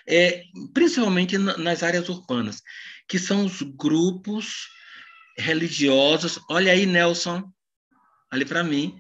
é, 0.08 0.44
principalmente 0.74 1.38
nas 1.38 1.84
áreas 1.84 2.10
urbanas, 2.10 2.62
que 3.08 3.20
são 3.20 3.46
os 3.46 3.62
grupos 3.62 4.68
religiosos. 5.38 6.40
Olha 6.50 6.72
aí, 6.72 6.86
Nelson, 6.86 7.44
olha 8.34 8.46
para 8.46 8.64
mim. 8.64 9.00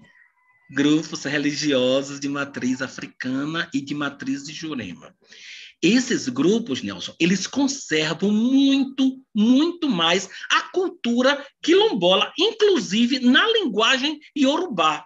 Grupos 0.74 1.26
religiosos 1.26 2.18
de 2.18 2.30
matriz 2.30 2.82
africana 2.82 3.70
e 3.74 3.82
de 3.82 3.93
matriz 3.93 4.43
de 4.43 4.54
Jurema. 4.54 5.14
Esses 5.82 6.29
grupos, 6.29 6.84
Nelson, 6.84 7.15
eles 7.19 7.47
conservam 7.47 8.32
muito, 8.32 9.19
muito 9.34 9.89
mais 9.89 10.29
a 10.51 10.69
cultura 10.69 11.43
quilombola, 11.61 12.32
inclusive 12.38 13.19
na 13.19 13.47
linguagem 13.47 14.19
iorubá. 14.38 15.03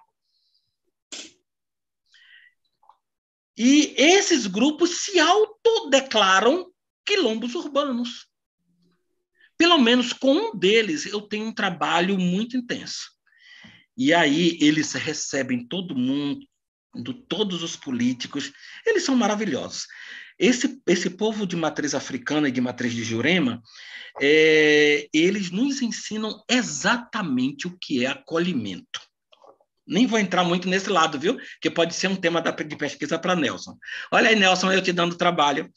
E 3.57 3.93
esses 3.97 4.47
grupos 4.47 5.05
se 5.05 5.17
autodeclaram 5.17 6.69
quilombos 7.05 7.55
urbanos. 7.55 8.27
Pelo 9.57 9.77
menos 9.77 10.11
com 10.11 10.33
um 10.33 10.57
deles 10.57 11.05
eu 11.05 11.21
tenho 11.21 11.47
um 11.47 11.53
trabalho 11.53 12.17
muito 12.19 12.57
intenso. 12.57 13.15
E 13.97 14.13
aí 14.13 14.57
eles 14.59 14.91
recebem 14.91 15.65
todo 15.65 15.95
mundo, 15.95 16.45
todos 17.29 17.63
os 17.63 17.77
políticos, 17.77 18.51
eles 18.85 19.05
são 19.05 19.15
maravilhosos. 19.15 19.87
Esse, 20.37 20.81
esse 20.85 21.09
povo 21.09 21.45
de 21.45 21.55
matriz 21.55 21.95
africana 21.95 22.49
e 22.49 22.51
de 22.51 22.59
matriz 22.59 22.93
de 22.93 23.03
Jurema, 23.03 23.61
é, 24.21 25.07
eles 25.13 25.51
nos 25.51 25.81
ensinam 25.81 26.43
exatamente 26.49 27.67
o 27.67 27.77
que 27.79 28.05
é 28.05 28.09
acolhimento. 28.09 29.01
Nem 29.87 30.07
vou 30.07 30.17
entrar 30.17 30.43
muito 30.43 30.67
nesse 30.67 30.89
lado, 30.89 31.19
viu? 31.19 31.37
Que 31.61 31.69
pode 31.69 31.93
ser 31.93 32.07
um 32.07 32.15
tema 32.15 32.41
da, 32.41 32.51
de 32.51 32.75
pesquisa 32.75 33.19
para 33.19 33.35
Nelson. 33.35 33.77
Olha 34.11 34.29
aí, 34.29 34.35
Nelson, 34.35 34.71
eu 34.71 34.81
te 34.81 34.91
dando 34.91 35.15
trabalho. 35.15 35.71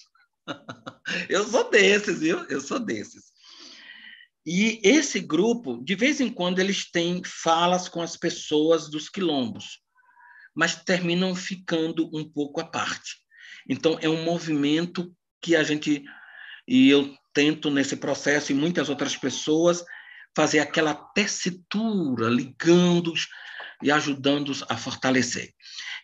Eu 1.29 1.47
sou 1.47 1.71
desses, 1.71 2.21
viu? 2.21 2.39
Eu 2.49 2.61
sou 2.61 2.79
desses. 2.79 3.25
E 4.47 4.81
esse 4.83 5.21
grupo, 5.21 5.83
de 5.85 5.95
vez 5.95 6.23
em 6.23 6.31
quando, 6.31 6.59
eles 6.59 6.91
têm 6.91 7.23
falas 7.23 7.87
com 7.87 8.01
as 8.01 8.17
pessoas 8.17 8.89
dos 8.89 9.09
quilombos, 9.11 9.81
mas 10.55 10.75
terminam 10.75 11.35
ficando 11.35 12.11
um 12.15 12.27
pouco 12.27 12.61
à 12.61 12.65
parte. 12.65 13.17
Então, 13.69 13.99
é 14.01 14.09
um 14.09 14.25
movimento 14.25 15.13
que 15.41 15.55
a 15.55 15.63
gente, 15.63 16.05
e 16.67 16.89
eu 16.89 17.15
tento 17.33 17.71
nesse 17.71 17.97
processo, 17.97 18.53
e 18.53 18.55
muitas 18.55 18.89
outras 18.89 19.17
pessoas, 19.17 19.85
fazer 20.35 20.61
aquela 20.61 20.95
tessitura, 20.95 22.29
ligando-os 22.29 23.27
e 23.83 23.91
ajudando-os 23.91 24.65
a 24.69 24.77
fortalecer. 24.77 25.53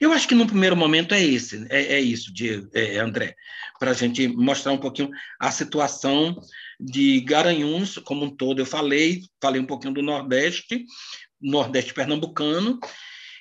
Eu 0.01 0.13
acho 0.13 0.29
que 0.29 0.35
no 0.35 0.47
primeiro 0.47 0.77
momento 0.77 1.15
é 1.15 1.23
esse, 1.23 1.67
é, 1.71 1.95
é 1.95 2.01
isso, 2.01 2.33
é, 2.73 2.99
André, 2.99 3.35
para 3.79 3.91
a 3.91 3.95
gente 3.95 4.29
mostrar 4.29 4.73
um 4.73 4.79
pouquinho 4.79 5.11
a 5.41 5.51
situação 5.51 6.41
de 6.79 7.21
Garanhuns 7.21 7.99
como 7.99 8.25
um 8.25 8.37
todo. 8.37 8.61
Eu 8.61 8.67
falei, 8.67 9.23
falei 9.41 9.61
um 9.61 9.67
pouquinho 9.67 9.95
do 9.95 10.03
Nordeste, 10.03 10.85
Nordeste 11.41 11.95
pernambucano 11.95 12.79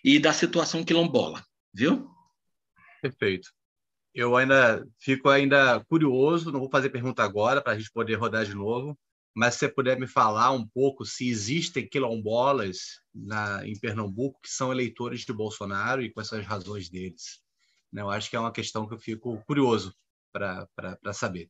e 0.03 0.19
da 0.19 0.33
situação 0.33 0.83
quilombola, 0.83 1.43
viu? 1.73 2.07
Perfeito. 3.01 3.49
Eu 4.13 4.35
ainda 4.35 4.87
fico 4.99 5.27
ainda 5.29 5.83
curioso, 5.85 6.51
não 6.51 6.59
vou 6.59 6.69
fazer 6.69 6.89
pergunta 6.89 7.23
agora 7.23 7.61
para 7.61 7.73
a 7.73 7.77
gente 7.77 7.91
poder 7.91 8.15
rodar 8.15 8.45
de 8.45 8.53
novo, 8.53 8.97
mas 9.35 9.55
se 9.55 9.61
você 9.61 9.69
puder 9.69 9.99
me 9.99 10.05
falar 10.05 10.51
um 10.51 10.67
pouco 10.67 11.03
se 11.03 11.27
existem 11.27 11.87
quilombolas 11.87 13.01
na, 13.13 13.65
em 13.67 13.77
Pernambuco 13.79 14.39
que 14.41 14.49
são 14.49 14.71
eleitores 14.71 15.21
de 15.21 15.33
Bolsonaro 15.33 16.03
e 16.03 16.11
quais 16.11 16.29
são 16.29 16.37
as 16.37 16.45
razões 16.45 16.89
deles. 16.89 17.41
Né? 17.91 18.03
Eu 18.03 18.09
acho 18.11 18.29
que 18.29 18.35
é 18.35 18.39
uma 18.39 18.51
questão 18.51 18.87
que 18.87 18.93
eu 18.93 18.99
fico 18.99 19.41
curioso 19.47 19.95
para 20.31 20.67
saber. 21.13 21.49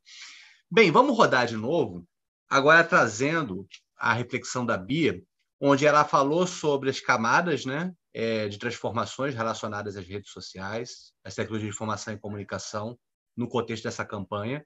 Bem, 0.71 0.89
vamos 0.89 1.17
rodar 1.17 1.45
de 1.45 1.57
novo, 1.57 2.07
agora 2.49 2.83
trazendo 2.83 3.67
a 3.97 4.13
reflexão 4.13 4.65
da 4.65 4.77
Bia, 4.77 5.21
onde 5.59 5.85
ela 5.85 6.05
falou 6.05 6.47
sobre 6.47 6.89
as 6.89 6.99
camadas 6.99 7.65
né, 7.65 7.93
é, 8.13 8.47
de 8.47 8.57
transformações 8.57 9.33
relacionadas 9.33 9.97
às 9.97 10.05
redes 10.05 10.31
sociais, 10.31 11.11
às 11.23 11.35
tecnologias 11.35 11.69
de 11.69 11.75
informação 11.75 12.13
e 12.13 12.19
comunicação, 12.19 12.97
no 13.35 13.47
contexto 13.47 13.83
dessa 13.83 14.05
campanha. 14.05 14.63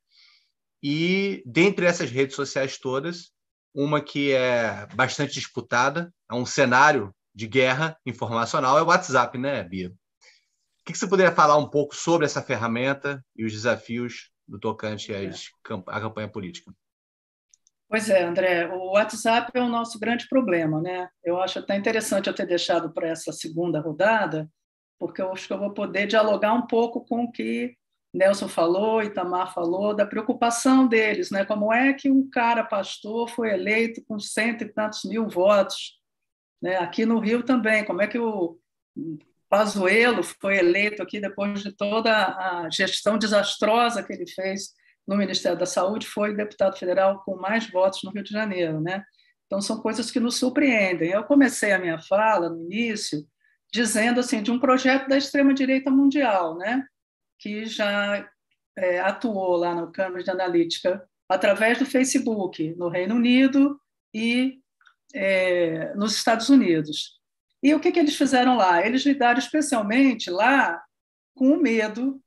E, 0.84 1.42
dentre 1.46 1.86
essas 1.86 2.12
redes 2.12 2.36
sociais 2.36 2.78
todas, 2.78 3.32
uma 3.74 4.02
que 4.02 4.34
é 4.34 4.86
bastante 4.94 5.34
disputada, 5.34 6.14
é 6.30 6.36
um 6.36 6.46
cenário 6.46 7.14
de 7.34 7.48
guerra 7.48 7.98
informacional, 8.06 8.78
é 8.78 8.82
o 8.82 8.88
WhatsApp, 8.88 9.38
né, 9.38 9.64
Bia? 9.64 9.90
O 9.90 10.86
que 10.86 10.98
você 10.98 11.08
poderia 11.08 11.32
falar 11.32 11.58
um 11.58 11.70
pouco 11.70 11.96
sobre 11.96 12.26
essa 12.26 12.42
ferramenta 12.42 13.24
e 13.36 13.46
os 13.46 13.52
desafios 13.52 14.32
do 14.48 14.60
tocante 14.60 15.14
às, 15.14 15.50
à 15.88 16.02
campanha 16.02 16.30
política? 16.30 16.72
Pois 17.90 18.10
é, 18.10 18.24
André, 18.24 18.68
o 18.68 18.92
WhatsApp 18.92 19.50
é 19.54 19.62
o 19.62 19.70
nosso 19.70 19.98
grande 19.98 20.28
problema, 20.28 20.82
né? 20.82 21.10
Eu 21.24 21.40
acho 21.42 21.60
até 21.60 21.76
interessante 21.76 22.28
eu 22.28 22.36
ter 22.36 22.46
deixado 22.46 22.92
para 22.92 23.08
essa 23.08 23.32
segunda 23.32 23.80
rodada, 23.80 24.50
porque 25.00 25.22
eu 25.22 25.32
acho 25.32 25.48
que 25.48 25.54
eu 25.54 25.60
vou 25.60 25.74
poder 25.74 26.06
dialogar 26.06 26.54
um 26.54 26.68
pouco 26.68 27.06
com 27.06 27.24
o 27.24 27.32
que 27.32 27.76
Nelson 28.14 28.50
falou, 28.50 29.02
Itamar 29.02 29.54
falou, 29.54 29.96
da 29.96 30.06
preocupação 30.06 30.86
deles, 30.88 31.32
né? 31.32 31.46
Como 31.46 31.72
é 31.72 31.94
que 31.94 32.10
um 32.10 32.30
cara 32.30 32.64
pastor 32.64 33.30
foi 33.30 33.52
eleito 33.52 34.04
com 34.06 34.20
cento 34.20 34.64
e 34.64 34.70
tantos 34.70 35.06
mil 35.06 35.28
votos? 35.30 35.98
Né? 36.62 36.78
Aqui 36.78 37.06
no 37.06 37.20
Rio 37.20 37.44
também, 37.44 37.86
como 37.86 38.02
é 38.02 38.08
que 38.08 38.18
o 38.20 38.60
Pazuello 39.50 40.24
foi 40.24 40.58
eleito 40.58 41.02
aqui 41.02 41.22
depois 41.22 41.62
de 41.62 41.72
toda 41.72 42.12
a 42.12 42.70
gestão 42.70 43.18
desastrosa 43.18 44.04
que 44.04 44.12
ele 44.12 44.28
fez 44.28 44.74
no 45.08 45.16
Ministério 45.16 45.58
da 45.58 45.66
Saúde, 45.66 46.06
foi 46.06 46.36
deputado 46.36 46.78
federal 46.78 47.24
com 47.24 47.38
mais 47.38 47.70
votos 47.70 48.04
no 48.04 48.12
Rio 48.12 48.24
de 48.24 48.32
Janeiro, 48.32 48.82
né? 48.82 49.04
Então 49.46 49.62
são 49.62 49.80
coisas 49.82 50.12
que 50.12 50.20
nos 50.20 50.36
surpreendem. 50.36 51.12
Eu 51.12 51.24
comecei 51.24 51.72
a 51.72 51.80
minha 51.80 52.00
fala 52.00 52.50
no 52.50 52.62
início 52.64 53.26
dizendo 53.72 54.20
assim 54.20 54.42
de 54.42 54.52
um 54.52 54.60
projeto 54.60 55.08
da 55.08 55.18
extrema 55.18 55.54
direita 55.54 55.90
mundial, 55.90 56.58
né? 56.58 56.86
que 57.40 57.66
já 57.66 58.28
é, 58.76 59.00
atuou 59.00 59.56
lá 59.56 59.74
no 59.76 59.92
Cambridge 59.92 60.30
Analytica 60.30 61.08
através 61.30 61.80
do 61.80 61.86
Facebook 61.86 62.76
no 62.76 62.90
Reino 62.90 63.16
Unido 63.16 63.80
e 64.14 64.60
é, 65.14 65.94
nos 65.96 66.16
Estados 66.16 66.50
Unidos. 66.50 67.20
E 67.62 67.74
o 67.74 67.80
que, 67.80 67.92
que 67.92 68.00
eles 68.00 68.16
fizeram 68.16 68.56
lá? 68.56 68.86
Eles 68.86 69.06
lidaram 69.06 69.40
especialmente 69.40 70.30
lá 70.30 70.82
com 71.36 71.52
o 71.52 71.62
medo 71.62 72.22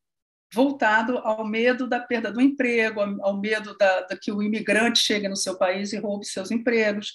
voltado 0.52 1.18
ao 1.18 1.46
medo 1.46 1.86
da 1.88 2.00
perda 2.00 2.32
do 2.32 2.40
emprego, 2.40 3.00
ao 3.00 3.38
medo 3.38 3.76
da, 3.78 4.02
da, 4.02 4.16
que 4.16 4.32
o 4.32 4.42
imigrante 4.42 4.98
chegue 4.98 5.28
no 5.28 5.36
seu 5.36 5.56
país 5.56 5.92
e 5.92 5.98
roube 5.98 6.26
seus 6.26 6.50
empregos. 6.50 7.14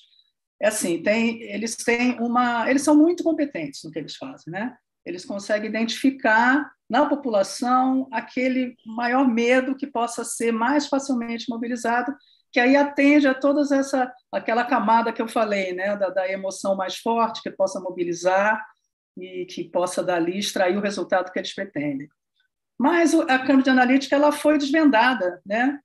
É 0.61 0.69
assim, 0.69 1.03
tem, 1.03 1.41
eles 1.43 1.75
têm 1.75 2.19
uma, 2.19 2.69
eles 2.69 2.81
são 2.81 2.95
muito 2.95 3.23
competentes 3.23 3.81
no 3.83 3.91
que 3.91 3.99
eles 3.99 4.15
fazem, 4.15 4.51
né? 4.53 4.75
eles 5.05 5.23
conseguem 5.23 5.69
identificar 5.69 6.69
na 6.89 7.05
população 7.05 8.07
aquele 8.11 8.75
maior 8.85 9.27
medo 9.27 9.75
que 9.75 9.85
possa 9.85 10.23
ser 10.23 10.51
mais 10.51 10.87
facilmente 10.87 11.45
mobilizado, 11.47 12.13
que 12.51 12.59
aí 12.59 12.75
atende 12.75 13.27
a 13.27 13.33
todas 13.33 13.71
essa 13.71 14.11
aquela 14.31 14.65
camada 14.65 15.13
que 15.13 15.21
eu 15.21 15.27
falei, 15.27 15.73
né, 15.73 15.95
da, 15.95 16.09
da 16.09 16.29
emoção 16.29 16.75
mais 16.75 16.97
forte 16.97 17.41
que 17.41 17.51
possa 17.51 17.79
mobilizar 17.79 18.65
e 19.17 19.45
que 19.45 19.63
possa 19.65 20.03
dali 20.03 20.39
extrair 20.39 20.77
o 20.77 20.81
resultado 20.81 21.31
que 21.31 21.39
eles 21.39 21.53
pretendem. 21.53 22.07
Mas 22.77 23.13
a 23.13 23.39
Cambridge 23.39 23.69
Analytica 23.69 24.15
ela 24.15 24.31
foi 24.31 24.57
desvendada, 24.57 25.41
né, 25.45 25.79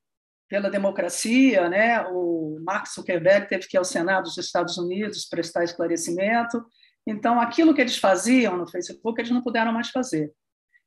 pela 0.49 0.69
democracia, 0.69 1.69
né? 1.69 2.03
O 2.09 2.59
Mark 2.65 2.89
Zuckerberg 2.89 3.47
teve 3.47 3.69
que 3.69 3.77
ir 3.77 3.79
ao 3.79 3.85
Senado 3.85 4.25
dos 4.25 4.37
Estados 4.37 4.77
Unidos 4.77 5.25
prestar 5.25 5.63
esclarecimento 5.63 6.65
então, 7.07 7.41
aquilo 7.41 7.75
que 7.75 7.81
eles 7.81 7.99
faziam 7.99 8.57
no 8.57 8.67
Facebook, 8.67 9.21
eles 9.21 9.31
não 9.31 9.43
puderam 9.43 9.73
mais 9.73 9.91
fazer. 9.91 10.33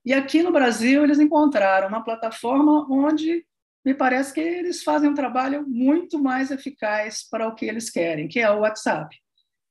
E 0.06 0.14
aqui 0.14 0.44
no 0.44 0.52
Brasil, 0.52 1.04
eles 1.04 1.20
encontraram 1.20 1.88
uma 1.88 2.04
plataforma 2.04 2.88
onde 2.90 3.46
me 3.86 3.94
parece 3.94 4.34
que 4.34 4.40
eles 4.40 4.84
fazem 4.84 5.10
um 5.10 5.14
trabalho 5.14 5.66
muito 5.68 6.22
mais 6.22 6.52
eficaz 6.52 7.28
para 7.30 7.48
o 7.48 7.56
que 7.56 7.66
eles 7.66 7.90
querem, 7.90 8.28
que 8.28 8.40
é 8.40 8.50
o 8.50 8.60
WhatsApp. 8.60 9.16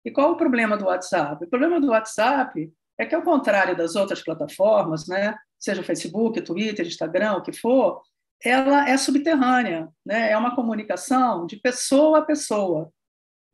E 0.05 0.11
qual 0.11 0.33
o 0.33 0.37
problema 0.37 0.77
do 0.77 0.87
WhatsApp? 0.87 1.45
O 1.45 1.49
problema 1.49 1.81
do 1.81 1.89
WhatsApp 1.89 2.71
é 2.99 3.07
que, 3.07 3.15
ao 3.15 3.23
contrário 3.23 3.77
das 3.77 3.95
outras 3.95 4.23
plataformas, 4.23 5.07
né, 5.07 5.35
seja 5.63 5.83
Facebook, 5.83 6.41
Twitter, 6.43 6.87
Instagram, 6.87 7.37
o 7.37 7.43
que 7.43 7.53
for, 7.53 8.03
ela 8.43 8.89
é 8.89 8.97
subterrânea, 8.97 9.89
né? 10.05 10.33
é 10.33 10.37
uma 10.37 10.55
comunicação 10.55 11.47
de 11.47 11.57
pessoa 11.57 12.19
a 12.19 12.23
pessoa 12.23 12.93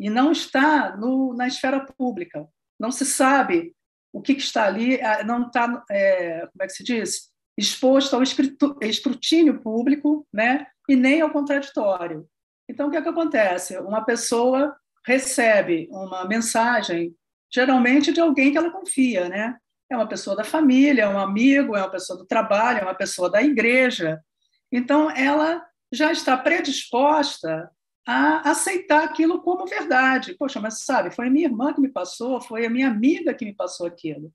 e 0.00 0.08
não 0.08 0.32
está 0.32 0.96
no, 0.96 1.34
na 1.34 1.46
esfera 1.46 1.84
pública 1.84 2.48
não 2.78 2.92
se 2.92 3.04
sabe 3.04 3.74
o 4.12 4.22
que, 4.22 4.32
está 4.32 4.64
ali, 4.64 4.98
não 5.26 5.46
está, 5.46 5.84
é, 5.90 6.40
como 6.46 6.62
é 6.62 6.66
que 6.66 6.72
se 6.72 6.84
diz, 6.84 7.30
exposto 7.56 8.14
ao 8.14 8.22
escrutínio 8.22 9.60
público, 9.60 10.26
né? 10.32 10.66
E 10.88 10.96
nem 10.96 11.20
ao 11.20 11.30
contraditório. 11.30 12.26
Então, 12.68 12.88
o 12.88 12.90
que, 12.90 12.96
é 12.96 13.02
que 13.02 13.08
acontece? 13.08 13.76
Uma 13.78 14.04
pessoa 14.04 14.74
recebe 15.04 15.88
uma 15.90 16.26
mensagem, 16.26 17.14
geralmente 17.52 18.12
de 18.12 18.20
alguém 18.20 18.52
que 18.52 18.58
ela 18.58 18.70
confia, 18.70 19.28
né? 19.28 19.56
É 19.90 19.96
uma 19.96 20.08
pessoa 20.08 20.36
da 20.36 20.44
família, 20.44 21.02
é 21.02 21.08
um 21.08 21.18
amigo, 21.18 21.76
é 21.76 21.80
uma 21.80 21.90
pessoa 21.90 22.18
do 22.18 22.26
trabalho, 22.26 22.80
é 22.80 22.82
uma 22.82 22.94
pessoa 22.94 23.30
da 23.30 23.42
igreja. 23.42 24.22
Então, 24.70 25.10
ela 25.10 25.64
já 25.92 26.12
está 26.12 26.36
predisposta 26.36 27.70
a 28.06 28.50
aceitar 28.50 29.04
aquilo 29.04 29.42
como 29.42 29.66
verdade. 29.66 30.34
Poxa, 30.38 30.60
mas 30.60 30.84
sabe, 30.84 31.14
foi 31.14 31.28
a 31.28 31.30
minha 31.30 31.46
irmã 31.46 31.72
que 31.72 31.80
me 31.80 31.88
passou, 31.88 32.40
foi 32.40 32.66
a 32.66 32.70
minha 32.70 32.88
amiga 32.88 33.34
que 33.34 33.44
me 33.44 33.54
passou 33.54 33.86
aquilo. 33.86 34.32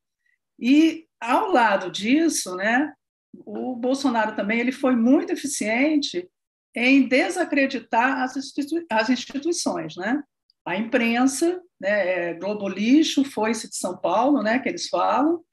E 0.60 1.08
ao 1.20 1.52
lado 1.52 1.92
disso, 1.92 2.56
né, 2.56 2.94
o 3.46 3.76
Bolsonaro 3.76 4.36
também 4.36 4.60
ele 4.60 4.72
foi 4.72 4.96
muito 4.96 5.32
eficiente 5.32 6.30
em 6.76 7.08
desacreditar 7.08 8.22
as, 8.22 8.36
institui 8.36 8.86
as 8.90 9.10
instituições, 9.10 9.96
né? 9.96 10.24
A 10.66 10.76
imprensa, 10.76 11.62
né, 11.80 12.30
é 12.30 12.34
Globo 12.34 12.68
Lixo, 12.68 13.24
foi-se 13.24 13.70
de 13.70 13.76
São 13.76 13.98
Paulo, 13.98 14.42
né, 14.42 14.60
que 14.60 14.70
eles 14.70 14.88
falam, 14.88 15.44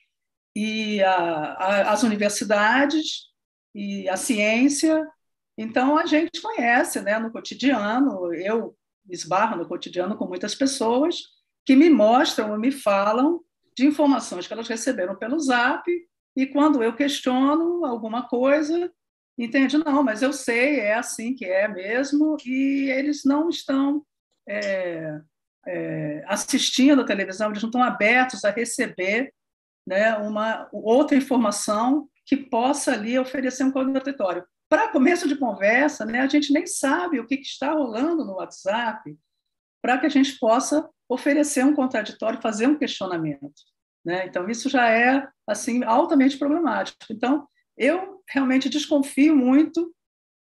e 0.54 1.02
a, 1.02 1.14
a, 1.14 1.92
as 1.92 2.02
universidades 2.02 3.30
e 3.74 4.08
a 4.08 4.16
ciência 4.16 5.06
então, 5.60 5.98
a 5.98 6.06
gente 6.06 6.40
conhece 6.40 7.02
né, 7.02 7.18
no 7.18 7.30
cotidiano, 7.30 8.32
eu 8.32 8.74
esbarro 9.10 9.58
no 9.58 9.68
cotidiano 9.68 10.16
com 10.16 10.26
muitas 10.26 10.54
pessoas 10.54 11.18
que 11.66 11.76
me 11.76 11.90
mostram, 11.90 12.58
me 12.58 12.72
falam 12.72 13.42
de 13.76 13.84
informações 13.86 14.46
que 14.46 14.54
elas 14.54 14.68
receberam 14.68 15.14
pelo 15.16 15.38
Zap, 15.38 15.84
e 16.34 16.46
quando 16.46 16.82
eu 16.82 16.96
questiono 16.96 17.84
alguma 17.84 18.26
coisa, 18.26 18.90
entende? 19.36 19.76
Não, 19.76 20.02
mas 20.02 20.22
eu 20.22 20.32
sei, 20.32 20.80
é 20.80 20.94
assim 20.94 21.34
que 21.34 21.44
é 21.44 21.68
mesmo, 21.68 22.38
e 22.46 22.88
eles 22.90 23.22
não 23.26 23.50
estão 23.50 24.02
é, 24.50 25.20
é, 25.66 26.24
assistindo 26.26 27.02
a 27.02 27.06
televisão, 27.06 27.50
eles 27.50 27.62
não 27.62 27.68
estão 27.68 27.82
abertos 27.82 28.44
a 28.44 28.50
receber 28.50 29.32
né, 29.86 30.16
uma 30.16 30.68
outra 30.72 31.16
informação 31.16 32.08
que 32.26 32.36
possa 32.36 32.92
ali 32.92 33.18
oferecer 33.18 33.64
um 33.64 33.72
contraditório. 33.72 34.44
para 34.68 34.88
começo 34.88 35.26
de 35.26 35.36
conversa, 35.36 36.04
né, 36.04 36.20
a 36.20 36.28
gente 36.28 36.52
nem 36.52 36.66
sabe 36.66 37.18
o 37.18 37.26
que, 37.26 37.36
que 37.36 37.46
está 37.46 37.72
rolando 37.72 38.24
no 38.24 38.34
WhatsApp 38.34 39.16
para 39.82 39.98
que 39.98 40.06
a 40.06 40.10
gente 40.10 40.38
possa 40.38 40.88
oferecer 41.08 41.64
um 41.64 41.74
contraditório, 41.74 42.40
fazer 42.40 42.66
um 42.66 42.78
questionamento. 42.78 43.62
Né? 44.04 44.26
Então, 44.26 44.48
isso 44.48 44.68
já 44.68 44.88
é 44.88 45.26
assim 45.46 45.82
altamente 45.84 46.38
problemático. 46.38 46.98
Então, 47.10 47.48
eu 47.76 48.22
realmente 48.28 48.68
desconfio 48.68 49.34
muito 49.34 49.92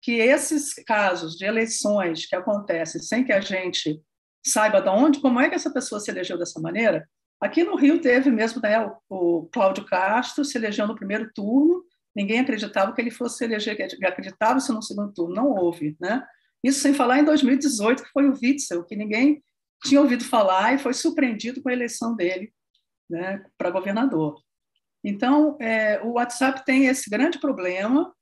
que 0.06 0.20
esses 0.20 0.76
casos 0.86 1.36
de 1.36 1.46
eleições 1.46 2.28
que 2.28 2.36
acontecem 2.36 3.02
sem 3.02 3.24
que 3.24 3.34
a 3.34 3.42
gente 3.42 4.00
saiba 4.46 4.80
de 4.80 4.88
onde, 4.88 5.20
como 5.20 5.40
é 5.40 5.50
que 5.50 5.56
essa 5.56 5.74
pessoa 5.74 6.00
se 6.00 6.12
elegeu 6.12 6.38
dessa 6.38 6.62
maneira. 6.62 7.10
Aqui 7.42 7.64
no 7.64 7.76
Rio 7.76 8.00
teve 8.00 8.30
mesmo 8.30 8.62
né, 8.62 8.80
o, 8.80 9.00
o 9.10 9.50
Cláudio 9.52 9.84
Castro 9.84 10.46
se 10.46 10.60
elegeu 10.60 10.86
no 10.86 10.94
primeiro 10.94 11.32
turno, 11.34 11.84
ninguém 12.16 12.40
acreditava 12.40 12.94
que 12.94 13.02
ele 13.02 13.10
fosse 13.10 13.40
se 13.40 13.46
eleger, 13.46 13.76
acreditava-se 14.06 14.72
no 14.72 14.84
segundo 14.84 15.12
turno, 15.12 15.34
não 15.34 15.48
houve. 15.48 15.98
Né? 16.00 16.24
Isso 16.64 16.82
sem 16.82 16.94
falar 16.94 17.18
em 17.18 17.26
2018, 17.26 18.04
que 18.04 18.10
foi 18.10 18.30
o 18.30 18.34
Witzel, 18.40 18.84
que 18.84 18.96
ninguém 18.96 19.44
tinha 19.84 20.00
ouvido 20.00 20.24
falar 20.24 20.76
e 20.76 20.78
foi 20.78 20.94
surpreendido 20.94 21.64
com 21.64 21.70
a 21.70 21.74
eleição 21.74 22.16
dele 22.16 22.54
né, 23.10 23.44
para 23.58 23.72
governador. 23.72 24.40
Então, 25.04 25.58
é, 25.60 26.00
o 26.04 26.12
WhatsApp 26.12 26.64
tem 26.64 26.86
esse 26.86 27.10
grande 27.10 27.40
problema 27.40 28.15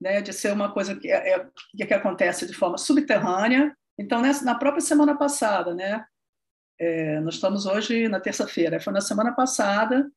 né, 0.00 0.20
de 0.20 0.32
ser 0.32 0.52
uma 0.52 0.72
coisa 0.72 0.94
que, 0.94 1.10
é, 1.10 1.34
é, 1.34 1.46
que 1.86 1.94
acontece 1.94 2.46
de 2.46 2.54
forma 2.54 2.78
subterrânea, 2.78 3.74
então, 3.98 4.20
nessa, 4.20 4.44
na 4.44 4.56
própria 4.56 4.80
semana 4.80 5.16
passada, 5.16 5.74
né, 5.74 6.04
é, 6.78 7.20
nós 7.20 7.34
estamos 7.34 7.64
hoje 7.66 8.08
na 8.08 8.20
terça-feira, 8.20 8.80
foi 8.80 8.92
na 8.92 9.00
semana 9.00 9.32
passada, 9.32 10.10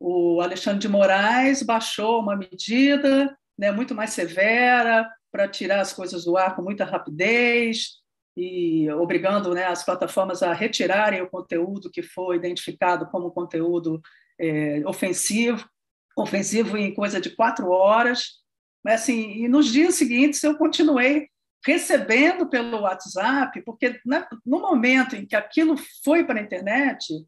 o 0.00 0.40
Alexandre 0.40 0.80
de 0.80 0.88
Moraes 0.88 1.62
baixou 1.62 2.20
uma 2.20 2.36
medida 2.36 3.36
né, 3.56 3.70
muito 3.70 3.94
mais 3.94 4.10
severa 4.10 5.08
para 5.30 5.48
tirar 5.48 5.80
as 5.80 5.92
coisas 5.92 6.24
do 6.24 6.36
ar 6.36 6.54
com 6.56 6.62
muita 6.62 6.84
rapidez 6.84 8.02
e 8.36 8.90
obrigando 8.90 9.54
né, 9.54 9.64
as 9.64 9.84
plataformas 9.84 10.42
a 10.42 10.52
retirarem 10.52 11.22
o 11.22 11.30
conteúdo 11.30 11.90
que 11.90 12.02
foi 12.02 12.36
identificado 12.36 13.06
como 13.06 13.30
conteúdo 13.30 14.00
é, 14.38 14.82
ofensivo, 14.86 15.68
ofensivo 16.16 16.76
em 16.76 16.92
coisa 16.92 17.20
de 17.20 17.30
quatro 17.30 17.70
horas. 17.70 18.42
Mas, 18.84 19.02
assim, 19.02 19.44
e 19.44 19.48
nos 19.48 19.72
dias 19.72 19.94
seguintes 19.94 20.42
eu 20.42 20.56
continuei 20.56 21.28
recebendo 21.64 22.46
pelo 22.46 22.80
WhatsApp, 22.80 23.62
porque 23.62 23.98
né, 24.04 24.26
no 24.44 24.60
momento 24.60 25.16
em 25.16 25.24
que 25.24 25.34
aquilo 25.34 25.76
foi 26.04 26.22
para 26.24 26.38
a 26.38 26.42
internet, 26.42 27.26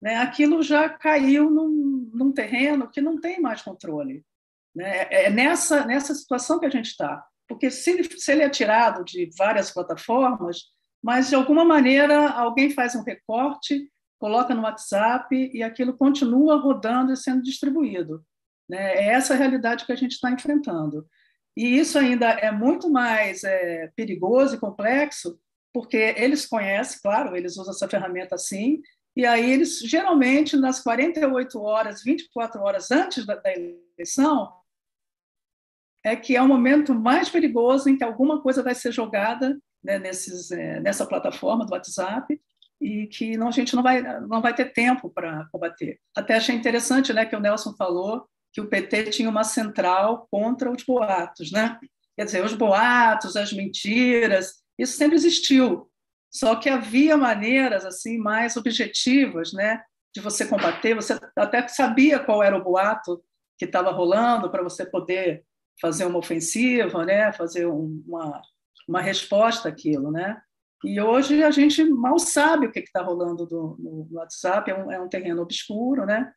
né, 0.00 0.16
aquilo 0.16 0.62
já 0.62 0.88
caiu 0.88 1.50
num, 1.50 2.10
num, 2.14 2.32
terreno 2.32 2.90
que 2.90 3.02
não 3.02 3.20
tem 3.20 3.38
mais 3.40 3.60
controle. 3.60 4.24
Né? 4.74 5.06
É, 5.10 5.24
é 5.24 5.30
nessa, 5.30 5.84
nessa 5.84 6.14
situação 6.14 6.58
que 6.58 6.66
a 6.66 6.70
gente 6.70 6.86
está. 6.86 7.22
Porque 7.46 7.70
se 7.70 7.90
ele, 7.90 8.04
se 8.18 8.32
ele 8.32 8.42
é 8.42 8.48
tirado 8.48 9.04
de 9.04 9.28
várias 9.36 9.70
plataformas, 9.70 10.62
mas 11.02 11.28
de 11.28 11.34
alguma 11.34 11.64
maneira 11.64 12.30
alguém 12.30 12.70
faz 12.70 12.94
um 12.94 13.02
recorte, 13.02 13.86
coloca 14.18 14.54
no 14.54 14.62
WhatsApp 14.62 15.50
e 15.52 15.62
aquilo 15.62 15.94
continua 15.94 16.56
rodando 16.56 17.12
e 17.12 17.16
sendo 17.16 17.42
distribuído. 17.42 18.24
Né? 18.68 18.94
É 18.96 19.04
essa 19.08 19.34
a 19.34 19.36
realidade 19.36 19.84
que 19.84 19.92
a 19.92 19.96
gente 19.96 20.12
está 20.12 20.30
enfrentando. 20.30 21.06
E 21.56 21.78
isso 21.78 21.98
ainda 21.98 22.30
é 22.30 22.50
muito 22.50 22.90
mais 22.90 23.44
é, 23.44 23.90
perigoso 23.94 24.56
e 24.56 24.60
complexo, 24.60 25.38
porque 25.72 26.14
eles 26.16 26.46
conhecem, 26.46 27.00
claro, 27.00 27.36
eles 27.36 27.56
usam 27.56 27.72
essa 27.72 27.88
ferramenta 27.88 28.34
assim, 28.34 28.80
e 29.16 29.24
aí 29.24 29.52
eles, 29.52 29.78
geralmente, 29.78 30.56
nas 30.56 30.80
48 30.80 31.60
horas, 31.60 32.02
24 32.02 32.60
horas 32.60 32.90
antes 32.90 33.24
da, 33.24 33.36
da 33.36 33.52
eleição, 33.52 34.52
é 36.04 36.16
que 36.16 36.36
é 36.36 36.42
o 36.42 36.48
momento 36.48 36.94
mais 36.94 37.28
perigoso 37.28 37.88
em 37.88 37.96
que 37.96 38.04
alguma 38.04 38.42
coisa 38.42 38.62
vai 38.62 38.74
ser 38.74 38.92
jogada 38.92 39.58
né, 39.82 39.98
nesses, 39.98 40.50
é, 40.50 40.80
nessa 40.80 41.06
plataforma 41.06 41.64
do 41.64 41.72
WhatsApp 41.72 42.40
e 42.80 43.06
que 43.06 43.36
não, 43.36 43.48
a 43.48 43.52
gente 43.52 43.74
não 43.74 43.82
vai, 43.82 44.02
não 44.22 44.42
vai 44.42 44.52
ter 44.52 44.72
tempo 44.72 45.08
para 45.08 45.46
combater. 45.50 45.98
Até 46.14 46.34
achei 46.34 46.54
interessante 46.54 47.12
né, 47.12 47.24
que 47.24 47.36
o 47.36 47.40
Nelson 47.40 47.74
falou 47.74 48.28
que 48.54 48.60
o 48.60 48.68
PT 48.68 49.10
tinha 49.10 49.28
uma 49.28 49.44
central 49.44 50.26
contra 50.30 50.70
os 50.70 50.82
boatos, 50.82 51.52
né? 51.52 51.78
Quer 52.16 52.24
dizer, 52.24 52.44
os 52.44 52.54
boatos, 52.54 53.36
as 53.36 53.52
mentiras, 53.52 54.62
isso 54.78 54.96
sempre 54.96 55.16
existiu. 55.16 55.90
Só 56.32 56.56
que 56.56 56.68
havia 56.68 57.16
maneiras 57.16 57.84
assim 57.84 58.16
mais 58.16 58.56
objetivas, 58.56 59.52
né, 59.52 59.82
de 60.14 60.20
você 60.20 60.46
combater. 60.46 60.94
Você 60.94 61.18
até 61.36 61.66
sabia 61.68 62.18
qual 62.18 62.42
era 62.42 62.56
o 62.56 62.62
boato 62.62 63.22
que 63.58 63.64
estava 63.64 63.90
rolando 63.90 64.50
para 64.50 64.62
você 64.62 64.86
poder 64.86 65.44
fazer 65.80 66.06
uma 66.06 66.18
ofensiva, 66.18 67.04
né, 67.04 67.32
fazer 67.32 67.66
uma 67.66 68.40
uma 68.86 69.00
resposta 69.00 69.68
àquilo, 69.68 70.10
né? 70.10 70.40
E 70.84 71.00
hoje 71.00 71.42
a 71.42 71.50
gente 71.50 71.82
mal 71.84 72.18
sabe 72.18 72.66
o 72.66 72.70
que 72.70 72.80
está 72.80 73.02
rolando 73.02 73.46
do, 73.46 73.76
no, 73.78 74.08
WhatsApp, 74.12 74.70
é 74.70 74.74
um, 74.74 74.92
é 74.92 75.00
um 75.00 75.08
terreno 75.08 75.42
obscuro, 75.42 76.04
né? 76.04 76.30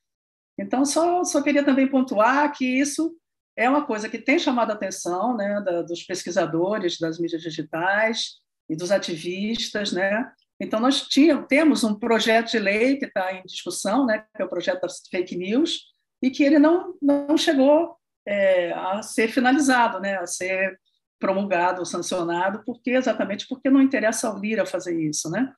Então, 0.60 0.86
só, 0.86 1.24
só 1.24 1.42
queria 1.42 1.64
também 1.64 1.88
pontuar 1.88 2.52
que 2.52 2.66
isso 2.66 3.16
é 3.56 3.70
uma 3.70 3.86
coisa 3.86 4.10
que 4.10 4.18
tem 4.18 4.38
chamado 4.38 4.72
a 4.72 4.74
atenção 4.74 5.36
né, 5.36 5.62
da, 5.62 5.82
dos 5.82 6.04
pesquisadores 6.04 6.98
das 7.00 7.20
mídias 7.20 7.42
digitais 7.42 8.36
e 8.70 8.76
dos 8.76 8.92
ativistas. 8.92 9.92
Né? 9.92 10.32
Então, 10.60 10.80
nós 10.80 11.02
tínhamos, 11.08 11.48
temos 11.48 11.84
um 11.84 11.96
projeto 11.98 12.52
de 12.52 12.60
lei 12.60 12.98
que 12.98 13.06
está 13.06 13.34
em 13.34 13.44
discussão, 13.44 14.06
né, 14.06 14.26
que 14.36 14.42
é 14.42 14.46
o 14.46 14.50
projeto 14.50 14.82
das 14.82 15.02
fake 15.10 15.36
news, 15.36 15.86
e 16.22 16.32
que 16.32 16.44
ele 16.44 16.58
não, 16.58 16.96
não 17.02 17.38
chegou 17.38 17.96
é, 18.28 18.74
a 18.74 19.02
ser 19.02 19.28
finalizado, 19.28 20.00
né, 20.00 20.18
a 20.18 20.26
ser 20.26 20.80
promulgado 21.20 21.80
ou 21.80 21.86
sancionado, 21.86 22.64
porque 22.66 22.92
exatamente 22.92 23.48
porque 23.48 23.70
não 23.70 23.82
interessa 23.82 24.28
ao 24.28 24.40
Lira 24.40 24.66
fazer 24.66 25.00
isso. 25.00 25.30
Né? 25.30 25.52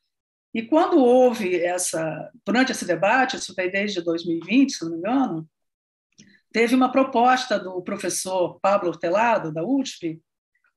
E 0.54 0.64
quando 0.64 0.97
houve 0.97 1.62
essa, 1.62 2.32
durante 2.45 2.72
esse 2.72 2.86
debate, 2.86 3.36
isso 3.36 3.54
foi 3.54 3.70
desde 3.70 4.02
2020, 4.02 4.72
se 4.72 4.84
não 4.84 4.91
me 4.91 4.97
engano, 4.97 5.47
teve 6.52 6.74
uma 6.74 6.91
proposta 6.91 7.60
do 7.60 7.82
professor 7.84 8.60
Pablo 8.60 8.89
Hortelado, 8.89 9.54
da 9.54 9.64
USP, 9.64 10.20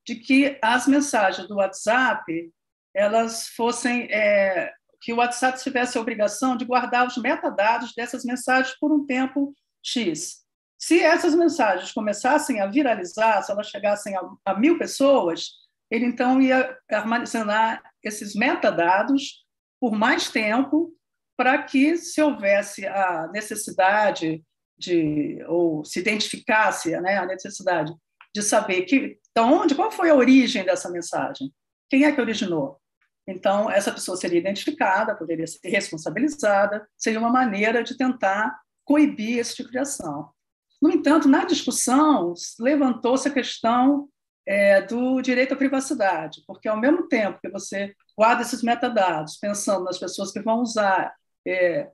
de 0.05 0.15
que 0.15 0.59
as 0.61 0.87
mensagens 0.87 1.47
do 1.47 1.55
WhatsApp 1.55 2.51
elas 2.93 3.47
fossem 3.47 4.03
é, 4.11 4.71
que 5.01 5.11
o 5.11 5.17
WhatsApp 5.17 5.61
tivesse 5.61 5.97
a 5.97 6.01
obrigação 6.01 6.55
de 6.55 6.65
guardar 6.65 7.07
os 7.07 7.17
metadados 7.17 7.93
dessas 7.95 8.23
mensagens 8.23 8.77
por 8.79 8.91
um 8.91 9.05
tempo 9.05 9.53
X. 9.81 10.43
Se 10.77 10.99
essas 11.01 11.33
mensagens 11.33 11.91
começassem 11.91 12.61
a 12.61 12.67
viralizar, 12.67 13.41
se 13.41 13.51
elas 13.51 13.67
chegassem 13.67 14.15
a, 14.15 14.21
a 14.45 14.59
mil 14.59 14.77
pessoas, 14.77 15.47
ele 15.89 16.05
então 16.05 16.41
ia 16.41 16.77
armazenar 16.89 17.81
esses 18.03 18.35
metadados 18.35 19.42
por 19.83 19.91
mais 19.91 20.29
tempo 20.29 20.95
para 21.35 21.61
que, 21.61 21.97
se 21.97 22.21
houvesse 22.21 22.87
a 22.87 23.27
necessidade 23.33 24.41
de, 24.77 25.43
ou 25.45 25.83
se 25.83 25.99
identificasse 25.99 26.97
né, 27.01 27.17
a 27.17 27.25
necessidade 27.25 27.93
de 28.33 28.41
saber 28.41 28.83
que, 28.83 29.19
de 29.35 29.41
onde, 29.41 29.75
qual 29.75 29.91
foi 29.91 30.09
a 30.09 30.15
origem 30.15 30.63
dessa 30.63 30.89
mensagem, 30.89 31.51
quem 31.89 32.05
é 32.05 32.13
que 32.13 32.21
originou. 32.21 32.79
Então, 33.27 33.69
essa 33.69 33.91
pessoa 33.91 34.15
seria 34.15 34.39
identificada, 34.39 35.17
poderia 35.17 35.45
ser 35.45 35.59
responsabilizada, 35.67 36.87
seria 36.97 37.19
uma 37.19 37.29
maneira 37.29 37.83
de 37.83 37.97
tentar 37.97 38.57
coibir 38.85 39.37
esse 39.37 39.53
tipo 39.53 39.69
de 39.69 39.79
ação. 39.79 40.29
No 40.81 40.89
entanto, 40.89 41.27
na 41.27 41.43
discussão, 41.43 42.33
levantou-se 42.57 43.27
a 43.27 43.33
questão 43.33 44.07
é, 44.47 44.81
do 44.81 45.21
direito 45.21 45.53
à 45.53 45.57
privacidade, 45.57 46.41
porque 46.47 46.69
ao 46.69 46.79
mesmo 46.79 47.09
tempo 47.09 47.41
que 47.41 47.49
você 47.49 47.93
guarda 48.17 48.41
esses 48.41 48.61
metadados, 48.61 49.37
pensando 49.37 49.83
nas 49.85 49.97
pessoas 49.97 50.31
que 50.31 50.41
vão 50.41 50.61
usar 50.61 51.13
é, 51.45 51.89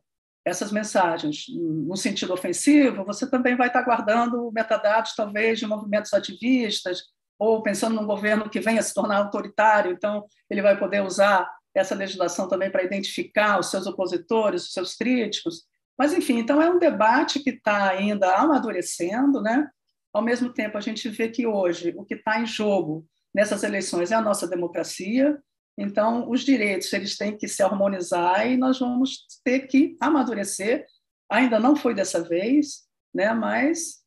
essas 0.45 0.71
mensagens 0.71 1.45
no 1.49 1.95
sentido 1.95 2.33
ofensivo, 2.33 3.05
você 3.05 3.29
também 3.29 3.55
vai 3.55 3.67
estar 3.67 3.83
guardando 3.83 4.51
metadados, 4.51 5.15
talvez, 5.15 5.59
de 5.59 5.67
movimentos 5.67 6.13
ativistas, 6.13 7.03
ou 7.37 7.63
pensando 7.63 7.95
num 7.95 8.05
governo 8.05 8.49
que 8.49 8.59
venha 8.59 8.81
se 8.81 8.93
tornar 8.93 9.17
autoritário, 9.17 9.91
então 9.91 10.25
ele 10.49 10.61
vai 10.61 10.77
poder 10.77 11.01
usar 11.01 11.49
essa 11.73 11.95
legislação 11.95 12.47
também 12.47 12.69
para 12.69 12.83
identificar 12.83 13.59
os 13.59 13.69
seus 13.69 13.87
opositores, 13.87 14.65
os 14.65 14.73
seus 14.73 14.95
críticos. 14.95 15.63
Mas, 15.97 16.13
enfim, 16.13 16.37
então 16.39 16.61
é 16.61 16.69
um 16.69 16.79
debate 16.79 17.39
que 17.39 17.51
está 17.51 17.89
ainda 17.89 18.35
amadurecendo, 18.35 19.41
né? 19.41 19.69
Ao 20.11 20.21
mesmo 20.21 20.51
tempo, 20.51 20.77
a 20.77 20.81
gente 20.81 21.07
vê 21.07 21.29
que 21.29 21.45
hoje 21.45 21.93
o 21.95 22.03
que 22.03 22.15
está 22.15 22.41
em 22.41 22.45
jogo 22.45 23.05
nessas 23.33 23.63
eleições 23.63 24.11
é 24.11 24.15
a 24.15 24.21
nossa 24.21 24.47
democracia, 24.47 25.37
então 25.79 26.29
os 26.29 26.41
direitos 26.41 26.91
eles 26.91 27.17
têm 27.17 27.37
que 27.37 27.47
se 27.47 27.63
harmonizar 27.63 28.45
e 28.45 28.57
nós 28.57 28.79
vamos 28.79 29.25
ter 29.45 29.61
que 29.61 29.95
amadurecer. 30.01 30.85
Ainda 31.31 31.57
não 31.57 31.73
foi 31.73 31.93
dessa 31.93 32.21
vez, 32.21 32.83
né? 33.13 33.33
mas 33.33 33.99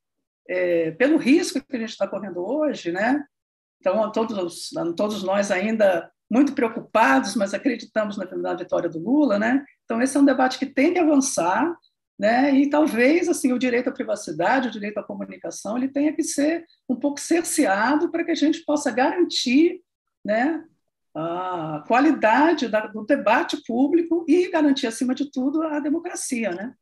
é, 0.46 0.90
pelo 0.90 1.16
risco 1.16 1.64
que 1.64 1.76
a 1.76 1.80
gente 1.80 1.90
está 1.90 2.06
correndo 2.06 2.44
hoje, 2.44 2.92
né? 2.92 3.24
então 3.80 4.12
todos, 4.12 4.68
todos 4.94 5.22
nós 5.22 5.50
ainda 5.50 6.10
muito 6.30 6.52
preocupados, 6.52 7.34
mas 7.36 7.54
acreditamos 7.54 8.18
na, 8.18 8.54
vitória 8.54 8.88
do 8.88 8.98
Lula. 8.98 9.38
Né? 9.38 9.64
Então 9.84 10.00
esse 10.02 10.14
é 10.14 10.20
um 10.20 10.26
debate 10.26 10.58
que 10.58 10.66
tem 10.66 10.92
que 10.92 10.98
avançar, 10.98 11.74
né? 12.18 12.54
E 12.54 12.68
talvez 12.68 13.28
assim 13.28 13.52
o 13.52 13.58
direito 13.58 13.88
à 13.88 13.92
privacidade, 13.92 14.68
o 14.68 14.70
direito 14.70 14.98
à 14.98 15.02
comunicação, 15.02 15.76
ele 15.76 15.88
tenha 15.88 16.12
que 16.12 16.22
ser 16.22 16.64
um 16.88 16.94
pouco 16.94 17.18
cerceado 17.18 18.10
para 18.10 18.24
que 18.24 18.30
a 18.30 18.34
gente 18.34 18.64
possa 18.64 18.90
garantir, 18.90 19.80
né, 20.24 20.62
a 21.14 21.84
qualidade 21.86 22.68
do 22.68 23.04
debate 23.04 23.62
público 23.66 24.24
e 24.26 24.50
garantir 24.50 24.86
acima 24.86 25.14
de 25.14 25.30
tudo 25.30 25.62
a 25.62 25.78
democracia, 25.78 26.50
né? 26.50 26.74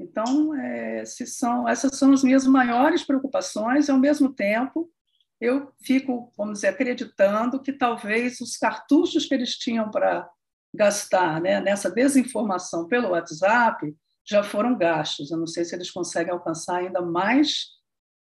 Então, 0.00 0.52
é, 0.54 1.04
são, 1.04 1.68
essas 1.68 1.96
são 1.96 2.12
as 2.12 2.24
minhas 2.24 2.46
maiores 2.46 3.04
preocupações, 3.04 3.86
e, 3.86 3.90
ao 3.90 3.98
mesmo 3.98 4.32
tempo, 4.32 4.90
eu 5.40 5.72
fico, 5.82 6.32
vamos 6.36 6.54
dizer, 6.54 6.68
acreditando 6.68 7.60
que 7.60 7.72
talvez 7.72 8.40
os 8.40 8.56
cartuchos 8.56 9.26
que 9.26 9.34
eles 9.34 9.56
tinham 9.56 9.90
para 9.90 10.28
gastar 10.74 11.40
né, 11.40 11.60
nessa 11.60 11.90
desinformação 11.90 12.86
pelo 12.86 13.10
WhatsApp 13.10 13.94
já 14.24 14.42
foram 14.42 14.76
gastos. 14.76 15.30
Eu 15.30 15.38
não 15.38 15.46
sei 15.46 15.64
se 15.64 15.74
eles 15.74 15.90
conseguem 15.90 16.32
alcançar 16.32 16.76
ainda 16.76 17.02
mais 17.02 17.66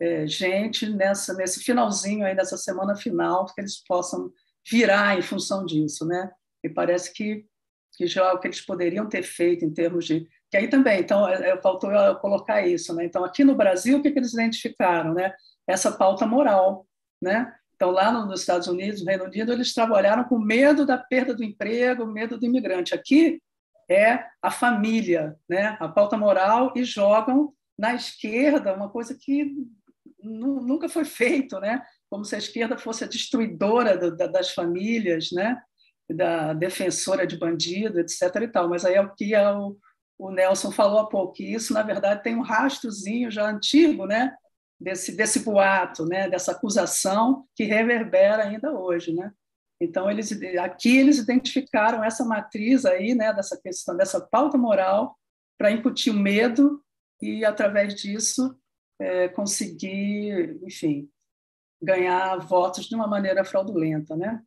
é, 0.00 0.26
gente 0.26 0.88
nessa, 0.88 1.34
nesse 1.34 1.60
finalzinho 1.60 2.24
aí, 2.24 2.34
nessa 2.34 2.56
semana 2.56 2.94
final, 2.94 3.46
que 3.46 3.60
eles 3.60 3.82
possam 3.86 4.30
virar 4.70 5.18
em 5.18 5.22
função 5.22 5.64
disso. 5.64 6.06
Né? 6.06 6.30
E 6.62 6.68
parece 6.68 7.12
que, 7.12 7.46
que 7.96 8.06
já 8.06 8.26
é 8.26 8.32
o 8.32 8.38
que 8.38 8.48
eles 8.48 8.60
poderiam 8.60 9.08
ter 9.08 9.22
feito 9.22 9.64
em 9.64 9.72
termos 9.72 10.04
de 10.04 10.28
que 10.50 10.56
aí 10.56 10.68
também, 10.68 11.00
então, 11.00 11.28
é, 11.28 11.50
é, 11.50 11.60
faltou 11.60 11.92
eu 11.92 12.16
colocar 12.16 12.66
isso, 12.66 12.94
né? 12.94 13.04
Então, 13.04 13.24
aqui 13.24 13.44
no 13.44 13.54
Brasil, 13.54 13.98
o 13.98 14.02
que, 14.02 14.10
que 14.10 14.18
eles 14.18 14.32
identificaram, 14.32 15.12
né? 15.12 15.34
Essa 15.66 15.92
pauta 15.92 16.26
moral, 16.26 16.86
né? 17.20 17.54
Então, 17.74 17.90
lá 17.90 18.10
nos 18.10 18.40
Estados 18.40 18.66
Unidos, 18.66 19.02
no 19.02 19.08
Reino 19.08 19.24
Unido, 19.24 19.52
eles 19.52 19.74
trabalharam 19.74 20.24
com 20.24 20.38
medo 20.38 20.86
da 20.86 20.96
perda 20.96 21.34
do 21.34 21.44
emprego, 21.44 22.06
medo 22.06 22.38
do 22.38 22.46
imigrante. 22.46 22.94
Aqui 22.94 23.42
é 23.90 24.24
a 24.42 24.50
família, 24.50 25.36
né? 25.48 25.76
A 25.78 25.86
pauta 25.86 26.16
moral 26.16 26.72
e 26.74 26.82
jogam 26.82 27.52
na 27.78 27.94
esquerda 27.94 28.74
uma 28.74 28.88
coisa 28.88 29.14
que 29.14 29.54
nunca 30.20 30.88
foi 30.88 31.04
feito, 31.04 31.60
né? 31.60 31.82
Como 32.10 32.24
se 32.24 32.34
a 32.34 32.38
esquerda 32.38 32.78
fosse 32.78 33.04
a 33.04 33.08
destruidora 33.08 33.96
das 34.10 34.50
famílias, 34.52 35.30
né? 35.32 35.60
Da 36.10 36.54
defensora 36.54 37.26
de 37.26 37.38
bandido, 37.38 38.00
etc. 38.00 38.22
E 38.42 38.48
tal. 38.48 38.68
Mas 38.68 38.84
aí 38.84 38.94
é 38.94 39.00
o 39.00 39.14
que 39.14 39.34
é 39.34 39.50
o 39.52 39.76
o 40.18 40.32
Nelson 40.32 40.72
falou 40.72 40.98
há 40.98 41.08
pouco, 41.08 41.34
que 41.34 41.44
isso, 41.44 41.72
na 41.72 41.82
verdade, 41.82 42.24
tem 42.24 42.34
um 42.34 42.42
rastrozinho 42.42 43.30
já 43.30 43.48
antigo, 43.48 44.04
né? 44.04 44.34
Desse, 44.80 45.16
desse 45.16 45.40
boato, 45.40 46.04
né? 46.04 46.28
dessa 46.28 46.52
acusação 46.52 47.46
que 47.56 47.64
reverbera 47.64 48.44
ainda 48.44 48.72
hoje. 48.72 49.12
Né? 49.12 49.32
Então, 49.80 50.08
eles, 50.08 50.30
aqui 50.60 50.98
eles 50.98 51.18
identificaram 51.18 52.02
essa 52.04 52.24
matriz 52.24 52.84
aí, 52.84 53.12
né? 53.14 53.32
dessa 53.32 53.60
questão, 53.60 53.96
dessa 53.96 54.20
pauta 54.20 54.56
moral, 54.56 55.16
para 55.56 55.72
incutir 55.72 56.12
o 56.12 56.16
medo 56.16 56.80
e, 57.20 57.44
através 57.44 57.94
disso, 57.96 58.56
é, 59.00 59.28
conseguir, 59.28 60.60
enfim, 60.62 61.08
ganhar 61.80 62.36
votos 62.38 62.86
de 62.86 62.94
uma 62.94 63.06
maneira 63.06 63.44
fraudulenta. 63.44 64.16
Né? 64.16 64.42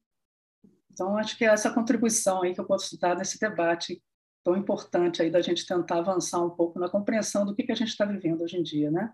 Então, 0.91 1.17
acho 1.17 1.37
que 1.37 1.45
é 1.45 1.49
essa 1.49 1.73
contribuição 1.73 2.43
aí 2.43 2.53
que 2.53 2.59
eu 2.59 2.65
posso 2.65 2.97
dar 2.99 3.15
nesse 3.15 3.39
debate 3.39 4.01
tão 4.43 4.57
importante 4.57 5.21
aí 5.21 5.29
da 5.29 5.41
gente 5.41 5.65
tentar 5.65 5.99
avançar 5.99 6.43
um 6.43 6.49
pouco 6.49 6.79
na 6.79 6.89
compreensão 6.89 7.45
do 7.45 7.55
que, 7.55 7.63
que 7.63 7.71
a 7.71 7.75
gente 7.75 7.89
está 7.89 8.05
vivendo 8.05 8.41
hoje 8.41 8.57
em 8.57 8.63
dia, 8.63 8.89
né? 8.89 9.13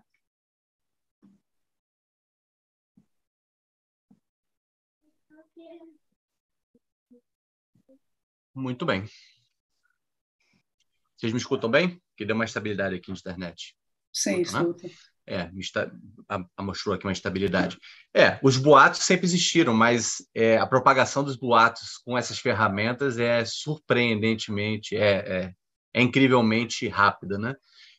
Muito 8.54 8.84
bem. 8.84 9.04
Vocês 11.16 11.32
me 11.32 11.38
escutam 11.38 11.70
bem? 11.70 12.02
Que 12.16 12.24
deu 12.24 12.34
uma 12.34 12.44
estabilidade 12.44 12.96
aqui 12.96 13.08
na 13.10 13.16
internet. 13.16 13.76
Sim, 14.12 14.40
escuta. 14.40 14.86
Né? 14.86 14.94
É, 15.30 15.50
mostrou 16.62 16.94
aqui 16.94 17.04
uma 17.04 17.12
estabilidade. 17.12 17.78
É, 18.16 18.38
os 18.42 18.56
boatos 18.56 19.00
sempre 19.00 19.26
existiram, 19.26 19.74
mas 19.74 20.26
é, 20.34 20.56
a 20.56 20.66
propagação 20.66 21.22
dos 21.22 21.36
boatos 21.36 21.98
com 22.02 22.16
essas 22.16 22.38
ferramentas 22.38 23.18
é 23.18 23.44
surpreendentemente, 23.44 24.96
é, 24.96 25.10
é, 25.10 25.54
é, 25.94 26.02
incrivelmente 26.02 26.88
rápida, 26.88 27.36
né? 27.36 27.54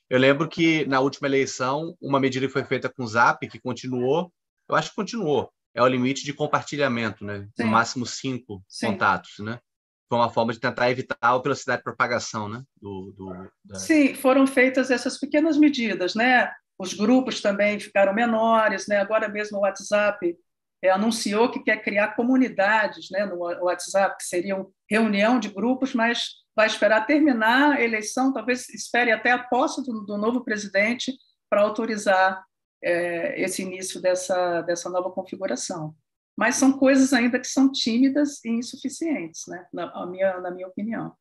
Eu 0.09 0.17
lembro 0.17 0.49
que 0.49 0.85
na 0.87 0.99
última 0.99 1.27
eleição 1.27 1.95
uma 2.01 2.19
medida 2.19 2.47
que 2.47 2.53
foi 2.53 2.63
feita 2.63 2.89
com 2.89 3.03
o 3.03 3.07
Zap 3.07 3.47
que 3.47 3.59
continuou, 3.59 4.33
eu 4.67 4.75
acho 4.75 4.89
que 4.89 4.95
continuou, 4.95 5.51
é 5.75 5.83
o 5.83 5.87
limite 5.87 6.23
de 6.23 6.33
compartilhamento, 6.33 7.23
né? 7.23 7.47
Sim. 7.55 7.63
No 7.63 7.69
máximo 7.69 8.07
cinco 8.07 8.63
Sim. 8.67 8.87
contatos, 8.87 9.37
né? 9.37 9.59
Foi 10.09 10.17
uma 10.17 10.31
forma 10.31 10.51
de 10.51 10.59
tentar 10.59 10.89
evitar 10.89 11.15
a 11.21 11.37
velocidade 11.37 11.81
de 11.81 11.83
propagação, 11.83 12.49
né? 12.49 12.63
Do, 12.81 13.13
do 13.15 13.47
da... 13.63 13.77
Sim, 13.77 14.15
foram 14.15 14.47
feitas 14.47 14.89
essas 14.89 15.19
pequenas 15.19 15.55
medidas, 15.55 16.15
né? 16.15 16.51
Os 16.79 16.93
grupos 16.93 17.41
também 17.41 17.77
ficaram 17.77 18.13
menores, 18.13 18.87
né? 18.87 18.97
Agora 18.97 19.27
mesmo 19.27 19.57
o 19.57 19.61
WhatsApp 19.61 20.37
é, 20.81 20.89
anunciou 20.89 21.51
que 21.51 21.59
quer 21.59 21.83
criar 21.83 22.15
comunidades, 22.15 23.09
né, 23.11 23.25
no 23.25 23.37
WhatsApp, 23.37 24.15
que 24.17 24.23
seriam 24.23 24.71
reunião 24.89 25.37
de 25.37 25.49
grupos, 25.49 25.93
mas 25.93 26.35
vai 26.55 26.67
esperar 26.67 27.05
terminar 27.05 27.73
a 27.73 27.81
eleição, 27.81 28.31
talvez 28.31 28.69
espere 28.69 29.11
até 29.11 29.31
a 29.31 29.43
posse 29.43 29.83
do, 29.83 30.05
do 30.05 30.17
novo 30.17 30.41
presidente 30.43 31.13
para 31.49 31.61
autorizar 31.61 32.41
é, 32.81 33.41
esse 33.41 33.61
início 33.61 34.01
dessa 34.01 34.61
dessa 34.61 34.89
nova 34.89 35.11
configuração. 35.11 35.93
Mas 36.37 36.55
são 36.55 36.71
coisas 36.71 37.11
ainda 37.11 37.37
que 37.37 37.47
são 37.47 37.69
tímidas 37.69 38.43
e 38.45 38.49
insuficientes, 38.49 39.45
né, 39.47 39.67
na, 39.73 40.05
minha 40.07 40.39
na 40.39 40.49
minha 40.49 40.67
opinião. 40.67 41.13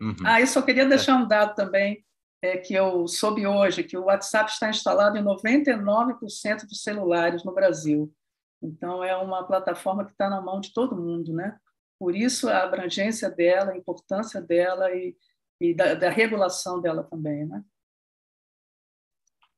Uhum. 0.00 0.14
Ah, 0.24 0.40
eu 0.40 0.46
só 0.46 0.62
queria 0.62 0.86
deixar 0.86 1.16
um 1.16 1.26
dado 1.26 1.54
também 1.56 2.04
é, 2.46 2.56
que 2.56 2.74
eu 2.74 3.08
soube 3.08 3.46
hoje 3.46 3.82
que 3.82 3.96
o 3.96 4.04
WhatsApp 4.04 4.50
está 4.50 4.70
instalado 4.70 5.18
em 5.18 5.24
99% 5.24 6.66
dos 6.66 6.82
celulares 6.82 7.44
no 7.44 7.52
Brasil. 7.52 8.14
Então, 8.62 9.02
é 9.02 9.16
uma 9.16 9.44
plataforma 9.44 10.04
que 10.04 10.12
está 10.12 10.30
na 10.30 10.40
mão 10.40 10.60
de 10.60 10.72
todo 10.72 10.96
mundo, 10.96 11.32
né? 11.32 11.58
Por 11.98 12.14
isso, 12.14 12.48
a 12.48 12.62
abrangência 12.62 13.30
dela, 13.30 13.72
a 13.72 13.76
importância 13.76 14.40
dela 14.40 14.90
e, 14.92 15.16
e 15.60 15.74
da, 15.74 15.94
da, 15.94 16.08
regulação 16.08 16.80
dela 16.80 17.02
também, 17.02 17.46
né? 17.46 17.64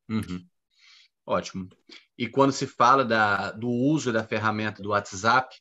Uhum. 0.08 0.46
Ótimo. 1.26 1.68
E 2.16 2.26
quando 2.26 2.52
se 2.52 2.66
fala 2.66 3.04
da, 3.04 3.52
do 3.52 3.68
uso 3.68 4.12
da 4.12 4.24
ferramenta 4.24 4.82
do 4.82 4.90
WhatsApp, 4.90 5.54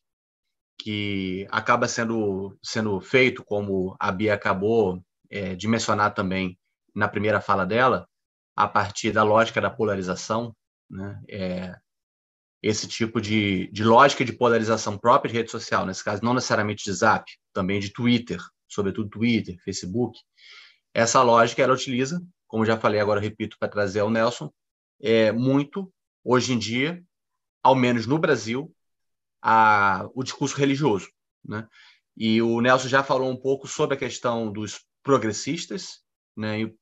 que 0.80 1.46
acaba 1.52 1.88
sendo, 1.88 2.58
sendo 2.64 3.02
feito, 3.02 3.44
como 3.44 3.96
a 4.00 4.12
Bia 4.12 4.34
acabou 4.34 5.04
é, 5.30 5.56
de 5.56 5.68
mencionar 5.68 6.14
também, 6.14 6.58
na 6.98 7.08
primeira 7.08 7.40
fala 7.40 7.64
dela, 7.64 8.10
a 8.56 8.68
partir 8.68 9.12
da 9.12 9.22
lógica 9.22 9.62
da 9.62 9.70
polarização, 9.70 10.56
né? 10.90 11.22
É, 11.30 11.76
esse 12.62 12.88
tipo 12.88 13.22
de, 13.22 13.68
de 13.72 13.84
lógica 13.84 14.26
de 14.26 14.34
polarização 14.34 14.98
própria 14.98 15.32
de 15.32 15.38
rede 15.38 15.52
social, 15.52 15.86
nesse 15.86 16.04
caso, 16.04 16.24
não 16.24 16.34
necessariamente 16.34 16.84
de 16.84 16.92
Zap, 16.92 17.32
também 17.54 17.80
de 17.80 17.94
Twitter, 17.94 18.42
sobretudo 18.68 19.12
Twitter, 19.12 19.62
Facebook. 19.64 20.18
Essa 20.92 21.22
lógica 21.22 21.62
ela 21.62 21.76
utiliza, 21.76 22.20
como 22.48 22.66
já 22.66 22.80
falei, 22.80 23.00
agora 23.00 23.22
repito 23.22 23.58
para 23.60 23.70
trazer 23.70 24.00
ao 24.00 24.10
Nelson, 24.10 24.52
é, 25.00 25.32
muito, 25.32 25.94
hoje 26.24 26.54
em 26.54 26.58
dia, 26.58 27.04
ao 27.62 27.76
menos 27.76 28.08
no 28.08 28.18
Brasil, 28.18 28.74
a, 29.40 30.10
o 30.16 30.24
discurso 30.24 30.58
religioso. 30.58 31.08
Né? 31.46 31.68
E 32.18 32.42
o 32.42 32.60
Nelson 32.60 32.88
já 32.88 33.04
falou 33.04 33.30
um 33.30 33.38
pouco 33.38 33.68
sobre 33.68 33.96
a 33.96 34.00
questão 34.00 34.52
dos 34.52 34.84
progressistas, 35.04 36.02
né, 36.36 36.62
e 36.62 36.76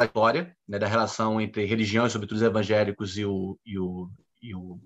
história 0.00 0.56
né, 0.66 0.78
da 0.78 0.86
relação 0.86 1.40
entre 1.40 1.64
religião, 1.64 2.06
e 2.06 2.10
sobretudo 2.10 2.36
os 2.38 2.42
evangélicos, 2.42 3.18
e, 3.18 3.24
o, 3.24 3.58
e, 3.64 3.78
o, 3.78 4.10
e, 4.42 4.54
o, 4.54 4.80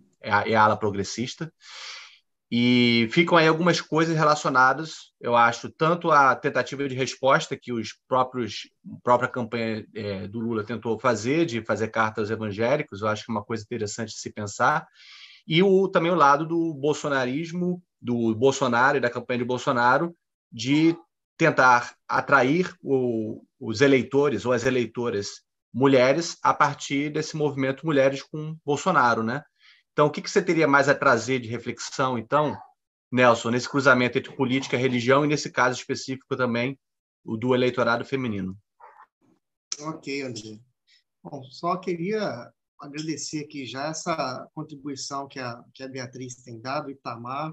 e, 0.47 0.55
a, 0.55 0.63
ala 0.63 0.77
progressista. 0.77 1.53
E 2.55 3.09
ficam 3.11 3.39
aí 3.39 3.49
algumas 3.49 3.81
coisas 3.81 4.15
relacionadas, 4.15 5.13
eu 5.19 5.35
acho, 5.35 5.71
tanto 5.71 6.11
a 6.11 6.37
tentativa 6.37 6.87
de 6.87 6.95
resposta 6.95 7.57
que 7.57 7.73
os 7.73 7.95
próprios 8.07 8.69
própria 9.03 9.29
campanha 9.29 9.87
é, 9.95 10.29
do 10.29 10.39
Lula 10.39 10.63
tentou 10.63 10.99
fazer, 10.99 11.47
de 11.47 11.65
fazer 11.65 11.89
cartas 11.89 12.25
aos 12.25 12.31
evangélicos, 12.31 13.01
eu 13.01 13.09
acho 13.09 13.25
que 13.25 13.31
é 13.31 13.35
uma 13.35 13.45
coisa 13.45 13.63
interessante 13.63 14.11
de 14.11 14.21
se 14.21 14.31
pensar, 14.31 14.87
e 15.47 15.63
o, 15.63 15.89
também 15.89 16.13
o 16.13 16.17
lado 16.17 16.47
do 16.47 16.75
bolsonarismo, 16.75 17.83
do 18.01 18.35
Bolsonaro 18.35 18.99
e 18.99 19.01
da 19.01 19.09
campanha 19.09 19.39
de 19.39 19.45
Bolsonaro, 19.47 20.15
de 20.53 20.95
tentar 21.43 21.97
atrair 22.07 22.73
o, 22.81 23.45
os 23.59 23.81
eleitores 23.81 24.47
ou 24.47 24.53
as 24.53 24.65
eleitoras 24.65 25.43
mulheres 25.75 26.39
a 26.41 26.55
partir 26.55 27.11
desse 27.11 27.37
movimento 27.37 27.85
Mulheres 27.85 28.23
com 28.23 28.57
Bolsonaro, 28.65 29.25
né? 29.25 29.43
Então, 29.93 30.07
o 30.07 30.11
que, 30.11 30.23
que 30.23 30.31
você 30.31 30.41
teria 30.41 30.69
mais 30.69 30.89
a 30.89 30.95
trazer 30.95 31.41
de 31.41 31.49
reflexão, 31.49 32.17
então, 32.17 32.57
Nelson, 33.11 33.51
nesse 33.51 33.69
cruzamento 33.69 34.17
entre 34.17 34.35
política 34.37 34.77
e 34.77 34.81
religião 34.81 35.25
e, 35.25 35.29
nesse 35.29 35.51
caso 35.51 35.79
específico 35.79 36.37
também, 36.37 36.79
o 37.25 37.37
do 37.37 37.55
eleitorado 37.55 38.05
feminino? 38.05 38.57
Ok, 39.81 40.23
André. 40.23 40.61
Bom, 41.25 41.43
só 41.51 41.77
queria 41.77 42.53
agradecer 42.81 43.45
aqui 43.45 43.67
já 43.67 43.89
essa 43.89 44.49
contribuição 44.55 45.27
que 45.27 45.41
a, 45.41 45.63
que 45.75 45.83
a 45.83 45.89
Beatriz 45.89 46.37
tem 46.37 46.61
dado, 46.61 46.91
Itamar, 46.91 47.53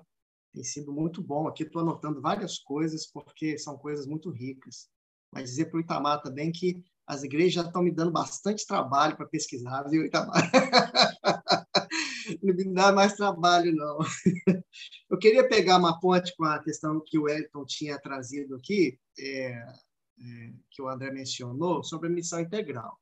tem 0.53 0.63
sido 0.63 0.91
muito 0.91 1.21
bom. 1.21 1.47
Aqui 1.47 1.63
estou 1.63 1.81
anotando 1.81 2.21
várias 2.21 2.59
coisas, 2.59 3.05
porque 3.05 3.57
são 3.57 3.77
coisas 3.77 4.05
muito 4.05 4.29
ricas. 4.29 4.89
Mas 5.31 5.49
dizer 5.49 5.65
para 5.65 5.77
o 5.77 5.81
Itamar 5.81 6.21
também 6.21 6.51
que 6.51 6.83
as 7.05 7.23
igrejas 7.23 7.53
já 7.53 7.61
estão 7.61 7.81
me 7.81 7.91
dando 7.91 8.11
bastante 8.11 8.65
trabalho 8.65 9.15
para 9.15 9.27
pesquisar, 9.27 9.83
viu, 9.89 10.05
Itamar? 10.05 10.51
não 12.43 12.53
me 12.53 12.73
dá 12.73 12.91
mais 12.91 13.13
trabalho, 13.13 13.73
não. 13.75 13.97
Eu 15.09 15.17
queria 15.17 15.47
pegar 15.47 15.77
uma 15.77 15.99
ponte 15.99 16.35
com 16.35 16.45
a 16.45 16.59
questão 16.59 17.01
que 17.05 17.17
o 17.17 17.27
Elton 17.27 17.65
tinha 17.65 17.99
trazido 17.99 18.55
aqui, 18.55 18.99
é, 19.17 19.51
é, 19.51 20.53
que 20.69 20.81
o 20.81 20.87
André 20.87 21.11
mencionou, 21.11 21.83
sobre 21.83 22.09
a 22.09 22.11
missão 22.11 22.39
integral. 22.39 22.99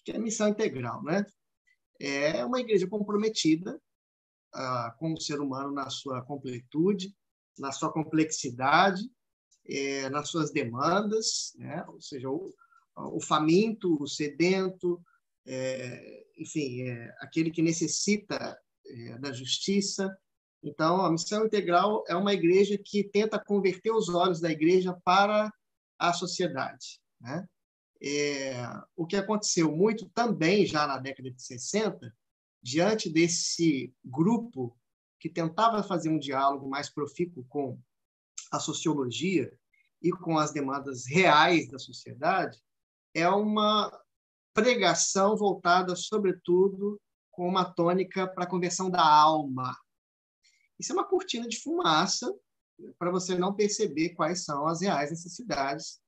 O 0.00 0.04
que 0.04 0.12
é 0.12 0.18
missão 0.18 0.48
integral? 0.48 1.02
Né? 1.02 1.24
É 2.00 2.44
uma 2.44 2.60
igreja 2.60 2.86
comprometida 2.86 3.80
ah, 4.54 4.94
com 4.98 5.14
o 5.14 5.20
ser 5.20 5.40
humano 5.40 5.72
na 5.72 5.88
sua 5.88 6.22
completude, 6.22 7.14
na 7.58 7.72
sua 7.72 7.92
complexidade, 7.92 9.02
é, 9.68 10.08
nas 10.10 10.28
suas 10.28 10.50
demandas, 10.50 11.52
né? 11.56 11.84
ou 11.88 12.00
seja, 12.00 12.28
o, 12.28 12.52
o 12.96 13.20
faminto, 13.20 13.96
o 14.00 14.06
sedento, 14.06 15.00
é, 15.46 16.24
enfim, 16.36 16.82
é, 16.82 17.14
aquele 17.20 17.50
que 17.50 17.62
necessita 17.62 18.58
da 19.20 19.32
justiça. 19.32 20.14
Então, 20.62 21.00
a 21.00 21.10
missão 21.10 21.46
integral 21.46 22.04
é 22.08 22.16
uma 22.16 22.34
igreja 22.34 22.76
que 22.76 23.04
tenta 23.04 23.42
converter 23.42 23.92
os 23.92 24.08
olhos 24.08 24.40
da 24.40 24.50
igreja 24.50 24.92
para 25.04 25.52
a 25.98 26.12
sociedade. 26.12 27.00
Né? 27.20 27.46
O 28.96 29.06
que 29.06 29.16
aconteceu 29.16 29.74
muito 29.74 30.10
também 30.10 30.66
já 30.66 30.86
na 30.86 30.98
década 30.98 31.30
de 31.30 31.40
60, 31.40 32.12
diante 32.62 33.10
desse 33.10 33.92
grupo 34.04 34.76
que 35.18 35.28
tentava 35.28 35.82
fazer 35.82 36.08
um 36.08 36.18
diálogo 36.18 36.68
mais 36.68 36.88
profícuo 36.88 37.44
com 37.48 37.78
a 38.50 38.58
sociologia 38.58 39.52
e 40.00 40.10
com 40.10 40.38
as 40.38 40.52
demandas 40.52 41.06
reais 41.06 41.68
da 41.68 41.78
sociedade, 41.78 42.60
é 43.14 43.28
uma 43.28 43.90
pregação 44.54 45.36
voltada, 45.36 45.94
sobretudo, 45.96 47.00
com 47.30 47.48
uma 47.48 47.64
tônica 47.64 48.26
para 48.28 48.44
a 48.44 48.48
conversão 48.48 48.90
da 48.90 49.02
alma. 49.02 49.76
Isso 50.78 50.92
é 50.92 50.94
uma 50.94 51.08
cortina 51.08 51.48
de 51.48 51.60
fumaça 51.60 52.32
para 52.98 53.10
você 53.10 53.36
não 53.36 53.54
perceber 53.54 54.10
quais 54.10 54.44
são 54.44 54.66
as 54.66 54.82
reais 54.82 55.10
necessidades 55.10 56.00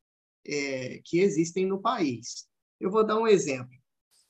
é, 0.47 1.01
que 1.05 1.21
existem 1.21 1.67
no 1.67 1.81
país. 1.81 2.49
Eu 2.81 2.91
vou 2.91 3.07
dar 3.07 3.17
um 3.17 3.27
exemplo. 3.27 3.79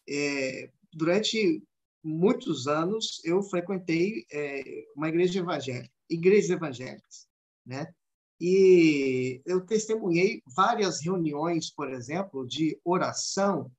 É, 0.08 0.70
durante 0.92 1.62
muitos 2.04 2.66
anos, 2.66 3.20
eu 3.24 3.42
frequentei 3.42 4.26
é, 4.30 4.84
uma 4.94 5.08
igreja 5.08 5.40
evangélica, 5.40 5.90
igrejas 6.08 6.50
evangélicas, 6.50 7.26
né? 7.64 7.92
E 8.40 9.40
eu 9.46 9.64
testemunhei 9.64 10.42
várias 10.54 11.00
reuniões, 11.02 11.70
por 11.70 11.90
exemplo, 11.90 12.46
de 12.46 12.78
oração 12.84 13.70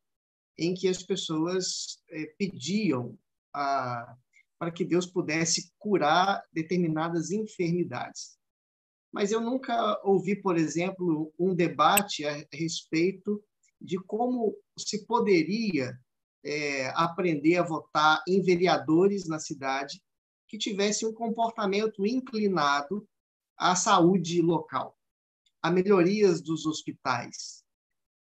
em 0.58 0.74
que 0.74 0.88
as 0.88 1.04
pessoas 1.04 2.02
eh, 2.10 2.34
pediam 2.38 3.18
a, 3.54 4.16
para 4.58 4.72
que 4.72 4.86
Deus 4.86 5.06
pudesse 5.06 5.72
curar 5.78 6.42
determinadas 6.52 7.32
enfermidades. 7.32 8.38
Mas 9.12 9.32
eu 9.32 9.42
nunca 9.42 10.02
ouvi, 10.04 10.36
por 10.36 10.58
exemplo, 10.58 11.34
um 11.38 11.54
debate 11.54 12.26
a 12.26 12.46
respeito 12.52 13.44
de 13.80 13.98
como 13.98 14.58
se 14.78 15.06
poderia 15.06 15.98
é, 16.46 16.90
aprender 16.96 17.58
a 17.58 17.64
votar 17.64 18.24
em 18.28 18.42
vereadores 18.42 19.28
na 19.28 19.40
cidade 19.40 20.00
que 20.48 20.60
tivessem 20.60 21.08
um 21.08 21.14
comportamento 21.14 22.06
inclinado 22.06 23.08
à 23.58 23.76
saúde 23.76 24.42
local, 24.42 24.96
a 25.62 25.72
melhorias 25.72 26.42
dos 26.42 26.68
hospitais, 26.68 27.64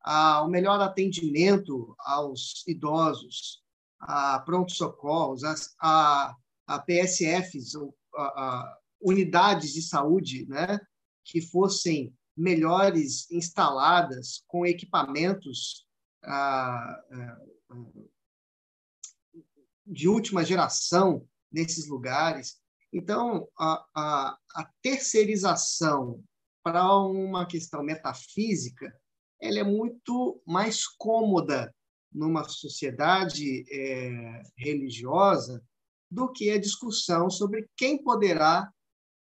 ao 0.00 0.48
melhor 0.48 0.80
atendimento 0.80 1.94
aos 1.98 2.66
idosos, 2.66 3.62
a 4.00 4.38
pronto-socorros, 4.40 5.42
a, 5.78 6.34
a 6.66 6.78
PSFs, 6.78 7.74
a, 8.16 8.22
a 8.22 8.78
unidades 9.00 9.74
de 9.74 9.82
saúde, 9.82 10.46
né, 10.48 10.80
que 11.24 11.42
fossem 11.42 12.14
melhores 12.34 13.30
instaladas 13.30 14.42
com 14.46 14.64
equipamentos 14.64 15.88
de 19.86 20.08
última 20.08 20.44
geração 20.44 21.26
nesses 21.50 21.88
lugares. 21.88 22.60
Então, 22.92 23.48
a, 23.58 23.84
a, 23.94 24.38
a 24.54 24.70
terceirização 24.82 26.22
para 26.62 26.94
uma 26.96 27.46
questão 27.46 27.82
metafísica 27.82 28.92
ela 29.40 29.60
é 29.60 29.64
muito 29.64 30.42
mais 30.44 30.86
cômoda 30.86 31.72
numa 32.12 32.44
sociedade 32.44 33.64
é, 33.70 34.42
religiosa 34.56 35.62
do 36.10 36.30
que 36.32 36.50
a 36.50 36.58
discussão 36.58 37.30
sobre 37.30 37.68
quem 37.76 38.02
poderá 38.02 38.70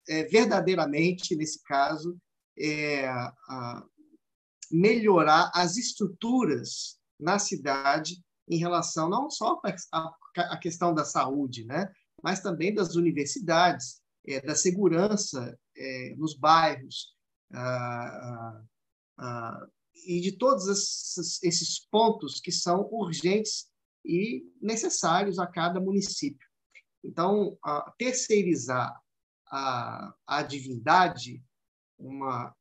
é, 0.07 0.23
verdadeiramente, 0.23 1.35
nesse 1.35 1.61
caso, 1.63 2.17
é, 2.57 3.07
a, 3.07 3.85
melhorar 4.71 5.51
as 5.53 5.77
estruturas 5.77 6.97
na 7.19 7.37
cidade 7.39 8.23
em 8.49 8.57
relação 8.57 9.09
não 9.09 9.29
só 9.29 9.61
à 10.35 10.57
questão 10.57 10.93
da 10.93 11.05
saúde, 11.05 11.65
né, 11.65 11.91
mas 12.21 12.41
também 12.41 12.73
das 12.73 12.95
universidades, 12.95 14.01
é, 14.27 14.39
da 14.41 14.55
segurança 14.55 15.57
é, 15.75 16.15
nos 16.15 16.35
bairros, 16.35 17.15
ah, 17.53 18.07
ah, 18.07 18.63
ah, 19.19 19.67
e 20.05 20.21
de 20.21 20.33
todos 20.33 20.67
esses, 20.67 21.41
esses 21.43 21.79
pontos 21.79 22.39
que 22.39 22.51
são 22.51 22.87
urgentes 22.91 23.67
e 24.05 24.43
necessários 24.61 25.37
a 25.37 25.47
cada 25.47 25.79
município. 25.79 26.47
Então, 27.03 27.57
a 27.63 27.91
terceirizar 27.97 28.99
a, 29.47 30.13
a 30.25 30.43
divindade, 30.43 31.43
uma 31.97 32.55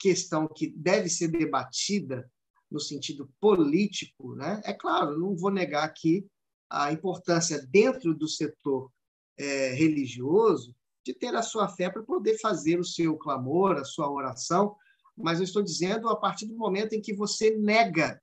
questão 0.00 0.48
que 0.48 0.66
deve 0.68 1.08
ser 1.08 1.28
debatida 1.28 2.28
no 2.70 2.80
sentido 2.80 3.30
político, 3.40 4.34
né? 4.34 4.60
é 4.64 4.72
claro, 4.72 5.18
não 5.18 5.36
vou 5.36 5.50
negar 5.50 5.84
aqui 5.84 6.26
a 6.70 6.92
importância 6.92 7.64
dentro 7.66 8.14
do 8.14 8.26
setor 8.26 8.90
é, 9.36 9.74
religioso 9.74 10.74
de 11.04 11.12
ter 11.12 11.34
a 11.34 11.42
sua 11.42 11.68
fé 11.68 11.90
para 11.90 12.02
poder 12.02 12.38
fazer 12.38 12.78
o 12.78 12.84
seu 12.84 13.16
clamor, 13.16 13.76
a 13.76 13.84
sua 13.84 14.10
oração, 14.10 14.76
mas 15.16 15.38
eu 15.38 15.44
estou 15.44 15.62
dizendo 15.62 16.08
a 16.08 16.16
partir 16.16 16.46
do 16.46 16.56
momento 16.56 16.94
em 16.94 17.00
que 17.00 17.14
você 17.14 17.56
nega 17.56 18.20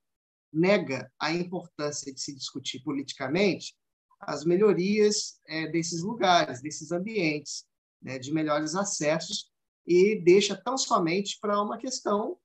nega 0.52 1.12
a 1.20 1.32
importância 1.32 2.12
de 2.14 2.20
se 2.22 2.34
discutir 2.34 2.82
politicamente 2.82 3.76
as 4.20 4.46
melhorias 4.46 5.40
é, 5.46 5.68
desses 5.68 6.02
lugares, 6.02 6.62
desses 6.62 6.92
ambientes, 6.92 7.66
né, 8.02 8.18
de 8.18 8.34
melhores 8.34 8.74
acessos 8.74 9.52
e 9.88 10.16
deixa 10.16 10.56
tão 10.56 10.78
somente 10.78 11.40
para 11.40 11.62
uma 11.62 11.78
questão 11.78 12.38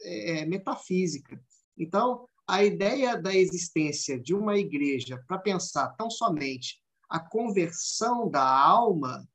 é, 0.00 0.46
metafísica. 0.46 1.38
Então, 1.76 2.26
a 2.48 2.64
ideia 2.64 3.16
da 3.16 3.34
existência 3.34 4.18
de 4.18 4.34
uma 4.34 4.56
igreja 4.58 5.22
para 5.28 5.38
pensar 5.38 5.90
tão 5.90 6.10
somente 6.10 6.82
a 7.08 7.20
conversão 7.20 8.30
da 8.30 8.42
alma 8.42 9.28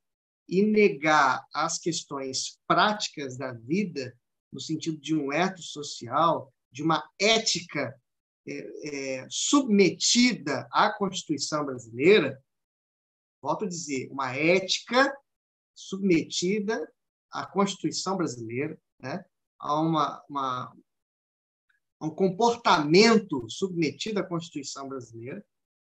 e 0.49 0.63
negar 0.63 1.45
as 1.53 1.77
questões 1.77 2.59
práticas 2.67 3.37
da 3.37 3.53
vida 3.53 4.15
no 4.51 4.59
sentido 4.59 4.97
de 4.97 5.15
um 5.15 5.31
eto 5.31 5.61
social, 5.61 6.51
de 6.71 6.81
uma 6.81 7.03
ética 7.19 7.93
é, 8.47 9.19
é, 9.21 9.27
submetida 9.29 10.67
à 10.71 10.91
Constituição 10.91 11.65
brasileira, 11.65 12.41
volto 13.41 13.65
a 13.65 13.67
dizer, 13.67 14.09
uma 14.11 14.35
ética 14.35 15.13
submetida 15.73 16.87
à 17.35 17.45
Constituição 17.45 18.15
brasileira, 18.15 18.79
né? 18.99 19.23
a 19.59 19.79
uma, 19.81 20.23
uma, 20.29 20.75
um 22.01 22.09
comportamento 22.09 23.45
submetido 23.49 24.19
à 24.19 24.23
Constituição 24.23 24.87
brasileira. 24.87 25.45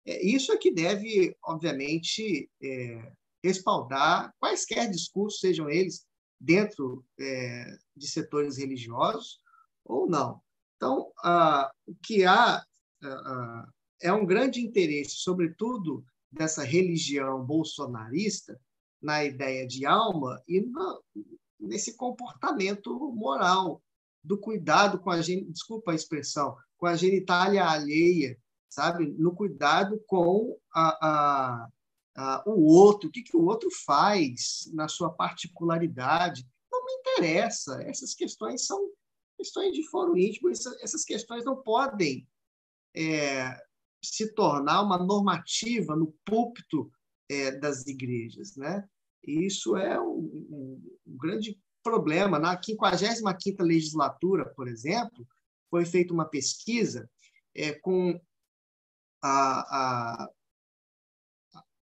É, 0.06 0.24
isso 0.24 0.52
é 0.52 0.58
que 0.58 0.72
deve, 0.72 1.36
obviamente, 1.44 2.50
é, 2.62 3.12
respaldar 3.42 4.34
quaisquer 4.38 4.90
discursos, 4.90 5.40
sejam 5.40 5.68
eles 5.70 6.06
dentro 6.38 7.04
é, 7.18 7.78
de 7.96 8.08
setores 8.08 8.58
religiosos 8.58 9.38
ou 9.84 10.08
não. 10.08 10.40
Então, 10.76 11.12
ah, 11.22 11.70
o 11.86 11.94
que 11.94 12.24
há 12.24 12.64
ah, 13.02 13.68
é 14.00 14.10
um 14.12 14.24
grande 14.24 14.60
interesse, 14.62 15.16
sobretudo 15.16 16.02
dessa 16.32 16.64
religião 16.64 17.44
bolsonarista, 17.44 18.58
na 19.00 19.24
ideia 19.24 19.66
de 19.66 19.86
alma 19.86 20.42
e 20.46 20.60
na, 20.60 20.98
nesse 21.58 21.96
comportamento 21.96 22.92
moral 23.14 23.82
do 24.22 24.38
cuidado 24.38 24.98
com 25.00 25.10
a 25.10 25.20
desculpa 25.20 25.92
a 25.92 25.94
expressão, 25.94 26.56
com 26.76 26.86
a 26.86 26.96
genitália 26.96 27.64
alheia, 27.66 28.38
sabe, 28.68 29.06
no 29.06 29.34
cuidado 29.34 30.02
com 30.06 30.58
a, 30.74 31.08
a 31.08 31.68
uh, 32.16 32.50
o 32.50 32.66
outro, 32.66 33.08
o 33.08 33.12
que, 33.12 33.22
que 33.22 33.36
o 33.36 33.44
outro 33.44 33.70
faz 33.84 34.70
na 34.72 34.88
sua 34.88 35.10
particularidade. 35.10 36.46
Não 36.70 36.84
me 36.84 36.92
interessa. 36.92 37.82
Essas 37.82 38.14
questões 38.14 38.66
são 38.66 38.90
questões 39.36 39.72
de 39.72 39.88
fórum 39.88 40.16
íntimo, 40.16 40.50
essas 40.50 41.02
questões 41.02 41.46
não 41.46 41.56
podem 41.56 42.28
é, 42.94 43.58
se 44.02 44.34
tornar 44.34 44.82
uma 44.82 44.98
normativa 44.98 45.96
no 45.96 46.14
púlpito 46.26 46.90
é, 47.30 47.52
das 47.52 47.86
igrejas. 47.86 48.56
Né? 48.56 48.84
E 49.24 49.46
isso 49.46 49.76
é 49.76 50.00
um, 50.00 50.18
um, 50.50 50.96
um 51.06 51.16
grande 51.16 51.56
problema. 51.82 52.38
Na 52.38 52.60
55ª 52.60 53.62
legislatura, 53.62 54.52
por 54.54 54.66
exemplo, 54.66 55.26
foi 55.70 55.86
feita 55.86 56.12
uma 56.12 56.24
pesquisa 56.24 57.08
é, 57.54 57.72
com, 57.72 58.20
a, 59.22 60.24
a, 60.24 60.30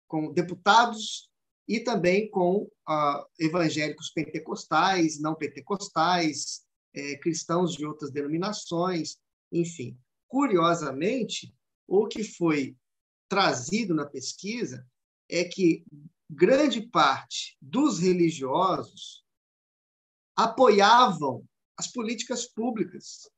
com 0.08 0.32
deputados 0.32 1.30
e 1.68 1.80
também 1.80 2.30
com 2.30 2.70
a, 2.86 3.26
evangélicos 3.38 4.10
pentecostais, 4.10 5.20
não 5.20 5.34
pentecostais, 5.34 6.64
é, 6.94 7.16
cristãos 7.18 7.74
de 7.74 7.84
outras 7.84 8.10
denominações, 8.10 9.18
enfim. 9.52 9.98
Curiosamente, 10.26 11.54
o 11.86 12.06
que 12.06 12.24
foi 12.24 12.76
trazido 13.28 13.94
na 13.94 14.06
pesquisa 14.06 14.86
é 15.34 15.44
que 15.44 15.84
grande 16.30 16.80
parte 16.80 17.56
dos 17.60 17.98
religiosos 17.98 19.24
apoiavam 20.36 21.44
as 21.76 21.90
políticas 21.90 22.46
públicas. 22.46 23.28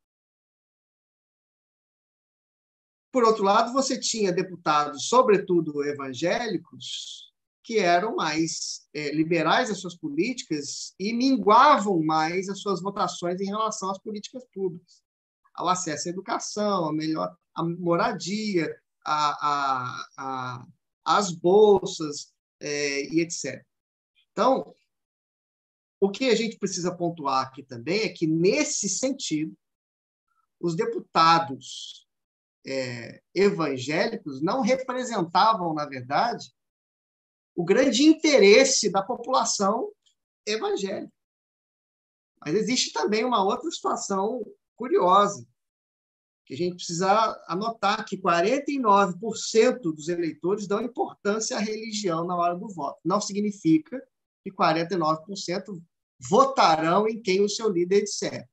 Por 3.11 3.25
outro 3.25 3.45
lado, 3.45 3.73
você 3.73 3.99
tinha 3.99 4.31
deputados, 4.31 5.09
sobretudo 5.09 5.83
evangélicos, 5.85 7.33
que 7.65 7.79
eram 7.79 8.15
mais 8.15 8.87
é, 8.95 9.11
liberais 9.13 9.71
às 9.71 9.81
suas 9.81 9.97
políticas 9.97 10.95
e 11.01 11.15
minguavam 11.15 12.03
mais 12.05 12.49
as 12.49 12.61
suas 12.61 12.83
votações 12.83 13.41
em 13.41 13.47
relação 13.47 13.91
às 13.91 13.99
políticas 13.99 14.45
públicas, 14.53 15.03
ao 15.55 15.67
acesso 15.67 16.09
à 16.09 16.11
educação, 16.11 16.89
a 16.89 16.93
melhor 16.93 17.35
a 17.55 17.65
moradia, 17.65 18.71
a, 19.03 20.05
a, 20.19 20.67
as 21.07 21.31
bolsas 21.31 22.35
é, 22.61 23.05
e 23.05 23.21
etc. 23.21 23.65
Então, 24.33 24.75
o 26.01 26.11
que 26.11 26.29
a 26.29 26.35
gente 26.35 26.59
precisa 26.59 26.95
pontuar 26.95 27.47
aqui 27.47 27.63
também 27.63 28.03
é 28.03 28.09
que, 28.09 28.27
nesse 28.27 28.89
sentido, 28.89 29.57
os 30.61 30.75
deputados 30.75 32.07
é, 32.67 33.23
evangélicos 33.35 34.43
não 34.43 34.61
representavam, 34.61 35.73
na 35.73 35.87
verdade, 35.87 36.53
o 37.55 37.65
grande 37.65 38.03
interesse 38.05 38.91
da 38.91 39.03
população 39.03 39.91
evangélica. 40.45 41.13
Mas 42.41 42.55
existe 42.55 42.93
também 42.93 43.25
uma 43.25 43.43
outra 43.43 43.71
situação 43.71 44.45
curiosa, 44.77 45.47
que 46.47 46.55
a 46.55 46.57
gente 46.57 46.77
precisa 46.77 47.09
anotar 47.49 48.05
que 48.07 48.17
49% 48.17 49.81
dos 49.81 50.09
eleitores 50.09 50.69
dão 50.69 50.81
importância 50.81 51.57
à 51.57 51.61
religião 51.61 52.25
na 52.25 52.37
hora 52.37 52.55
do 52.55 52.69
voto. 52.69 53.01
Não 53.05 53.21
significa 53.21 54.01
que 54.45 54.53
49% 54.53 55.83
votarão 56.31 57.09
em 57.09 57.21
quem 57.21 57.41
o 57.43 57.49
seu 57.49 57.69
líder 57.69 58.05
disser. 58.05 58.49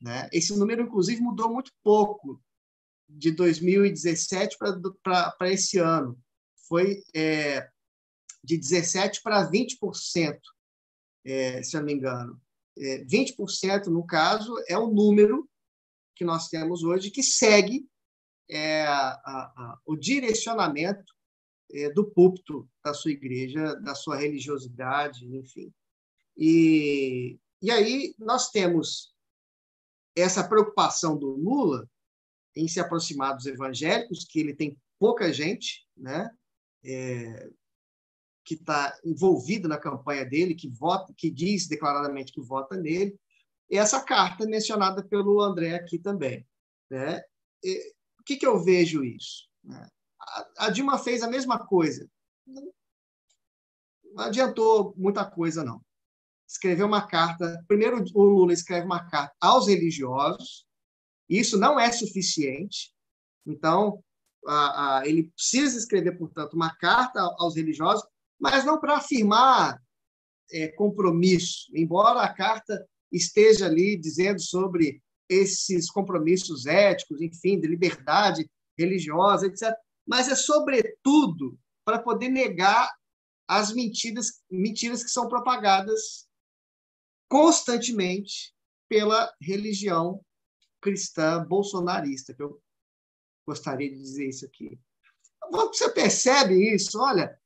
Né? 0.00 0.28
Esse 0.32 0.56
número, 0.56 0.82
inclusive, 0.82 1.20
mudou 1.20 1.52
muito 1.52 1.70
pouco 1.84 2.42
de 3.06 3.30
2017 3.30 4.56
para 5.02 5.52
esse 5.52 5.78
ano. 5.78 6.18
Foi 6.66 7.02
é, 7.14 7.68
de 8.42 8.58
17% 8.58 9.20
para 9.22 9.48
20%, 9.50 10.38
é, 11.22 11.62
se 11.62 11.76
eu 11.76 11.80
não 11.80 11.86
me 11.86 11.92
engano. 11.92 12.40
É, 12.78 13.04
20%, 13.04 13.86
no 13.86 14.06
caso, 14.06 14.54
é 14.68 14.78
o 14.78 14.88
número 14.88 15.46
que 16.16 16.24
nós 16.24 16.48
temos 16.48 16.82
hoje 16.82 17.10
que 17.10 17.22
segue 17.22 17.86
é, 18.48 18.82
a, 18.84 19.10
a, 19.12 19.78
o 19.84 19.94
direcionamento 19.94 21.14
é, 21.70 21.90
do 21.90 22.10
púlpito 22.10 22.68
da 22.82 22.94
sua 22.94 23.10
igreja, 23.10 23.74
da 23.76 23.94
sua 23.94 24.16
religiosidade, 24.16 25.26
enfim. 25.36 25.72
E, 26.36 27.38
e 27.62 27.70
aí 27.70 28.14
nós 28.18 28.50
temos 28.50 29.14
essa 30.16 30.46
preocupação 30.48 31.16
do 31.16 31.28
Lula 31.28 31.88
em 32.54 32.66
se 32.66 32.80
aproximar 32.80 33.36
dos 33.36 33.46
evangélicos, 33.46 34.24
que 34.24 34.40
ele 34.40 34.54
tem 34.54 34.76
pouca 34.98 35.30
gente, 35.32 35.86
né? 35.94 36.30
É, 36.82 37.50
que 38.44 38.54
está 38.54 38.96
envolvida 39.04 39.66
na 39.66 39.76
campanha 39.76 40.24
dele, 40.24 40.54
que 40.54 40.68
vota, 40.68 41.12
que 41.16 41.28
diz 41.28 41.66
declaradamente 41.66 42.32
que 42.32 42.40
vota 42.40 42.76
nele, 42.76 43.18
essa 43.70 44.00
carta 44.00 44.46
mencionada 44.46 45.02
pelo 45.02 45.40
André 45.40 45.74
aqui 45.74 45.98
também. 45.98 46.46
Né? 46.90 47.22
E, 47.62 47.94
o 48.20 48.24
que, 48.24 48.36
que 48.36 48.46
eu 48.46 48.62
vejo 48.62 49.04
isso? 49.04 49.48
Né? 49.64 49.88
A, 50.20 50.66
a 50.66 50.70
Dilma 50.70 50.98
fez 50.98 51.22
a 51.22 51.28
mesma 51.28 51.66
coisa. 51.66 52.08
Não, 52.46 52.72
adiantou 54.18 54.94
muita 54.96 55.24
coisa, 55.24 55.64
não. 55.64 55.80
Escreveu 56.48 56.86
uma 56.86 57.06
carta. 57.06 57.64
Primeiro, 57.66 58.04
o 58.14 58.22
Lula 58.22 58.52
escreve 58.52 58.86
uma 58.86 59.08
carta 59.08 59.34
aos 59.40 59.66
religiosos. 59.66 60.64
Isso 61.28 61.58
não 61.58 61.78
é 61.78 61.90
suficiente. 61.90 62.94
Então, 63.44 64.02
a, 64.46 64.98
a, 64.98 65.08
ele 65.08 65.24
precisa 65.30 65.76
escrever, 65.76 66.16
portanto, 66.16 66.54
uma 66.54 66.74
carta 66.76 67.20
aos 67.38 67.56
religiosos 67.56 68.04
mas 68.38 68.64
não 68.64 68.78
para 68.78 68.96
afirmar 68.96 69.82
é, 70.52 70.68
compromisso, 70.68 71.70
embora 71.74 72.20
a 72.22 72.32
carta 72.32 72.86
esteja 73.12 73.66
ali 73.66 73.96
dizendo 73.96 74.40
sobre 74.40 75.02
esses 75.28 75.90
compromissos 75.90 76.66
éticos, 76.66 77.20
enfim, 77.20 77.60
de 77.60 77.66
liberdade 77.66 78.48
religiosa, 78.78 79.46
etc. 79.46 79.74
Mas 80.06 80.28
é 80.28 80.34
sobretudo 80.34 81.58
para 81.84 81.98
poder 81.98 82.28
negar 82.28 82.92
as 83.48 83.72
mentiras, 83.72 84.42
mentiras 84.50 85.02
que 85.02 85.10
são 85.10 85.28
propagadas 85.28 86.28
constantemente 87.28 88.54
pela 88.88 89.32
religião 89.40 90.24
cristã 90.80 91.44
bolsonarista, 91.44 92.34
que 92.34 92.42
eu 92.42 92.60
gostaria 93.46 93.90
de 93.90 93.96
dizer 93.96 94.28
isso 94.28 94.46
aqui. 94.46 94.78
Você 95.50 95.90
percebe 95.90 96.74
isso? 96.74 97.00
Olha, 97.00 97.38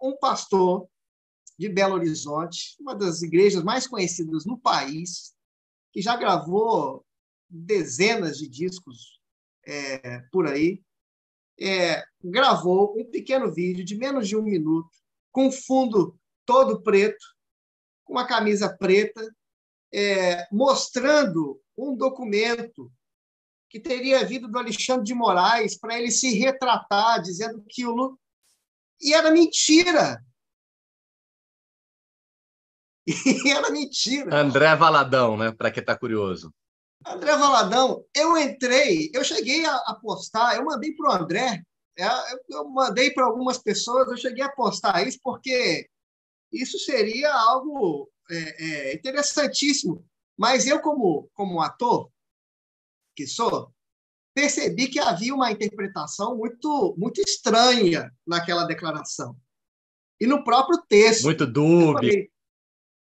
um 0.00 0.16
pastor 0.16 0.88
de 1.58 1.68
Belo 1.68 1.94
Horizonte, 1.94 2.76
uma 2.80 2.94
das 2.94 3.22
igrejas 3.22 3.62
mais 3.62 3.86
conhecidas 3.86 4.44
no 4.44 4.58
país, 4.58 5.34
que 5.92 6.02
já 6.02 6.16
gravou 6.16 7.04
dezenas 7.48 8.38
de 8.38 8.48
discos 8.48 9.20
é, 9.66 10.20
por 10.32 10.46
aí, 10.46 10.82
é, 11.58 12.04
gravou 12.22 12.98
um 12.98 13.04
pequeno 13.08 13.52
vídeo 13.52 13.84
de 13.84 13.96
menos 13.96 14.28
de 14.28 14.36
um 14.36 14.42
minuto, 14.42 14.90
com 15.30 15.50
fundo 15.52 16.18
todo 16.44 16.82
preto, 16.82 17.24
com 18.04 18.14
uma 18.14 18.26
camisa 18.26 18.68
preta, 18.76 19.22
é, 19.92 20.46
mostrando 20.52 21.60
um 21.76 21.96
documento 21.96 22.92
que 23.70 23.80
teria 23.80 24.24
vindo 24.24 24.48
do 24.48 24.58
Alexandre 24.58 25.04
de 25.04 25.14
Moraes 25.14 25.78
para 25.78 25.98
ele 25.98 26.10
se 26.10 26.32
retratar, 26.34 27.22
dizendo 27.22 27.64
que 27.68 27.86
o 27.86 28.18
e 29.00 29.12
era 29.12 29.30
mentira. 29.30 30.24
E 33.46 33.50
era 33.50 33.70
mentira. 33.70 34.34
André 34.34 34.74
Valadão, 34.76 35.36
né? 35.36 35.52
Para 35.52 35.70
quem 35.70 35.80
está 35.80 35.96
curioso. 35.96 36.52
André 37.06 37.36
Valadão, 37.36 38.02
eu 38.14 38.36
entrei, 38.38 39.10
eu 39.12 39.22
cheguei 39.22 39.64
a, 39.66 39.94
postar, 40.00 40.56
eu 40.56 40.64
mandei 40.64 40.94
para 40.94 41.10
o 41.10 41.12
André, 41.12 41.62
é, 41.98 42.06
eu 42.48 42.66
mandei 42.70 43.10
para 43.10 43.26
algumas 43.26 43.58
pessoas, 43.58 44.08
eu 44.08 44.16
cheguei 44.16 44.42
a 44.42 44.50
postar 44.50 45.06
isso 45.06 45.18
porque 45.22 45.86
isso 46.50 46.78
seria 46.78 47.30
algo 47.32 48.10
é, 48.30 48.36
é, 48.36 48.94
interessantíssimo. 48.94 50.04
Mas 50.36 50.66
eu, 50.66 50.80
como, 50.80 51.28
como 51.34 51.60
ator 51.60 52.10
que 53.14 53.26
sou, 53.26 53.70
percebi 54.34 54.88
que 54.88 54.98
havia 54.98 55.34
uma 55.34 55.52
interpretação 55.52 56.36
muito, 56.36 56.94
muito 56.98 57.20
estranha 57.20 58.10
naquela 58.26 58.64
declaração. 58.64 59.36
E 60.20 60.26
no 60.26 60.42
próprio 60.42 60.82
texto. 60.88 61.24
Muito 61.24 61.46
dúbio. 61.46 62.28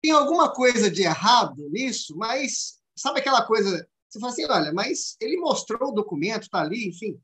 Tem 0.03 0.11
alguma 0.11 0.51
coisa 0.51 0.91
de 0.91 1.03
errado 1.03 1.69
nisso, 1.69 2.13
mas 2.17 2.81
sabe 2.93 3.21
aquela 3.21 3.45
coisa? 3.45 3.87
Você 4.09 4.19
fala 4.19 4.33
assim: 4.33 4.45
olha, 4.45 4.73
mas 4.73 5.15
ele 5.21 5.37
mostrou 5.37 5.91
o 5.91 5.93
documento, 5.93 6.43
está 6.43 6.59
ali, 6.59 6.89
enfim. 6.89 7.17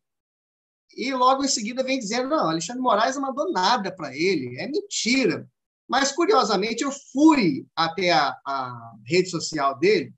E 0.95 1.14
logo 1.14 1.43
em 1.43 1.47
seguida 1.49 1.84
vem 1.84 1.99
dizendo: 1.99 2.30
não, 2.30 2.49
Alexandre 2.49 2.81
Moraes 2.81 3.15
não 3.15 3.23
mandou 3.23 3.51
nada 3.51 3.93
para 3.93 4.15
ele, 4.15 4.57
é 4.57 4.65
mentira. 4.65 5.45
Mas, 5.89 6.14
curiosamente, 6.14 6.84
eu 6.84 6.91
fui 7.11 7.68
até 7.76 8.11
a, 8.11 8.34
a 8.45 8.93
rede 9.06 9.30
social 9.30 9.77
dele 9.77 10.14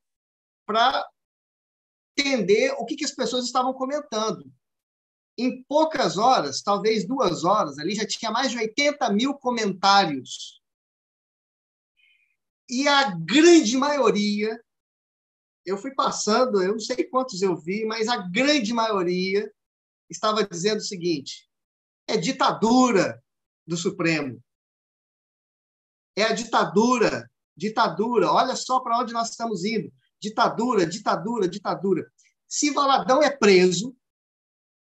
para 0.63 1.03
entender 2.15 2.75
o 2.77 2.85
que, 2.85 2.95
que 2.95 3.05
as 3.05 3.15
pessoas 3.15 3.45
estavam 3.45 3.73
comentando. 3.73 4.51
Em 5.35 5.63
poucas 5.63 6.17
horas, 6.17 6.61
talvez 6.61 7.07
duas 7.07 7.43
horas, 7.43 7.79
ali 7.79 7.95
já 7.95 8.05
tinha 8.05 8.29
mais 8.29 8.51
de 8.51 8.57
80 8.57 9.09
mil 9.13 9.33
comentários. 9.33 10.60
E 12.71 12.87
a 12.87 13.11
grande 13.11 13.75
maioria 13.75 14.57
eu 15.65 15.77
fui 15.77 15.93
passando, 15.93 16.63
eu 16.63 16.71
não 16.71 16.79
sei 16.79 17.03
quantos 17.03 17.41
eu 17.41 17.55
vi, 17.55 17.85
mas 17.85 18.07
a 18.07 18.17
grande 18.17 18.73
maioria 18.73 19.51
estava 20.09 20.43
dizendo 20.47 20.77
o 20.77 20.83
seguinte: 20.83 21.49
é 22.07 22.17
ditadura 22.17 23.21
do 23.67 23.77
Supremo. 23.77 24.41
É 26.15 26.23
a 26.23 26.33
ditadura, 26.33 27.29
ditadura. 27.55 28.31
Olha 28.31 28.55
só 28.55 28.79
para 28.79 28.99
onde 28.99 29.13
nós 29.13 29.29
estamos 29.29 29.63
indo. 29.63 29.91
Ditadura, 30.19 30.85
ditadura, 30.85 31.47
ditadura. 31.47 32.11
Se 32.47 32.71
Valadão 32.71 33.21
é 33.21 33.29
preso, 33.29 33.95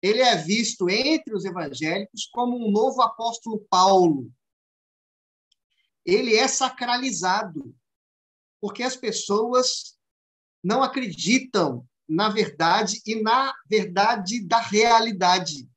ele 0.01 0.21
é 0.21 0.35
visto 0.35 0.89
entre 0.89 1.33
os 1.33 1.45
evangélicos 1.45 2.27
como 2.31 2.57
um 2.57 2.71
novo 2.71 3.01
apóstolo 3.01 3.65
Paulo. 3.69 4.31
Ele 6.05 6.35
é 6.35 6.47
sacralizado, 6.47 7.75
porque 8.61 8.83
as 8.83 8.95
pessoas 8.95 9.97
não 10.63 10.83
acreditam 10.83 11.87
na 12.07 12.29
verdade 12.29 13.01
e 13.05 13.21
na 13.21 13.53
verdade 13.67 14.45
da 14.45 14.59
realidade. 14.59 15.67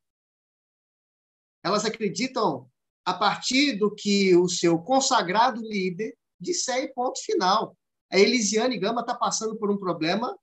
Elas 1.63 1.85
acreditam 1.85 2.71
a 3.05 3.15
partir 3.15 3.77
do 3.79 3.95
que 3.95 4.37
o 4.37 4.49
seu 4.49 4.79
consagrado 4.79 5.61
líder 5.63 6.17
disser 6.39 6.85
e 6.85 6.93
ponto 6.93 7.21
final. 7.23 7.77
A 8.11 8.19
Elisiane 8.19 8.79
Gama 8.79 9.01
está 9.01 9.15
passando 9.15 9.57
por 9.57 9.71
um 9.71 9.79
problema 9.79 10.39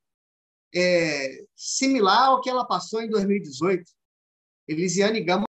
é, 0.73 1.45
similar 1.55 2.27
ao 2.27 2.41
que 2.41 2.49
ela 2.49 2.65
passou 2.65 3.01
em 3.01 3.09
2018. 3.09 3.83
Elisiane 4.67 5.23
Gama 5.23 5.44